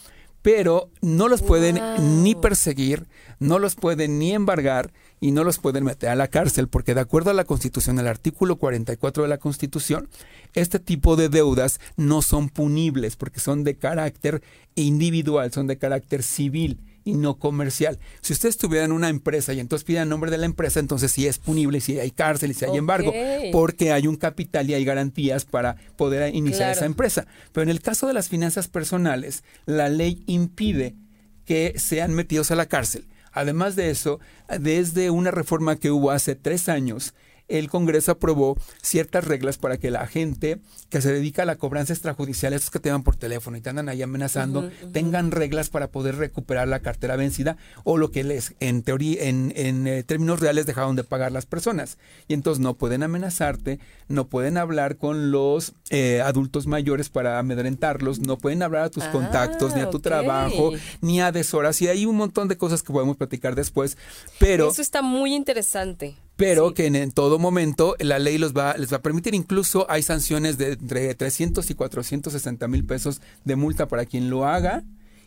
Pero 0.43 0.91
no 1.01 1.27
los 1.27 1.41
pueden 1.41 1.81
ni 2.23 2.35
perseguir, 2.35 3.07
no 3.39 3.59
los 3.59 3.77
pueden 3.77 4.19
ni 4.19 4.33
embargar 4.33 4.93
y 5.21 5.31
no 5.31 5.43
los 5.43 5.59
pueden 5.59 5.85
meter 5.85 6.11
a 6.11 6.17
la 6.17 6.29
cárcel, 6.29 6.69
porque 6.69 6.93
de 6.93 7.01
acuerdo 7.01 7.31
a 7.31 7.35
la 7.35 7.45
Constitución, 7.45 7.99
el 7.99 8.09
artículo 8.09 8.57
44 8.57 9.23
de 9.23 9.29
la 9.31 9.39
Constitución, 9.39 10.11
este 10.53 10.79
tipo 10.79 11.17
de 11.17 11.31
deudas 11.31 11.81
no 11.97 12.21
son 12.21 12.51
punibles 12.51 13.17
porque 13.17 13.41
son 13.41 13.65
de 13.65 13.79
carácter 13.79 14.43
individual, 14.75 15.51
son 15.51 15.67
de 15.67 15.79
carácter 15.79 16.23
civil 16.23 16.79
y 17.07 17.15
no 17.15 17.39
comercial. 17.39 17.99
Si 18.21 18.33
ustedes 18.33 18.59
tuvieran 18.59 18.91
una 18.91 19.09
empresa 19.09 19.53
y 19.53 19.61
entonces 19.61 19.85
pidan 19.85 20.09
nombre 20.09 20.31
de 20.31 20.39
la 20.39 20.45
empresa, 20.45 20.81
entonces 20.81 21.13
sí 21.13 21.27
es 21.27 21.39
punible, 21.39 21.81
si 21.81 21.99
hay 21.99 22.11
cárcel 22.11 22.51
y 22.51 22.55
si 22.55 22.65
hay 22.65 22.77
embargo, 22.77 23.13
porque 23.53 23.93
hay 23.93 24.09
un 24.09 24.17
capital 24.17 24.69
y 24.69 24.75
hay 24.75 24.85
garantías 24.85 25.45
para 25.45 25.77
poder 25.97 26.35
iniciar 26.35 26.73
esa 26.73 26.85
empresa. 26.85 27.27
Pero 27.53 27.63
en 27.63 27.71
el 27.71 27.81
caso 27.81 28.09
de 28.09 28.13
las 28.13 28.29
finanzas 28.29 28.67
personales, 28.67 29.45
la 29.67 29.89
ley 29.89 30.25
impide 30.27 30.97
que 31.45 31.75
sean 31.79 32.13
metidos 32.13 32.51
a 32.51 32.57
la 32.57 32.67
cárcel. 32.67 33.07
Además 33.31 33.77
de 33.77 33.91
eso, 33.91 34.19
desde 34.59 35.11
una 35.11 35.31
reforma 35.31 35.77
que 35.77 35.93
hubo 35.93 36.11
hace 36.11 36.35
tres 36.35 36.69
años, 36.69 37.15
el 37.49 37.69
Congreso 37.69 38.13
aprobó 38.13 38.57
ciertas 38.83 39.25
reglas 39.25 39.59
para 39.59 39.79
que 39.79 39.91
la 39.91 40.07
gente 40.07 40.59
que 40.89 41.01
se 41.01 41.13
dedica 41.13 41.43
a 41.43 41.47
la 41.47 41.57
cobranza 41.57 41.93
extrajudicial, 41.93 42.53
estos 42.53 42.71
que 42.71 42.81
te 42.81 42.91
van 42.91 43.03
por 43.03 43.17
teléfono 43.17 43.57
y 43.57 43.61
te 43.61 43.71
andan 43.71 43.89
ahí 43.89 44.03
amenazando, 44.03 44.71
tengan 44.93 45.31
reglas 45.31 45.71
para 45.71 45.89
poder 45.89 46.17
recuperar 46.17 46.69
la 46.69 46.81
cartera 46.81 47.17
vencida 47.17 47.57
o 47.85 47.97
lo 47.99 48.11
que 48.11 48.25
les, 48.25 48.55
en 48.61 48.83
teoría, 48.83 49.25
en, 49.25 49.53
eh, 49.55 50.03
términos 50.05 50.41
reales, 50.41 50.67
dejaron 50.67 50.97
de 50.97 51.05
pagar 51.05 51.33
las 51.33 51.47
personas. 51.47 51.99
Y 52.29 52.35
entonces 52.35 52.61
no 52.61 52.75
pueden 52.75 53.03
amenazarte, 53.03 53.79
no 54.09 54.29
pueden 54.29 54.59
hablar 54.59 54.97
con 54.97 55.31
los 55.31 55.75
eh, 55.91 56.21
adultos 56.23 56.67
mayores 56.67 57.09
para 57.09 57.39
amedrentarlos, 57.39 58.21
no 58.21 58.39
pueden 58.39 58.63
hablar 58.63 58.85
a 58.85 58.91
tus 58.91 59.05
ah, 59.05 59.13
contactos, 59.13 59.75
ni 59.75 59.81
a 59.81 59.91
tu 59.91 60.01
trabajo, 60.01 60.73
ni 61.01 61.21
a 61.21 61.33
deshoras. 61.33 61.81
Y 61.83 61.89
hay 61.89 62.07
un 62.07 62.17
montón 62.17 62.49
de 62.49 62.57
cosas 62.57 62.83
que 62.83 62.93
podemos 62.93 63.17
platicar 63.17 63.55
después. 63.55 63.97
Pero. 64.39 64.71
Eso 64.71 64.83
está 64.83 65.03
muy 65.03 65.35
interesante 65.35 66.17
pero 66.37 66.75
que 66.75 66.87
en, 66.87 67.11
todo 67.13 67.39
momento 67.39 67.97
la 67.99 68.19
ley 68.19 68.39
los 68.39 68.53
va, 68.53 68.77
les 68.77 68.93
va 68.93 68.99
a 68.99 69.03
permitir. 69.03 69.35
Incluso 69.35 69.87
hay 69.91 70.03
sanciones 70.03 70.59
de 70.59 70.73
entre 70.73 71.15
300 71.15 71.69
y 71.71 71.75
460 71.75 72.69
mil 72.69 72.85
pesos 72.85 73.21
de 73.45 73.57
multa 73.57 73.89
para 73.89 74.05
quien 74.05 74.31
lo 74.31 74.47
haga 74.47 74.85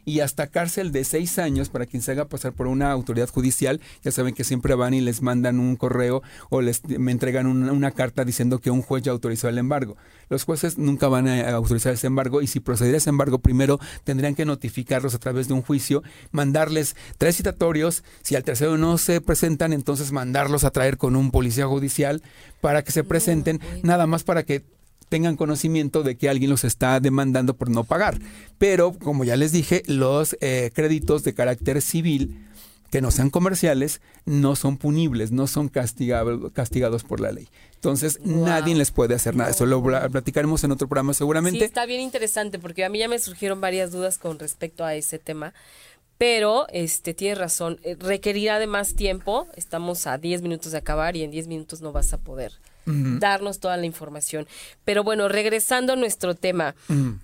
y 0.10 0.22
hasta 0.22 0.48
cárcel 0.48 0.92
de 0.92 1.04
seis 1.04 1.38
años 1.38 1.70
para 1.70 1.86
quien 1.86 2.02
se 2.02 2.12
haga 2.12 2.26
pasar 2.26 2.54
por 2.54 2.66
una 2.66 2.92
autoridad 2.92 3.30
judicial. 3.30 3.80
Ya 4.04 4.12
saben 4.12 4.34
que 4.34 4.44
siempre 4.44 4.74
van 4.74 4.96
y 4.96 5.02
les 5.02 5.22
mandan 5.22 5.60
un 5.60 5.76
correo 5.76 6.24
o 6.50 6.62
les 6.62 6.84
me 6.86 7.12
entregan 7.12 7.46
una, 7.46 7.92
carta 7.92 8.26
diciendo 8.26 8.58
que 8.58 8.72
un 8.72 8.82
juez 8.82 9.04
ya 9.04 9.12
autorizó 9.12 9.50
el 9.50 9.60
embargo. 9.60 9.98
Los 10.28 10.46
jueces 10.46 10.80
nunca 10.80 11.08
van 11.10 11.28
a 11.28 11.48
autorizar 11.52 11.94
ese 11.94 12.08
embargo 12.08 12.42
y 12.42 12.48
si 12.48 12.60
procediera 12.60 12.98
ese 12.98 13.12
embargo 13.12 13.38
primero 13.38 13.80
tendrían 14.04 14.34
que 14.34 14.46
notificarlos 14.46 15.14
a 15.14 15.20
través 15.20 15.48
de 15.48 15.54
un 15.54 15.62
juicio, 15.62 16.02
mandarles 16.32 16.96
tres 17.20 17.38
citatorios, 17.38 18.04
si 18.24 18.36
al 18.36 18.44
tercero 18.44 18.80
no 18.80 18.98
se 18.98 19.22
presentan, 19.22 19.74
entonces 19.74 20.12
mandarlos 20.12 20.64
a 20.64 20.72
traer 20.72 20.98
con 20.98 21.16
un 21.16 21.30
policía 21.30 21.68
judicial 21.68 22.24
para 22.62 22.84
que 22.84 22.92
se 22.92 23.04
presenten, 23.04 23.60
nada 23.84 24.08
más 24.08 24.24
para 24.24 24.42
que 24.42 24.64
tengan 25.10 25.36
conocimiento 25.36 26.04
de 26.04 26.16
que 26.16 26.30
alguien 26.30 26.50
los 26.50 26.64
está 26.64 27.00
demandando 27.00 27.56
por 27.56 27.70
no 27.70 27.84
pagar. 27.84 28.20
Pero, 28.58 28.94
como 28.94 29.24
ya 29.24 29.36
les 29.36 29.52
dije, 29.52 29.84
los 29.88 30.38
eh, 30.40 30.72
créditos 30.74 31.24
de 31.24 31.34
carácter 31.34 31.82
civil 31.82 32.46
que 32.90 33.02
no 33.02 33.12
sean 33.12 33.30
comerciales 33.30 34.02
no 34.26 34.56
son 34.56 34.78
punibles, 34.78 35.32
no 35.32 35.48
son 35.48 35.68
castigados, 35.70 36.52
castigados 36.54 37.04
por 37.04 37.20
la 37.20 37.32
ley. 37.32 37.48
Entonces, 37.76 38.20
nadie 38.24 38.76
les 38.76 38.92
puede 38.92 39.16
hacer 39.16 39.36
nada. 39.36 39.52
Eso 39.52 39.66
lo 39.66 39.82
platicaremos 39.82 40.64
en 40.64 40.72
otro 40.72 40.88
programa 40.88 41.14
seguramente. 41.14 41.60
Sí, 41.60 41.66
está 41.66 41.86
bien 41.86 42.02
interesante 42.02 42.60
porque 42.60 42.84
a 42.84 42.90
mí 42.90 43.00
ya 43.00 43.08
me 43.08 43.20
surgieron 43.20 43.62
varias 43.62 43.92
dudas 43.92 44.18
con 44.18 44.38
respecto 44.38 44.84
a 44.84 44.96
ese 44.96 45.18
tema. 45.20 45.54
Pero, 46.20 46.68
este, 46.68 47.14
tienes 47.14 47.38
razón, 47.38 47.80
eh, 47.84 47.96
requerirá 47.98 48.60
de 48.60 48.68
más 48.68 48.94
tiempo. 48.94 49.48
Estamos 49.56 50.06
a 50.06 50.18
10 50.18 50.42
minutos 50.42 50.74
de 50.74 50.78
acabar 50.78 51.16
y 51.16 51.24
en 51.24 51.32
10 51.32 51.48
minutos 51.48 51.80
no 51.82 51.94
vas 51.94 52.12
a 52.14 52.18
poder 52.18 52.52
darnos 53.20 53.60
toda 53.60 53.78
la 53.78 53.86
información. 53.86 54.48
Pero 54.84 55.04
bueno, 55.04 55.28
regresando 55.28 55.94
a 55.94 55.96
nuestro 55.96 56.36
tema, 56.36 56.76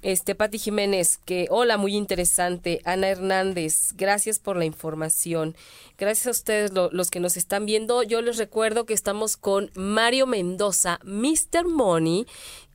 este 0.02 0.36
Pati 0.36 0.60
Jiménez, 0.60 1.18
que 1.26 1.48
hola, 1.50 1.78
muy 1.78 1.96
interesante. 1.96 2.82
Ana 2.86 3.10
Hernández, 3.10 3.93
gracias 3.98 4.39
por 4.39 4.58
la 4.58 4.66
información. 4.66 5.56
Gracias 5.98 6.28
a 6.28 6.32
ustedes 6.32 6.72
los 6.74 7.10
que 7.10 7.20
nos 7.20 7.36
están 7.38 7.66
viendo. 7.66 8.04
Yo 8.04 8.22
les 8.22 8.38
recuerdo 8.38 8.86
que 8.86 8.93
estamos 8.93 9.38
con 9.38 9.72
Mario 9.74 10.28
Mendoza, 10.28 11.00
Mr. 11.04 11.66
Money, 11.68 12.28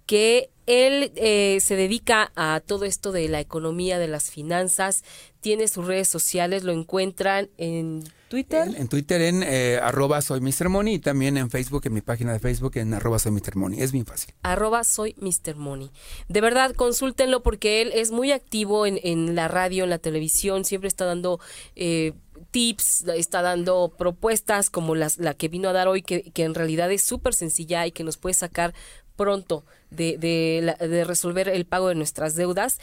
que 0.07 0.51
él 0.67 1.13
eh, 1.17 1.59
se 1.61 1.77
dedica 1.77 2.33
a 2.35 2.61
todo 2.65 2.85
esto 2.85 3.13
de 3.13 3.29
la 3.29 3.41
economía, 3.41 3.99
de 3.99 4.09
las 4.09 4.31
finanzas, 4.31 5.05
tiene 5.41 5.69
sus 5.69 5.87
redes 5.87 6.09
sociales, 6.09 6.65
lo 6.65 6.73
encuentran 6.73 7.51
en 7.57 8.05
Twitter. 8.29 8.69
En, 8.77 8.89
Twitter 8.89 9.21
en 9.23 9.43
eh, 9.43 9.81
arroba 9.83 10.21
soy 10.23 10.41
Mr. 10.41 10.69
Money 10.69 10.95
y 10.95 10.99
también 10.99 11.37
en 11.37 11.51
Facebook, 11.51 11.83
en 11.87 11.95
mi 11.95 12.01
página 12.01 12.33
de 12.33 12.39
Facebook 12.39 12.73
en 12.77 12.95
arroba 12.95 13.19
soy 13.19 13.33
Mr. 13.33 13.57
Money. 13.57 13.81
Es 13.81 13.93
bien 13.93 14.07
fácil. 14.07 14.35
Arroba 14.43 14.85
soy 14.85 15.17
Mr. 15.19 15.57
Money. 15.57 15.91
De 16.29 16.41
verdad, 16.41 16.75
consúltenlo 16.75 17.43
porque 17.43 17.83
él 17.83 17.91
es 17.95 18.11
muy 18.13 18.33
activo 18.33 18.87
en, 18.87 19.01
en 19.03 19.35
la 19.35 19.49
radio, 19.49 19.85
en 19.85 19.91
la 19.91 19.99
televisión, 19.99 20.65
siempre 20.65 20.89
está 20.89 21.05
dando... 21.05 21.41
Eh, 21.77 22.13
tips, 22.53 23.05
está 23.15 23.43
dando 23.43 23.95
propuestas 23.97 24.71
como 24.71 24.95
las, 24.95 25.19
la 25.19 25.35
que 25.35 25.49
vino 25.49 25.69
a 25.69 25.73
dar 25.73 25.87
hoy, 25.89 26.03
que, 26.03 26.33
que 26.33 26.45
en 26.45 26.55
realidad 26.55 26.91
es 26.91 27.03
súper 27.03 27.35
sencilla 27.35 27.87
y 27.87 27.93
que 27.93 28.03
nos 28.03 28.17
puede 28.17 28.35
sacar 28.35 28.75
pronto 29.15 29.65
de, 29.91 30.17
de, 30.17 30.75
de 30.89 31.05
resolver 31.05 31.49
el 31.49 31.67
pago 31.67 31.89
de 31.89 31.95
nuestras 31.95 32.37
deudas 32.37 32.79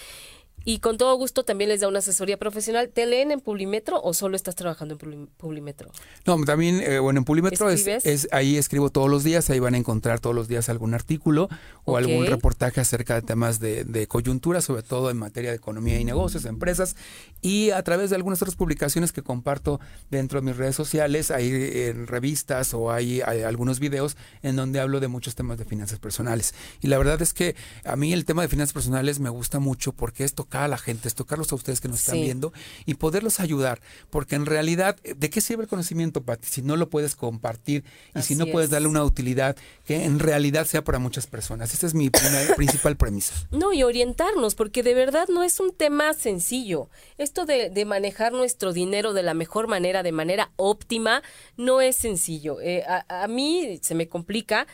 y 0.68 0.80
con 0.80 0.98
todo 0.98 1.16
gusto 1.16 1.44
también 1.44 1.70
les 1.70 1.80
da 1.80 1.88
una 1.88 2.00
asesoría 2.00 2.38
profesional. 2.38 2.90
¿Te 2.90 3.06
leen 3.06 3.32
en 3.32 3.40
Publimetro 3.40 4.02
o 4.02 4.14
solo 4.14 4.36
estás 4.36 4.56
trabajando 4.56 4.98
en 5.02 5.28
Publimetro? 5.28 5.90
No, 6.26 6.44
también, 6.44 6.82
eh, 6.82 7.00
bueno, 7.00 7.20
en 7.20 7.24
Publimetro 7.24 7.70
es, 7.70 8.28
ahí 8.32 8.58
escribo 8.58 8.90
todos 8.90 9.10
los 9.10 9.24
días, 9.24 9.50
ahí 9.50 9.60
van 9.60 9.76
a 9.76 9.78
encontrar 9.78 10.20
todos 10.20 10.36
los 10.36 10.50
días 10.50 10.68
algún 10.68 10.94
artículo 10.94 11.48
o 11.86 11.96
algún 11.96 12.26
reportaje 12.26 12.82
acerca 12.82 13.16
de 13.16 13.22
temas 13.22 13.60
de, 13.60 14.08
coyuntura, 14.10 14.60
sobre 14.60 14.84
todo 14.84 15.10
en 15.10 15.18
materia 15.18 15.52
de 15.52 15.56
economía 15.56 16.00
y 16.00 16.04
negocios, 16.04 16.46
empresas, 16.46 16.96
y 17.42 17.72
a 17.72 17.82
través 17.84 18.10
de 18.10 18.18
algunas 18.18 18.42
otras 18.42 18.56
publicaciones 18.56 19.14
que 19.14 19.22
comparto 19.22 19.80
dentro 20.10 20.42
de 20.42 20.48
mis 20.48 20.58
redes 20.58 20.76
sociales, 20.76 21.32
hay 21.32 21.50
en 21.50 22.08
revistas 22.08 22.74
o 22.74 22.92
hay, 22.92 23.22
hay 23.22 23.44
algunos 23.44 23.80
videos 23.80 24.18
en 24.44 24.58
donde 24.58 24.82
hablo 24.82 25.00
de 25.00 25.08
muchos 25.08 25.36
temas 25.36 25.58
de 25.58 25.66
finanzas 25.66 26.00
personales. 26.00 26.54
Y 26.82 26.88
la 26.88 26.98
verdad 26.98 27.22
es 27.22 27.34
que 27.34 27.56
a 27.86 27.96
mí 27.96 28.12
el 28.12 28.26
tema 28.26 28.42
de 28.42 28.50
finanzas 28.50 28.74
personales 28.74 29.20
me 29.20 29.30
gusta 29.30 29.60
mucho 29.60 29.94
porque 29.94 30.26
esto 30.26 30.38
tocar 30.38 30.57
a 30.64 30.68
la 30.68 30.78
gente, 30.78 31.10
tocarlos 31.12 31.52
a 31.52 31.56
ustedes 31.56 31.82
que 31.82 31.88
nos 31.88 32.00
están 32.00 32.22
viendo 32.22 32.54
y 32.86 32.96
poderlos 32.96 33.40
ayudar. 33.40 33.82
Porque 34.10 34.36
en 34.36 34.46
realidad, 34.46 34.96
¿de 35.04 35.30
qué 35.30 35.42
sirve 35.42 35.64
el 35.64 35.70
conocimiento, 35.70 36.24
Pati? 36.24 36.48
Si 36.48 36.62
no 36.62 36.76
lo 36.76 36.90
puedes 36.90 37.16
compartir 37.16 37.84
y 38.16 38.22
si 38.22 38.36
no 38.36 38.46
puedes 38.48 38.70
darle 38.70 38.88
una 38.88 39.04
utilidad 39.04 39.56
que 39.86 40.06
en 40.06 40.20
realidad 40.20 40.66
sea 40.66 40.84
para 40.84 41.00
muchas 41.00 41.28
personas. 41.28 41.74
Esa 41.74 41.88
es 41.88 41.94
mi 41.94 42.10
principal 42.56 42.98
premisa. 42.98 43.34
No, 43.52 43.74
y 43.74 43.84
orientarnos, 43.84 44.56
porque 44.56 44.84
de 44.84 44.94
verdad 44.94 45.28
no 45.30 45.44
es 45.44 45.60
un 45.60 45.74
tema 45.74 46.14
sencillo. 46.14 46.90
Esto 47.18 47.46
de, 47.46 47.86
manejar 47.86 48.34
nuestro 48.34 48.74
dinero 48.74 49.14
de 49.14 49.24
la 49.24 49.34
mejor 49.34 49.68
manera, 49.68 50.04
de 50.04 50.12
manera 50.12 50.52
óptima, 50.58 51.24
no 51.56 51.80
es 51.80 51.96
sencillo. 51.96 52.60
Eh, 52.62 52.84
a, 52.88 53.24
a 53.24 53.28
mí 53.28 53.80
se 53.82 53.96
me 53.96 54.08
complica 54.08 54.68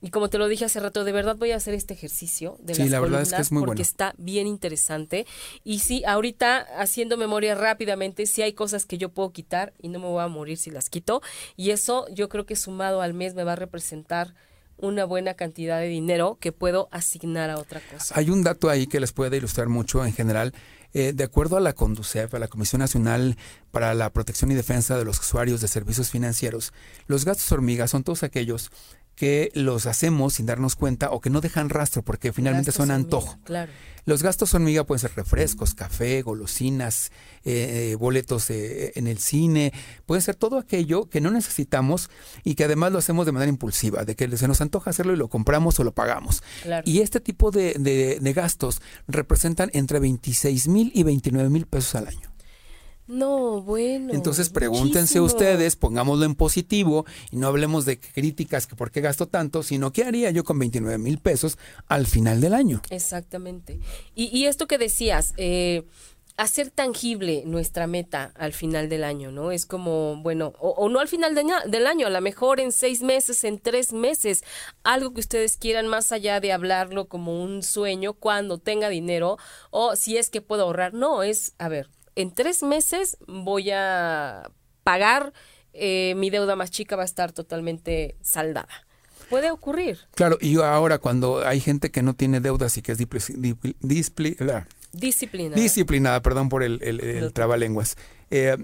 y 0.00 0.10
como 0.10 0.28
te 0.28 0.38
lo 0.38 0.46
dije 0.46 0.64
hace 0.64 0.78
rato, 0.78 1.02
de 1.02 1.10
verdad 1.10 1.36
voy 1.36 1.50
a 1.50 1.56
hacer 1.56 1.74
este 1.74 1.94
ejercicio 1.94 2.56
de 2.60 2.74
sí, 2.74 2.88
la 2.88 2.98
es 3.20 3.32
que 3.32 3.42
es 3.42 3.50
porque 3.50 3.82
está 3.82 4.14
bien 4.16 4.46
interesante. 4.46 5.26
Y 5.64 5.80
sí, 5.80 6.04
ahorita 6.06 6.66
haciendo 6.78 7.16
memoria 7.16 7.56
rápidamente, 7.56 8.26
sí 8.26 8.42
hay 8.42 8.52
cosas 8.52 8.86
que 8.86 8.96
yo 8.96 9.08
puedo 9.08 9.32
quitar 9.32 9.72
y 9.80 9.88
no 9.88 9.98
me 9.98 10.06
voy 10.06 10.22
a 10.22 10.28
morir 10.28 10.56
si 10.56 10.70
las 10.70 10.88
quito. 10.88 11.20
Y 11.56 11.70
eso 11.70 12.06
yo 12.12 12.28
creo 12.28 12.46
que 12.46 12.54
sumado 12.54 13.02
al 13.02 13.12
mes 13.12 13.34
me 13.34 13.42
va 13.42 13.52
a 13.54 13.56
representar 13.56 14.34
una 14.76 15.04
buena 15.04 15.34
cantidad 15.34 15.80
de 15.80 15.88
dinero 15.88 16.38
que 16.40 16.52
puedo 16.52 16.88
asignar 16.92 17.50
a 17.50 17.58
otra 17.58 17.80
cosa. 17.80 18.14
Hay 18.16 18.30
un 18.30 18.44
dato 18.44 18.70
ahí 18.70 18.86
que 18.86 19.00
les 19.00 19.12
puede 19.12 19.36
ilustrar 19.36 19.68
mucho 19.68 20.04
en 20.04 20.12
general. 20.12 20.54
Eh, 20.94 21.12
de 21.12 21.24
acuerdo 21.24 21.58
a 21.58 21.60
la 21.60 21.74
CONDUCEF, 21.74 22.32
a 22.32 22.38
la 22.38 22.48
Comisión 22.48 22.78
Nacional 22.78 23.36
para 23.70 23.92
la 23.92 24.10
Protección 24.10 24.50
y 24.50 24.54
Defensa 24.54 24.96
de 24.96 25.04
los 25.04 25.20
Usuarios 25.20 25.60
de 25.60 25.68
Servicios 25.68 26.08
Financieros, 26.10 26.72
los 27.06 27.26
gastos 27.26 27.52
hormigas 27.52 27.90
son 27.90 28.04
todos 28.04 28.22
aquellos 28.22 28.70
que 29.18 29.50
los 29.52 29.86
hacemos 29.86 30.34
sin 30.34 30.46
darnos 30.46 30.76
cuenta 30.76 31.10
o 31.10 31.20
que 31.20 31.28
no 31.28 31.40
dejan 31.40 31.70
rastro 31.70 32.02
porque 32.02 32.32
finalmente 32.32 32.70
son 32.70 32.92
antojo. 32.92 33.36
Claro. 33.42 33.72
Los 34.04 34.22
gastos 34.22 34.54
hormiga 34.54 34.84
pueden 34.84 35.00
ser 35.00 35.10
refrescos, 35.16 35.74
café, 35.74 36.22
golosinas, 36.22 37.10
eh, 37.44 37.96
boletos 37.98 38.48
eh, 38.50 38.92
en 38.94 39.08
el 39.08 39.18
cine, 39.18 39.72
puede 40.06 40.22
ser 40.22 40.36
todo 40.36 40.56
aquello 40.56 41.10
que 41.10 41.20
no 41.20 41.32
necesitamos 41.32 42.10
y 42.44 42.54
que 42.54 42.64
además 42.64 42.92
lo 42.92 42.98
hacemos 42.98 43.26
de 43.26 43.32
manera 43.32 43.50
impulsiva, 43.50 44.04
de 44.04 44.14
que 44.14 44.34
se 44.36 44.46
nos 44.46 44.60
antoja 44.60 44.90
hacerlo 44.90 45.12
y 45.12 45.16
lo 45.16 45.28
compramos 45.28 45.78
o 45.80 45.84
lo 45.84 45.92
pagamos. 45.92 46.42
Y 46.84 47.00
este 47.00 47.18
tipo 47.18 47.50
de, 47.50 47.74
de 47.74 48.32
gastos 48.32 48.80
representan 49.08 49.68
entre 49.72 49.98
26 49.98 50.68
mil 50.68 50.92
y 50.94 51.02
29 51.02 51.50
mil 51.50 51.66
pesos 51.66 51.96
al 51.96 52.06
año. 52.06 52.37
No, 53.08 53.62
bueno. 53.62 54.12
Entonces 54.12 54.50
pregúntense 54.50 55.20
ustedes, 55.20 55.76
pongámoslo 55.76 56.26
en 56.26 56.34
positivo 56.34 57.06
y 57.30 57.36
no 57.36 57.46
hablemos 57.46 57.86
de 57.86 57.98
críticas 57.98 58.66
que 58.66 58.76
por 58.76 58.90
qué 58.90 59.00
gasto 59.00 59.26
tanto, 59.26 59.62
sino 59.62 59.92
qué 59.92 60.04
haría 60.04 60.30
yo 60.30 60.44
con 60.44 60.58
29 60.58 60.98
mil 60.98 61.18
pesos 61.18 61.58
al 61.86 62.06
final 62.06 62.42
del 62.42 62.52
año. 62.52 62.82
Exactamente. 62.90 63.80
Y, 64.14 64.44
esto 64.44 64.66
que 64.66 64.76
decías, 64.76 65.32
eh, 65.38 65.84
hacer 66.38 66.70
tangible 66.70 67.42
nuestra 67.46 67.86
meta 67.86 68.32
al 68.36 68.52
final 68.52 68.88
del 68.88 69.04
año, 69.04 69.32
¿no? 69.32 69.52
Es 69.52 69.66
como, 69.66 70.16
bueno, 70.22 70.52
o, 70.60 70.88
no 70.88 71.00
al 71.00 71.08
final 71.08 71.34
del 71.34 71.86
año, 71.86 72.06
a 72.06 72.10
lo 72.10 72.20
mejor 72.20 72.60
en 72.60 72.72
seis 72.72 73.02
meses, 73.02 73.42
en 73.42 73.58
tres 73.58 73.92
meses, 73.92 74.44
algo 74.84 75.12
que 75.12 75.20
ustedes 75.20 75.56
quieran 75.56 75.88
más 75.88 76.12
allá 76.12 76.40
de 76.40 76.52
hablarlo 76.52 77.08
como 77.08 77.42
un 77.42 77.62
sueño 77.62 78.12
cuando 78.12 78.58
tenga 78.58 78.88
dinero 78.88 79.36
o 79.70 79.96
si 79.96 80.16
es 80.16 80.30
que 80.30 80.40
puedo 80.40 80.62
ahorrar. 80.62 80.94
No, 80.94 81.24
es, 81.24 81.54
a 81.58 81.68
ver, 81.68 81.88
en 82.18 82.32
tres 82.32 82.64
meses 82.64 83.16
voy 83.28 83.70
a 83.70 84.50
pagar, 84.82 85.32
eh, 85.72 86.14
mi 86.16 86.30
deuda 86.30 86.56
más 86.56 86.72
chica 86.72 86.96
va 86.96 87.02
a 87.02 87.04
estar 87.04 87.30
totalmente 87.30 88.16
saldada. 88.22 88.68
Puede 89.30 89.52
ocurrir. 89.52 90.00
Claro, 90.16 90.36
y 90.40 90.56
ahora 90.60 90.98
cuando 90.98 91.46
hay 91.46 91.60
gente 91.60 91.92
que 91.92 92.02
no 92.02 92.14
tiene 92.14 92.40
deudas 92.40 92.76
y 92.76 92.82
que 92.82 92.90
es 92.92 92.98
disciplinada, 92.98 94.66
disciplinada, 94.92 96.20
perdón 96.20 96.48
por 96.48 96.64
el, 96.64 96.82
el, 96.82 97.32
trabalenguas, 97.32 97.96
eh, 98.32 98.56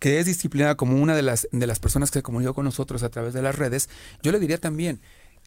que 0.00 0.18
es 0.18 0.26
disciplinada 0.26 0.74
como 0.74 1.00
una 1.00 1.14
de 1.14 1.22
las, 1.22 1.46
de 1.52 1.66
las 1.68 1.78
personas 1.78 2.10
que 2.10 2.18
se 2.18 2.22
comunicó 2.24 2.54
con 2.54 2.64
nosotros 2.64 3.04
a 3.04 3.08
través 3.08 3.34
de 3.34 3.42
las 3.42 3.56
redes, 3.56 3.88
yo 4.20 4.32
le 4.32 4.40
diría 4.40 4.58
también, 4.58 5.00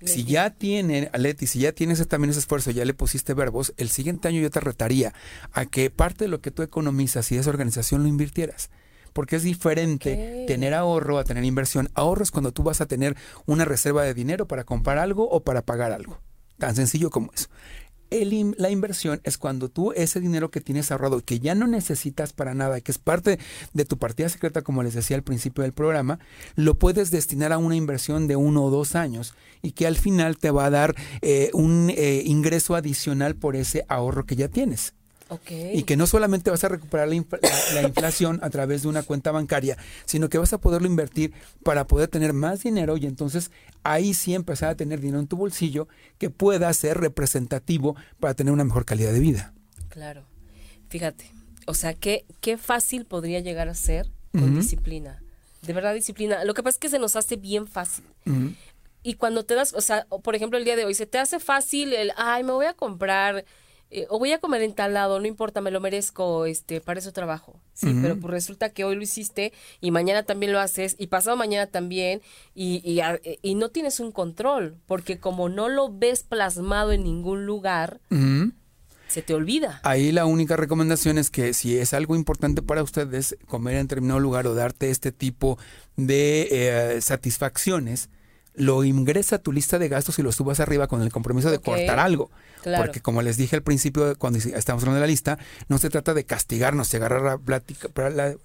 si 0.03 0.23
ya 0.23 0.49
tiene, 0.51 1.09
Leti, 1.17 1.47
si 1.47 1.59
ya 1.59 1.71
tienes 1.71 2.05
también 2.07 2.31
ese 2.31 2.39
esfuerzo, 2.39 2.71
ya 2.71 2.85
le 2.85 2.93
pusiste 2.93 3.33
verbos, 3.33 3.73
el 3.77 3.89
siguiente 3.89 4.27
año 4.27 4.41
yo 4.41 4.49
te 4.49 4.59
retaría 4.59 5.13
a 5.51 5.65
que 5.65 5.89
parte 5.89 6.25
de 6.25 6.29
lo 6.29 6.41
que 6.41 6.51
tú 6.51 6.63
economizas 6.63 7.31
y 7.31 7.37
esa 7.37 7.49
organización 7.49 8.03
lo 8.03 8.09
invirtieras. 8.09 8.69
Porque 9.11 9.35
es 9.35 9.43
diferente 9.43 10.45
tener 10.47 10.75
ahorro 10.75 11.17
a 11.17 11.23
tener 11.23 11.43
inversión. 11.43 11.89
Ahorro 11.95 12.23
es 12.23 12.29
cuando 12.29 12.51
tú 12.51 12.61
vas 12.61 12.79
a 12.79 12.85
tener 12.85 13.17
una 13.47 13.65
reserva 13.65 14.03
de 14.03 14.13
dinero 14.13 14.47
para 14.47 14.63
comprar 14.63 14.99
algo 14.99 15.27
o 15.27 15.43
para 15.43 15.63
pagar 15.63 15.91
algo. 15.91 16.19
Tan 16.59 16.75
sencillo 16.75 17.09
como 17.09 17.31
eso 17.33 17.49
la 18.11 18.69
inversión 18.69 19.21
es 19.23 19.37
cuando 19.37 19.69
tú 19.69 19.91
ese 19.93 20.19
dinero 20.19 20.49
que 20.51 20.61
tienes 20.61 20.91
ahorrado 20.91 21.19
y 21.19 21.21
que 21.21 21.39
ya 21.39 21.55
no 21.55 21.67
necesitas 21.67 22.33
para 22.33 22.53
nada, 22.53 22.81
que 22.81 22.91
es 22.91 22.97
parte 22.97 23.39
de 23.73 23.85
tu 23.85 23.97
partida 23.97 24.29
secreta, 24.29 24.61
como 24.61 24.83
les 24.83 24.93
decía 24.93 25.17
al 25.17 25.23
principio 25.23 25.63
del 25.63 25.73
programa, 25.73 26.19
lo 26.55 26.75
puedes 26.75 27.11
destinar 27.11 27.51
a 27.51 27.57
una 27.57 27.75
inversión 27.75 28.27
de 28.27 28.35
uno 28.35 28.63
o 28.63 28.69
dos 28.69 28.95
años 28.95 29.33
y 29.61 29.71
que 29.71 29.87
al 29.87 29.95
final 29.95 30.37
te 30.37 30.51
va 30.51 30.65
a 30.65 30.69
dar 30.69 30.95
eh, 31.21 31.51
un 31.53 31.89
eh, 31.89 32.23
ingreso 32.25 32.75
adicional 32.75 33.35
por 33.35 33.55
ese 33.55 33.85
ahorro 33.87 34.25
que 34.25 34.35
ya 34.35 34.47
tienes. 34.47 34.93
Y 35.49 35.83
que 35.83 35.95
no 35.95 36.07
solamente 36.07 36.49
vas 36.49 36.63
a 36.63 36.69
recuperar 36.69 37.07
la, 37.07 37.15
inflación 37.15 38.39
a 38.41 38.49
través 38.49 38.81
de 38.81 38.87
una 38.87 39.03
cuenta 39.03 39.31
bancaria, 39.31 39.77
sino 40.05 40.29
que 40.29 40.37
vas 40.37 40.53
a 40.53 40.57
poderlo 40.59 40.87
invertir 40.87 41.33
para 41.63 41.85
poder 41.85 42.09
tener 42.09 42.33
más 42.33 42.63
dinero 42.63 42.97
y 42.97 43.05
entonces 43.05 43.51
ahí 43.83 44.13
sí 44.13 44.33
empezar 44.33 44.69
a 44.69 44.75
tener 44.75 44.99
dinero 44.99 45.19
en 45.19 45.27
tu 45.27 45.37
bolsillo 45.37 45.87
que 46.17 46.29
pueda 46.29 46.71
ser 46.73 46.99
representativo 46.99 47.95
para 48.19 48.33
tener 48.33 48.53
una 48.53 48.63
mejor 48.63 48.85
calidad 48.85 49.13
de 49.13 49.19
vida. 49.19 49.53
Claro. 49.89 50.25
Fíjate, 50.89 51.31
o 51.67 51.73
sea, 51.75 51.93
qué, 51.93 52.25
qué 52.41 52.57
fácil 52.57 53.05
podría 53.05 53.39
llegar 53.39 53.69
a 53.69 53.75
ser 53.75 54.09
con 54.31 54.55
disciplina. 54.55 55.21
De 55.61 55.73
verdad, 55.73 55.93
disciplina. 55.93 56.43
Lo 56.45 56.53
que 56.53 56.63
pasa 56.63 56.75
es 56.75 56.79
que 56.79 56.89
se 56.89 56.99
nos 56.99 57.15
hace 57.15 57.35
bien 57.35 57.67
fácil. 57.67 58.05
Y 59.03 59.13
cuando 59.15 59.43
te 59.45 59.55
das, 59.55 59.73
o 59.73 59.81
sea, 59.81 60.05
por 60.23 60.35
ejemplo, 60.35 60.57
el 60.57 60.65
día 60.65 60.75
de 60.75 60.85
hoy, 60.85 60.93
se 60.93 61.05
te 61.05 61.17
hace 61.17 61.39
fácil 61.39 61.93
el, 61.93 62.11
ay, 62.17 62.43
me 62.43 62.51
voy 62.51 62.65
a 62.65 62.73
comprar 62.73 63.45
eh, 63.91 64.05
o 64.09 64.19
voy 64.19 64.31
a 64.31 64.39
comer 64.39 64.61
en 64.61 64.73
tal 64.73 64.93
lado, 64.93 65.19
no 65.19 65.25
importa, 65.25 65.61
me 65.61 65.71
lo 65.71 65.79
merezco, 65.79 66.45
este, 66.45 66.79
para 66.81 66.99
eso 66.99 67.11
trabajo. 67.11 67.59
Sí, 67.73 67.95
pero 68.01 68.19
pues 68.19 68.31
resulta 68.31 68.69
que 68.71 68.83
hoy 68.83 68.95
lo 68.95 69.01
hiciste 69.01 69.53
y 69.79 69.91
mañana 69.91 70.23
también 70.23 70.51
lo 70.51 70.59
haces 70.59 70.95
y 70.99 71.07
pasado 71.07 71.37
mañana 71.37 71.67
también 71.67 72.21
y, 72.53 72.81
y, 72.83 72.99
y 73.41 73.55
no 73.55 73.69
tienes 73.69 74.01
un 74.01 74.11
control, 74.11 74.75
porque 74.85 75.17
como 75.17 75.47
no 75.47 75.69
lo 75.69 75.89
ves 75.91 76.23
plasmado 76.23 76.91
en 76.91 77.05
ningún 77.05 77.45
lugar, 77.45 78.01
se 79.07 79.21
te 79.21 79.33
olvida. 79.33 79.79
Ahí 79.83 80.11
la 80.11 80.25
única 80.25 80.55
recomendación 80.55 81.17
es 81.17 81.29
que 81.29 81.53
si 81.53 81.77
es 81.77 81.93
algo 81.93 82.15
importante 82.15 82.61
para 82.61 82.83
ustedes 82.83 83.37
comer 83.47 83.75
en 83.75 83.87
determinado 83.87 84.19
lugar 84.19 84.45
o 84.45 84.53
darte 84.53 84.89
este 84.91 85.11
tipo 85.11 85.57
de 85.95 86.47
eh, 86.51 87.01
satisfacciones, 87.01 88.09
lo 88.59 88.83
ingresa 88.83 89.37
a 89.37 89.39
tu 89.39 89.53
lista 89.53 89.79
de 89.79 89.87
gastos 89.87 90.19
y 90.19 90.21
lo 90.21 90.33
subas 90.33 90.59
arriba 90.59 90.87
con 90.87 91.01
el 91.01 91.13
compromiso 91.13 91.49
de 91.49 91.59
cortar 91.59 91.97
algo. 91.97 92.29
Porque 92.77 92.99
como 92.99 93.21
les 93.21 93.37
dije 93.37 93.55
al 93.55 93.63
principio, 93.63 94.17
cuando 94.17 94.37
estamos 94.37 94.83
hablando 94.83 94.95
de 94.95 94.99
la 94.99 95.07
lista, 95.07 95.39
no 95.69 95.77
se 95.77 95.89
trata 95.89 96.13
de 96.13 96.25
castigarnos, 96.25 96.91
de 96.91 96.97
agarrar 96.97 97.39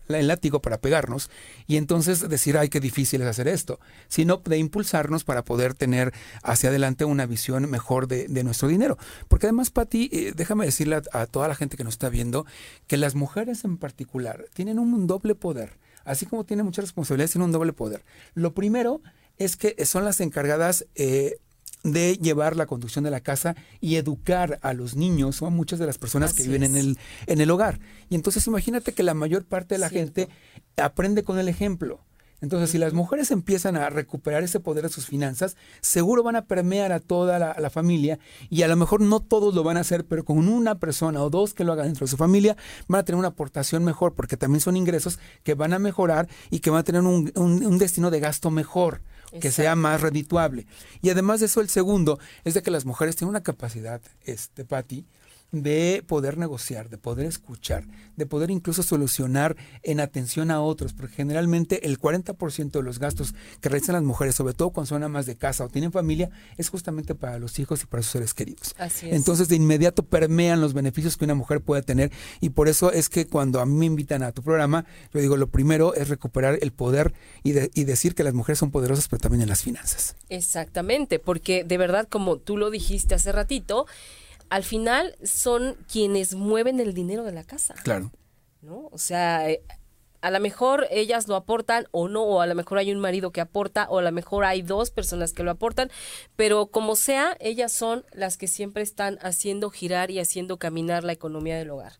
el 0.09 0.29
látigo 0.29 0.62
para 0.62 0.79
pegarnos 0.79 1.31
y 1.67 1.79
entonces 1.79 2.29
decir, 2.29 2.57
ay, 2.57 2.69
qué 2.69 2.79
difícil 2.79 3.23
es 3.23 3.27
hacer 3.27 3.49
esto, 3.49 3.81
sino 4.07 4.37
de 4.37 4.57
impulsarnos 4.57 5.25
para 5.25 5.43
poder 5.43 5.75
tener 5.75 6.15
hacia 6.45 6.69
adelante 6.69 7.05
una 7.05 7.27
visión 7.27 7.69
mejor 7.69 8.07
de, 8.07 8.29
nuestro 8.45 8.69
dinero. 8.69 8.97
Porque 9.27 9.47
además, 9.47 9.71
Pati, 9.71 10.11
eh, 10.12 10.33
déjame 10.37 10.65
decirle 10.65 10.95
a, 10.95 11.03
a 11.12 11.27
toda 11.27 11.49
la 11.49 11.57
gente 11.57 11.77
que 11.77 11.83
nos 11.83 11.95
está 11.95 12.09
viendo 12.09 12.47
que 12.87 12.99
las 12.99 13.17
mujeres 13.17 13.65
en 13.65 13.79
particular 13.79 14.45
tienen 14.55 14.79
un 14.79 15.09
doble 15.09 15.35
poder. 15.35 15.77
Así 16.05 16.27
como 16.27 16.45
tienen 16.45 16.67
muchas 16.67 16.85
responsabilidades, 16.85 17.33
tienen 17.33 17.47
un 17.47 17.53
doble 17.53 17.73
poder. 17.73 18.05
Lo 18.35 18.55
primero 18.55 19.01
es 19.39 19.57
que 19.57 19.85
son 19.85 20.05
las 20.05 20.20
encargadas 20.20 20.87
eh, 20.95 21.37
de 21.85 22.16
llevar 22.16 22.57
la 22.57 22.66
conducción 22.66 23.05
de 23.05 23.11
la 23.11 23.20
casa 23.20 23.55
y 23.80 23.97
educar 23.97 24.59
a 24.62 24.72
los 24.72 24.97
niños 24.97 25.43
o 25.43 25.47
a 25.47 25.51
muchas 25.51 25.78
de 25.78 25.87
las 25.87 25.99
personas 25.99 26.32
que 26.32 26.43
viven 26.43 26.64
en 26.64 26.76
el, 26.76 26.99
en 27.26 27.41
el 27.41 27.51
hogar. 27.51 27.78
Y 28.09 28.14
entonces 28.14 28.47
imagínate 28.47 28.93
que 28.93 29.03
la 29.03 29.14
mayor 29.14 29.45
parte 29.45 29.74
de 29.74 29.78
la 29.78 29.91
gente 29.91 30.28
aprende 30.76 31.22
con 31.22 31.39
el 31.39 31.49
ejemplo. 31.49 32.01
Entonces, 32.41 32.70
si 32.70 32.78
las 32.78 32.93
mujeres 32.93 33.30
empiezan 33.30 33.76
a 33.76 33.89
recuperar 33.89 34.43
ese 34.43 34.61
poder 34.61 34.82
de 34.82 34.91
sus 34.91 35.07
finanzas, 35.07 35.57
seguro 35.80 36.22
van 36.22 36.37
a 36.37 36.45
permear 36.45 36.93
a 36.93 37.01
toda 37.01 37.39
la, 37.39 37.57
la, 37.59 37.70
familia 37.70 38.18
y 38.51 38.62
a 38.62 38.68
lo 38.68 38.76
mejor 38.76 39.01
no 39.01 39.20
todos 39.20 39.55
lo 39.55 39.62
van 39.62 39.78
a 39.78 39.80
hacer, 39.80 40.05
pero 40.05 40.26
con 40.26 40.47
una 40.49 40.74
persona 40.74 41.22
o 41.22 41.30
dos 41.30 41.55
que 41.55 41.64
lo 41.64 41.72
hagan 41.72 41.87
dentro 41.87 42.05
de 42.05 42.11
su 42.11 42.18
familia, 42.18 42.55
van 42.87 43.01
a 43.01 43.05
tener 43.05 43.18
una 43.18 43.28
aportación 43.28 43.82
mejor 43.82 44.14
porque 44.14 44.37
también 44.37 44.61
son 44.61 44.76
ingresos 44.76 45.18
que 45.43 45.55
van 45.55 45.72
a 45.72 45.78
mejorar 45.78 46.28
y 46.51 46.59
que 46.59 46.68
van 46.68 46.80
a 46.80 46.85
tener 46.85 47.01
un, 47.01 47.32
un 47.35 47.78
destino 47.78 48.11
de 48.11 48.20
gasto 48.20 48.51
mejor 48.51 49.01
que 49.41 49.51
sea 49.51 49.76
más 49.76 50.01
redituable. 50.01 50.66
Y 51.03 51.11
además 51.11 51.41
de 51.41 51.47
eso, 51.47 51.61
el 51.61 51.68
segundo 51.68 52.18
es 52.45 52.55
de 52.55 52.62
que 52.62 52.70
las 52.70 52.85
mujeres 52.85 53.16
tienen 53.16 53.30
una 53.30 53.43
capacidad, 53.43 54.01
este, 54.24 54.64
Patti, 54.64 55.07
de 55.62 56.02
poder 56.07 56.38
negociar, 56.38 56.88
de 56.88 56.98
poder 56.98 57.26
escuchar, 57.26 57.84
de 58.16 58.26
poder 58.26 58.50
incluso 58.50 58.82
solucionar 58.82 59.57
en 59.82 60.00
atención 60.00 60.50
a 60.50 60.61
otros, 60.61 60.92
porque 60.92 61.16
generalmente 61.16 61.86
el 61.86 61.98
40% 61.98 62.70
de 62.70 62.82
los 62.82 62.98
gastos 62.98 63.34
que 63.61 63.68
realizan 63.68 63.94
las 63.94 64.02
mujeres, 64.02 64.34
sobre 64.34 64.55
todo 64.55 64.70
cuando 64.70 64.88
son 64.88 65.02
amas 65.02 65.26
de 65.26 65.36
casa 65.36 65.64
o 65.64 65.68
tienen 65.68 65.92
familia, 65.92 66.30
es 66.57 66.68
justamente 66.68 67.14
para 67.14 67.38
los 67.38 67.59
hijos 67.59 67.82
y 67.82 67.86
para 67.86 68.02
sus 68.02 68.12
seres 68.12 68.34
queridos. 68.34 68.74
Así 68.78 69.09
es. 69.09 69.14
Entonces 69.14 69.48
de 69.48 69.57
inmediato 69.57 70.02
permean 70.02 70.61
los 70.61 70.74
beneficios 70.74 71.16
que 71.16 71.24
una 71.24 71.34
mujer 71.34 71.61
puede 71.61 71.82
tener 71.82 72.11
y 72.40 72.50
por 72.50 72.68
eso 72.68 72.92
es 72.92 73.09
que 73.09 73.26
cuando 73.26 73.61
a 73.61 73.66
mí 73.66 73.74
me 73.74 73.86
invitan 73.86 74.22
a 74.22 74.32
tu 74.32 74.42
programa, 74.42 74.84
yo 75.12 75.20
digo, 75.20 75.36
lo 75.36 75.48
primero 75.48 75.94
es 75.94 76.09
recuperar 76.09 76.59
el 76.61 76.72
poder 76.72 77.12
y, 77.42 77.52
y 77.78 77.84
decir 77.84 78.14
que 78.14 78.24
las 78.24 78.34
mujeres 78.34 78.59
son 78.59 78.70
poderosas, 78.70 79.09
pero 79.09 79.20
también 79.20 79.42
en 79.42 79.48
las 79.48 79.62
finanzas. 79.62 80.16
Exactamente, 80.28 81.18
porque 81.18 81.64
de 81.64 81.78
verdad, 81.78 82.09
como 82.09 82.38
tú 82.38 82.57
lo 82.57 82.70
dijiste 82.70 83.14
hace 83.14 83.32
ratito, 83.32 83.86
al 84.51 84.64
final 84.64 85.16
son 85.22 85.76
quienes 85.90 86.34
mueven 86.34 86.80
el 86.80 86.95
dinero 86.95 87.24
de 87.24 87.32
la 87.32 87.45
casa. 87.45 87.74
Claro. 87.82 88.12
¿No? 88.61 88.88
O 88.92 88.99
sea, 88.99 89.51
eh, 89.51 89.62
a 90.20 90.30
lo 90.30 90.40
mejor 90.40 90.86
ellas 90.90 91.28
lo 91.28 91.36
aportan 91.36 91.86
o 91.90 92.09
no, 92.09 92.22
o 92.22 92.40
a 92.40 92.47
lo 92.47 92.55
mejor 92.55 92.78
hay 92.78 92.90
un 92.90 92.99
marido 92.99 93.30
que 93.30 93.42
aporta, 93.42 93.86
o 93.90 93.99
a 93.99 94.03
lo 94.03 94.11
mejor 94.11 94.47
hay 94.47 94.62
dos 94.62 94.90
personas 94.90 95.34
que 95.34 95.42
lo 95.42 95.51
aportan, 95.51 95.90
pero 96.34 96.66
como 96.66 96.97
sea, 96.97 97.36
ellas 97.40 97.72
son 97.72 98.07
las 98.12 98.38
que 98.38 98.49
siempre 98.49 98.82
están 98.82 99.18
haciendo 99.20 99.68
girar 99.68 100.11
y 100.11 100.20
haciendo 100.20 100.59
caminar 100.59 101.05
la 101.05 101.12
economía 101.12 101.59
del 101.59 101.70
hogar 101.70 101.99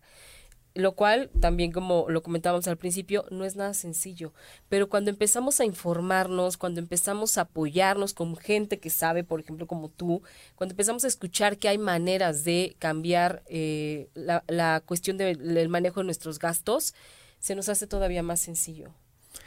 lo 0.75 0.91
cual 0.91 1.31
también 1.39 1.71
como 1.71 2.05
lo 2.09 2.21
comentábamos 2.21 2.67
al 2.67 2.77
principio 2.77 3.25
no 3.31 3.45
es 3.45 3.55
nada 3.55 3.73
sencillo. 3.73 4.33
Pero 4.69 4.89
cuando 4.89 5.09
empezamos 5.09 5.59
a 5.59 5.65
informarnos 5.65 6.57
cuando 6.57 6.81
empezamos 6.81 7.37
a 7.37 7.41
apoyarnos 7.41 8.13
con 8.13 8.35
gente 8.35 8.79
que 8.79 8.89
sabe 8.89 9.23
por 9.23 9.39
ejemplo 9.39 9.67
como 9.67 9.89
tú 9.89 10.21
cuando 10.55 10.73
empezamos 10.73 11.05
a 11.05 11.07
escuchar 11.07 11.57
que 11.57 11.69
hay 11.69 11.77
maneras 11.77 12.43
de 12.43 12.75
cambiar 12.77 13.41
eh, 13.47 14.09
la, 14.13 14.43
la 14.47 14.83
cuestión 14.85 15.17
del 15.17 15.69
manejo 15.69 16.01
de 16.01 16.05
nuestros 16.05 16.39
gastos 16.39 16.93
se 17.39 17.55
nos 17.55 17.69
hace 17.69 17.87
todavía 17.87 18.21
más 18.21 18.41
sencillo 18.41 18.93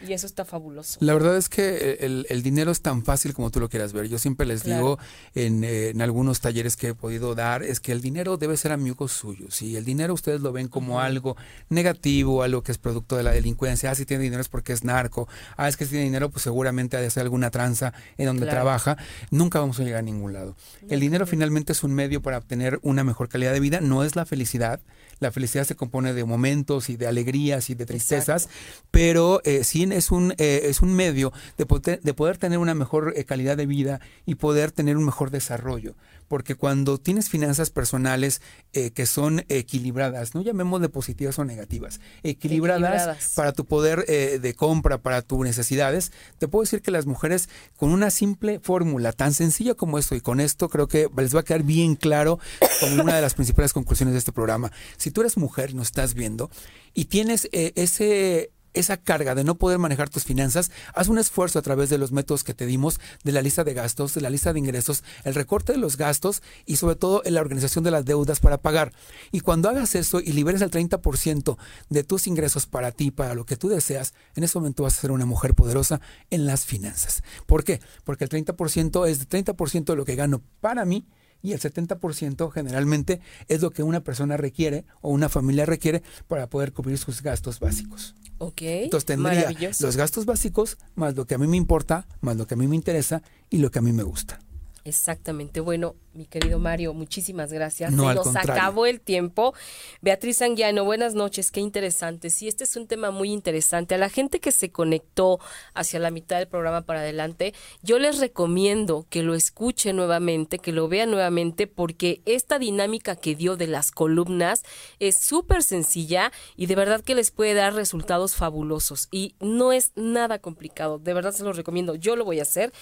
y 0.06 0.12
eso 0.12 0.26
está 0.26 0.44
fabuloso. 0.44 0.98
La 1.00 1.14
verdad 1.14 1.36
es 1.36 1.48
que 1.48 1.98
el, 2.00 2.42
dinero 2.42 2.70
es 2.70 2.80
tan 2.80 3.04
fácil 3.04 3.34
como 3.34 3.50
tú 3.50 3.60
lo 3.60 3.68
quieras 3.68 3.92
ver. 3.92 4.08
Yo 4.08 4.18
siempre 4.18 4.46
les 4.46 4.62
digo 4.62 4.98
en, 5.34 5.64
eh, 5.64 5.88
en, 5.88 6.02
algunos 6.02 6.40
talleres 6.40 6.76
que 6.76 6.88
he 6.88 6.94
podido 6.94 7.34
dar, 7.34 7.62
es 7.62 7.80
que 7.80 7.92
el 7.92 8.00
dinero 8.00 8.36
debe 8.36 8.56
ser 8.56 8.72
amigo 8.72 9.08
suyo. 9.08 9.50
Si 9.50 9.76
el 9.76 9.84
dinero 9.84 10.14
ustedes 10.14 10.40
lo 10.40 10.52
ven 10.52 10.68
como 10.68 11.00
algo 11.00 11.36
negativo, 11.68 12.42
algo 12.42 12.62
que 12.62 12.72
es 12.72 12.78
producto 12.78 13.16
de 13.16 13.22
la 13.22 13.32
delincuencia, 13.32 13.90
ah, 13.90 13.94
si 13.94 14.06
tiene 14.06 14.22
dinero 14.22 14.40
es 14.40 14.48
porque 14.48 14.72
es 14.72 14.84
narco, 14.84 15.28
ah, 15.56 15.68
es 15.68 15.76
que 15.76 15.84
si 15.84 15.90
tiene 15.90 16.04
dinero 16.04 16.30
pues 16.30 16.42
seguramente 16.42 16.96
ha 16.96 17.00
de 17.00 17.06
hacer 17.08 17.22
alguna 17.22 17.50
tranza 17.50 17.92
en 18.16 18.26
donde 18.26 18.46
trabaja, 18.46 18.96
nunca 19.30 19.60
vamos 19.60 19.80
a 19.80 19.84
llegar 19.84 20.00
a 20.00 20.02
ningún 20.02 20.32
lado. 20.32 20.56
el 20.88 21.00
dinero 21.00 21.26
finalmente 21.26 21.72
es 21.72 21.82
un 21.82 21.92
medio 21.92 22.22
para 22.22 22.38
obtener 22.38 22.78
una 22.82 23.04
mejor 23.04 23.28
calidad 23.28 23.52
de 23.52 23.60
vida, 23.60 23.80
no 23.80 24.04
es 24.04 24.16
la 24.16 24.26
felicidad. 24.26 24.80
La 25.20 25.32
felicidad 25.32 25.64
se 25.64 25.74
compone 25.74 26.12
de 26.12 26.24
momentos 26.24 26.90
y 26.90 26.96
de 26.96 27.08
alegrías 27.08 27.70
y 27.70 27.74
de 27.74 27.86
tristezas, 27.86 28.48
pero 28.90 29.40
eh, 29.44 29.64
sí 29.64 29.77
es 29.84 30.10
un, 30.10 30.34
eh, 30.38 30.62
es 30.64 30.80
un 30.80 30.94
medio 30.94 31.32
de 31.56 31.66
poder, 31.66 32.00
de 32.00 32.14
poder 32.14 32.38
tener 32.38 32.58
una 32.58 32.74
mejor 32.74 33.12
eh, 33.16 33.24
calidad 33.24 33.56
de 33.56 33.66
vida 33.66 34.00
y 34.26 34.36
poder 34.36 34.72
tener 34.72 34.96
un 34.96 35.04
mejor 35.04 35.30
desarrollo 35.30 35.94
porque 36.28 36.54
cuando 36.54 36.98
tienes 36.98 37.28
finanzas 37.28 37.70
personales 37.70 38.40
eh, 38.72 38.90
que 38.90 39.06
son 39.06 39.44
equilibradas, 39.48 40.34
no 40.34 40.42
llamémosle 40.42 40.88
positivas 40.88 41.38
o 41.38 41.44
negativas, 41.44 42.00
equilibradas, 42.22 43.32
para 43.34 43.52
tu 43.52 43.64
poder 43.64 44.04
eh, 44.08 44.38
de 44.40 44.54
compra, 44.54 44.98
para 44.98 45.22
tus 45.22 45.40
necesidades, 45.40 46.12
te 46.38 46.46
puedo 46.46 46.62
decir 46.62 46.82
que 46.82 46.90
las 46.90 47.06
mujeres 47.06 47.48
con 47.76 47.90
una 47.90 48.10
simple 48.10 48.60
fórmula 48.60 49.12
tan 49.12 49.32
sencilla 49.32 49.74
como 49.74 49.98
esto 49.98 50.14
y 50.14 50.20
con 50.20 50.40
esto 50.40 50.68
creo 50.68 50.86
que 50.86 51.08
les 51.16 51.34
va 51.34 51.40
a 51.40 51.44
quedar 51.44 51.62
bien 51.62 51.96
claro 51.96 52.38
como 52.80 53.02
una 53.02 53.16
de 53.16 53.22
las 53.22 53.34
principales 53.34 53.72
conclusiones 53.72 54.12
de 54.12 54.18
este 54.18 54.32
programa. 54.32 54.70
Si 54.98 55.10
tú 55.10 55.22
eres 55.22 55.36
mujer, 55.36 55.74
nos 55.74 55.88
estás 55.88 56.14
viendo 56.14 56.50
y 56.94 57.06
tienes 57.06 57.48
eh, 57.52 57.72
ese 57.74 58.50
esa 58.74 58.96
carga 58.96 59.34
de 59.34 59.44
no 59.44 59.56
poder 59.56 59.78
manejar 59.78 60.08
tus 60.08 60.24
finanzas, 60.24 60.70
haz 60.94 61.08
un 61.08 61.18
esfuerzo 61.18 61.58
a 61.58 61.62
través 61.62 61.90
de 61.90 61.98
los 61.98 62.12
métodos 62.12 62.44
que 62.44 62.54
te 62.54 62.66
dimos, 62.66 63.00
de 63.24 63.32
la 63.32 63.42
lista 63.42 63.64
de 63.64 63.74
gastos, 63.74 64.14
de 64.14 64.20
la 64.20 64.30
lista 64.30 64.52
de 64.52 64.58
ingresos, 64.58 65.04
el 65.24 65.34
recorte 65.34 65.72
de 65.72 65.78
los 65.78 65.96
gastos 65.96 66.42
y 66.66 66.76
sobre 66.76 66.96
todo 66.96 67.22
en 67.24 67.34
la 67.34 67.40
organización 67.40 67.84
de 67.84 67.90
las 67.90 68.04
deudas 68.04 68.40
para 68.40 68.58
pagar. 68.58 68.92
Y 69.32 69.40
cuando 69.40 69.68
hagas 69.68 69.94
eso 69.94 70.20
y 70.20 70.32
liberes 70.32 70.62
el 70.62 70.70
30% 70.70 71.56
de 71.88 72.04
tus 72.04 72.26
ingresos 72.26 72.66
para 72.66 72.92
ti, 72.92 73.10
para 73.10 73.34
lo 73.34 73.46
que 73.46 73.56
tú 73.56 73.68
deseas, 73.68 74.14
en 74.34 74.44
ese 74.44 74.58
momento 74.58 74.82
vas 74.82 74.98
a 74.98 75.00
ser 75.00 75.10
una 75.10 75.26
mujer 75.26 75.54
poderosa 75.54 76.00
en 76.30 76.46
las 76.46 76.64
finanzas. 76.64 77.22
¿Por 77.46 77.64
qué? 77.64 77.80
Porque 78.04 78.24
el 78.24 78.30
30% 78.30 79.08
es 79.08 79.20
el 79.20 79.28
30% 79.28 79.84
de 79.84 79.96
lo 79.96 80.04
que 80.04 80.16
gano 80.16 80.42
para 80.60 80.84
mí 80.84 81.06
y 81.42 81.52
el 81.52 81.60
70% 81.60 82.50
generalmente 82.50 83.20
es 83.48 83.62
lo 83.62 83.70
que 83.70 83.82
una 83.82 84.02
persona 84.02 84.36
requiere 84.36 84.84
o 85.00 85.10
una 85.10 85.28
familia 85.28 85.66
requiere 85.66 86.02
para 86.26 86.48
poder 86.48 86.72
cubrir 86.72 86.98
sus 86.98 87.22
gastos 87.22 87.60
básicos. 87.60 88.14
Ok. 88.38 88.62
Entonces 88.62 89.06
tendría 89.06 89.50
los 89.80 89.96
gastos 89.96 90.24
básicos 90.26 90.78
más 90.94 91.16
lo 91.16 91.26
que 91.26 91.34
a 91.34 91.38
mí 91.38 91.46
me 91.46 91.56
importa, 91.56 92.06
más 92.20 92.36
lo 92.36 92.46
que 92.46 92.54
a 92.54 92.56
mí 92.56 92.68
me 92.68 92.76
interesa 92.76 93.22
y 93.50 93.58
lo 93.58 93.70
que 93.70 93.80
a 93.80 93.82
mí 93.82 93.92
me 93.92 94.02
gusta. 94.02 94.40
Exactamente. 94.88 95.60
Bueno, 95.60 95.94
mi 96.14 96.26
querido 96.26 96.58
Mario, 96.58 96.94
muchísimas 96.94 97.52
gracias. 97.52 97.90
Se 97.90 97.96
nos 97.96 98.34
acabó 98.34 98.86
el 98.86 99.00
tiempo. 99.00 99.54
Beatriz 100.00 100.42
Anguiano, 100.42 100.84
buenas 100.84 101.14
noches, 101.14 101.50
qué 101.50 101.60
interesante. 101.60 102.30
Sí, 102.30 102.48
este 102.48 102.64
es 102.64 102.74
un 102.76 102.86
tema 102.86 103.10
muy 103.10 103.30
interesante. 103.30 103.94
A 103.94 103.98
la 103.98 104.08
gente 104.08 104.40
que 104.40 104.50
se 104.50 104.70
conectó 104.72 105.38
hacia 105.74 106.00
la 106.00 106.10
mitad 106.10 106.38
del 106.38 106.48
programa 106.48 106.82
para 106.82 107.00
adelante, 107.00 107.54
yo 107.82 107.98
les 107.98 108.18
recomiendo 108.18 109.06
que 109.10 109.22
lo 109.22 109.34
escuche 109.34 109.92
nuevamente, 109.92 110.58
que 110.58 110.72
lo 110.72 110.88
vea 110.88 111.06
nuevamente, 111.06 111.66
porque 111.66 112.22
esta 112.24 112.58
dinámica 112.58 113.14
que 113.14 113.34
dio 113.34 113.56
de 113.56 113.66
las 113.66 113.90
columnas 113.90 114.64
es 114.98 115.18
súper 115.18 115.62
sencilla 115.62 116.32
y 116.56 116.66
de 116.66 116.74
verdad 116.74 117.02
que 117.02 117.14
les 117.14 117.30
puede 117.30 117.54
dar 117.54 117.74
resultados 117.74 118.34
fabulosos. 118.34 119.08
Y 119.10 119.34
no 119.40 119.72
es 119.72 119.92
nada 119.94 120.38
complicado, 120.38 120.98
de 120.98 121.14
verdad 121.14 121.32
se 121.32 121.44
lo 121.44 121.52
recomiendo. 121.52 121.94
Yo 121.94 122.16
lo 122.16 122.24
voy 122.24 122.40
a 122.40 122.42
hacer 122.42 122.72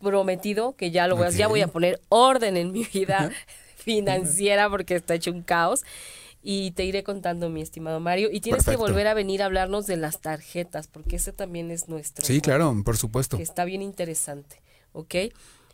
prometido 0.00 0.74
que 0.76 0.90
ya 0.90 1.06
lo 1.08 1.16
voy 1.16 1.26
a, 1.26 1.30
ya 1.30 1.48
voy 1.48 1.60
a 1.60 1.68
poner 1.68 2.00
orden 2.08 2.56
en 2.56 2.72
mi 2.72 2.84
vida 2.84 3.30
financiera 3.76 4.68
porque 4.68 4.96
está 4.96 5.14
hecho 5.14 5.30
un 5.30 5.42
caos 5.42 5.84
y 6.48 6.70
te 6.70 6.84
iré 6.84 7.02
contando, 7.02 7.50
mi 7.50 7.60
estimado 7.60 7.98
Mario. 7.98 8.28
Y 8.30 8.40
tienes 8.40 8.64
que 8.64 8.76
volver 8.76 9.08
a 9.08 9.14
venir 9.14 9.42
a 9.42 9.46
hablarnos 9.46 9.88
de 9.88 9.96
las 9.96 10.20
tarjetas, 10.20 10.86
porque 10.86 11.16
ese 11.16 11.32
también 11.32 11.72
es 11.72 11.88
nuestro. 11.88 12.24
Sí, 12.24 12.40
claro, 12.40 12.72
por 12.84 12.96
supuesto. 12.96 13.36
está 13.38 13.64
bien 13.64 13.82
interesante, 13.82 14.62
¿ok? 14.92 15.14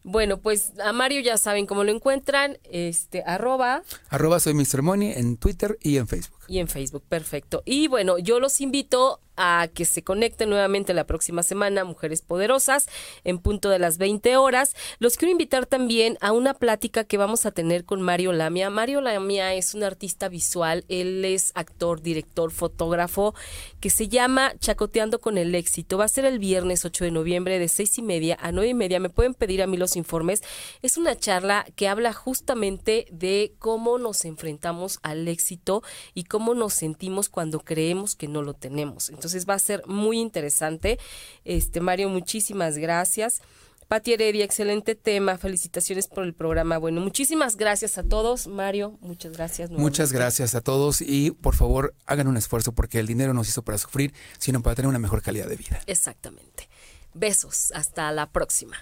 Bueno, 0.02 0.38
pues 0.38 0.72
a 0.82 0.94
Mario 0.94 1.20
ya 1.20 1.36
saben 1.36 1.66
cómo 1.66 1.84
lo 1.84 1.92
encuentran, 1.92 2.58
este, 2.64 3.22
arroba. 3.24 3.82
Arroba 4.08 4.40
soy 4.40 4.54
Mr. 4.54 4.80
Money 4.80 5.12
en 5.12 5.36
Twitter 5.36 5.78
y 5.82 5.98
en 5.98 6.08
Facebook. 6.08 6.40
Y 6.48 6.58
en 6.58 6.68
Facebook, 6.68 7.04
perfecto. 7.06 7.62
Y 7.66 7.86
bueno, 7.88 8.18
yo 8.18 8.40
los 8.40 8.60
invito 8.62 9.20
a 9.36 9.68
que 9.72 9.84
se 9.84 10.02
conecten 10.02 10.50
nuevamente 10.50 10.94
la 10.94 11.06
próxima 11.06 11.42
semana, 11.42 11.84
Mujeres 11.84 12.22
Poderosas, 12.22 12.86
en 13.24 13.38
punto 13.38 13.68
de 13.68 13.78
las 13.78 13.98
20 13.98 14.36
horas. 14.36 14.74
Los 14.98 15.16
quiero 15.16 15.32
invitar 15.32 15.66
también 15.66 16.18
a 16.20 16.32
una 16.32 16.54
plática 16.54 17.04
que 17.04 17.18
vamos 17.18 17.46
a 17.46 17.50
tener 17.50 17.84
con 17.84 18.02
Mario 18.02 18.32
Lamia. 18.32 18.70
Mario 18.70 19.00
Lamia 19.00 19.54
es 19.54 19.74
un 19.74 19.82
artista 19.82 20.28
visual, 20.28 20.84
él 20.88 21.24
es 21.24 21.52
actor, 21.54 22.02
director, 22.02 22.50
fotógrafo, 22.50 23.34
que 23.80 23.90
se 23.90 24.08
llama 24.08 24.54
Chacoteando 24.58 25.20
con 25.20 25.38
el 25.38 25.54
éxito. 25.54 25.98
Va 25.98 26.04
a 26.04 26.08
ser 26.08 26.24
el 26.24 26.38
viernes 26.38 26.84
8 26.84 27.04
de 27.04 27.10
noviembre 27.10 27.58
de 27.58 27.68
seis 27.68 27.98
y 27.98 28.02
media 28.02 28.38
a 28.40 28.52
nueve 28.52 28.68
y 28.68 28.74
media. 28.74 29.00
Me 29.00 29.10
pueden 29.10 29.34
pedir 29.34 29.62
a 29.62 29.66
mí 29.66 29.76
los 29.76 29.96
informes. 29.96 30.42
Es 30.82 30.96
una 30.96 31.16
charla 31.16 31.66
que 31.76 31.88
habla 31.88 32.12
justamente 32.12 33.06
de 33.10 33.54
cómo 33.58 33.98
nos 33.98 34.24
enfrentamos 34.24 34.98
al 35.02 35.26
éxito 35.28 35.82
y 36.14 36.24
cómo 36.24 36.54
nos 36.54 36.74
sentimos 36.74 37.28
cuando 37.28 37.60
creemos 37.60 38.14
que 38.14 38.28
no 38.28 38.42
lo 38.42 38.54
tenemos. 38.54 39.10
Entonces 39.22 39.48
va 39.48 39.54
a 39.54 39.58
ser 39.60 39.86
muy 39.86 40.18
interesante. 40.18 40.98
Este 41.44 41.80
Mario, 41.80 42.08
muchísimas 42.08 42.76
gracias. 42.76 43.40
Pati 43.86 44.14
Heredia, 44.14 44.44
excelente 44.44 44.96
tema. 44.96 45.38
Felicitaciones 45.38 46.08
por 46.08 46.24
el 46.24 46.34
programa. 46.34 46.76
Bueno, 46.78 47.00
muchísimas 47.00 47.56
gracias 47.56 47.98
a 47.98 48.02
todos. 48.02 48.48
Mario, 48.48 48.98
muchas 49.00 49.32
gracias. 49.32 49.70
Muchas 49.70 50.12
gracias 50.12 50.56
a 50.56 50.60
todos 50.60 51.00
y 51.00 51.30
por 51.30 51.54
favor 51.54 51.94
hagan 52.04 52.26
un 52.26 52.36
esfuerzo 52.36 52.72
porque 52.72 52.98
el 52.98 53.06
dinero 53.06 53.32
no 53.32 53.44
se 53.44 53.50
hizo 53.50 53.62
para 53.62 53.78
sufrir, 53.78 54.12
sino 54.38 54.60
para 54.60 54.74
tener 54.74 54.88
una 54.88 54.98
mejor 54.98 55.22
calidad 55.22 55.46
de 55.46 55.54
vida. 55.54 55.80
Exactamente. 55.86 56.68
Besos. 57.14 57.70
Hasta 57.76 58.10
la 58.10 58.28
próxima. 58.28 58.76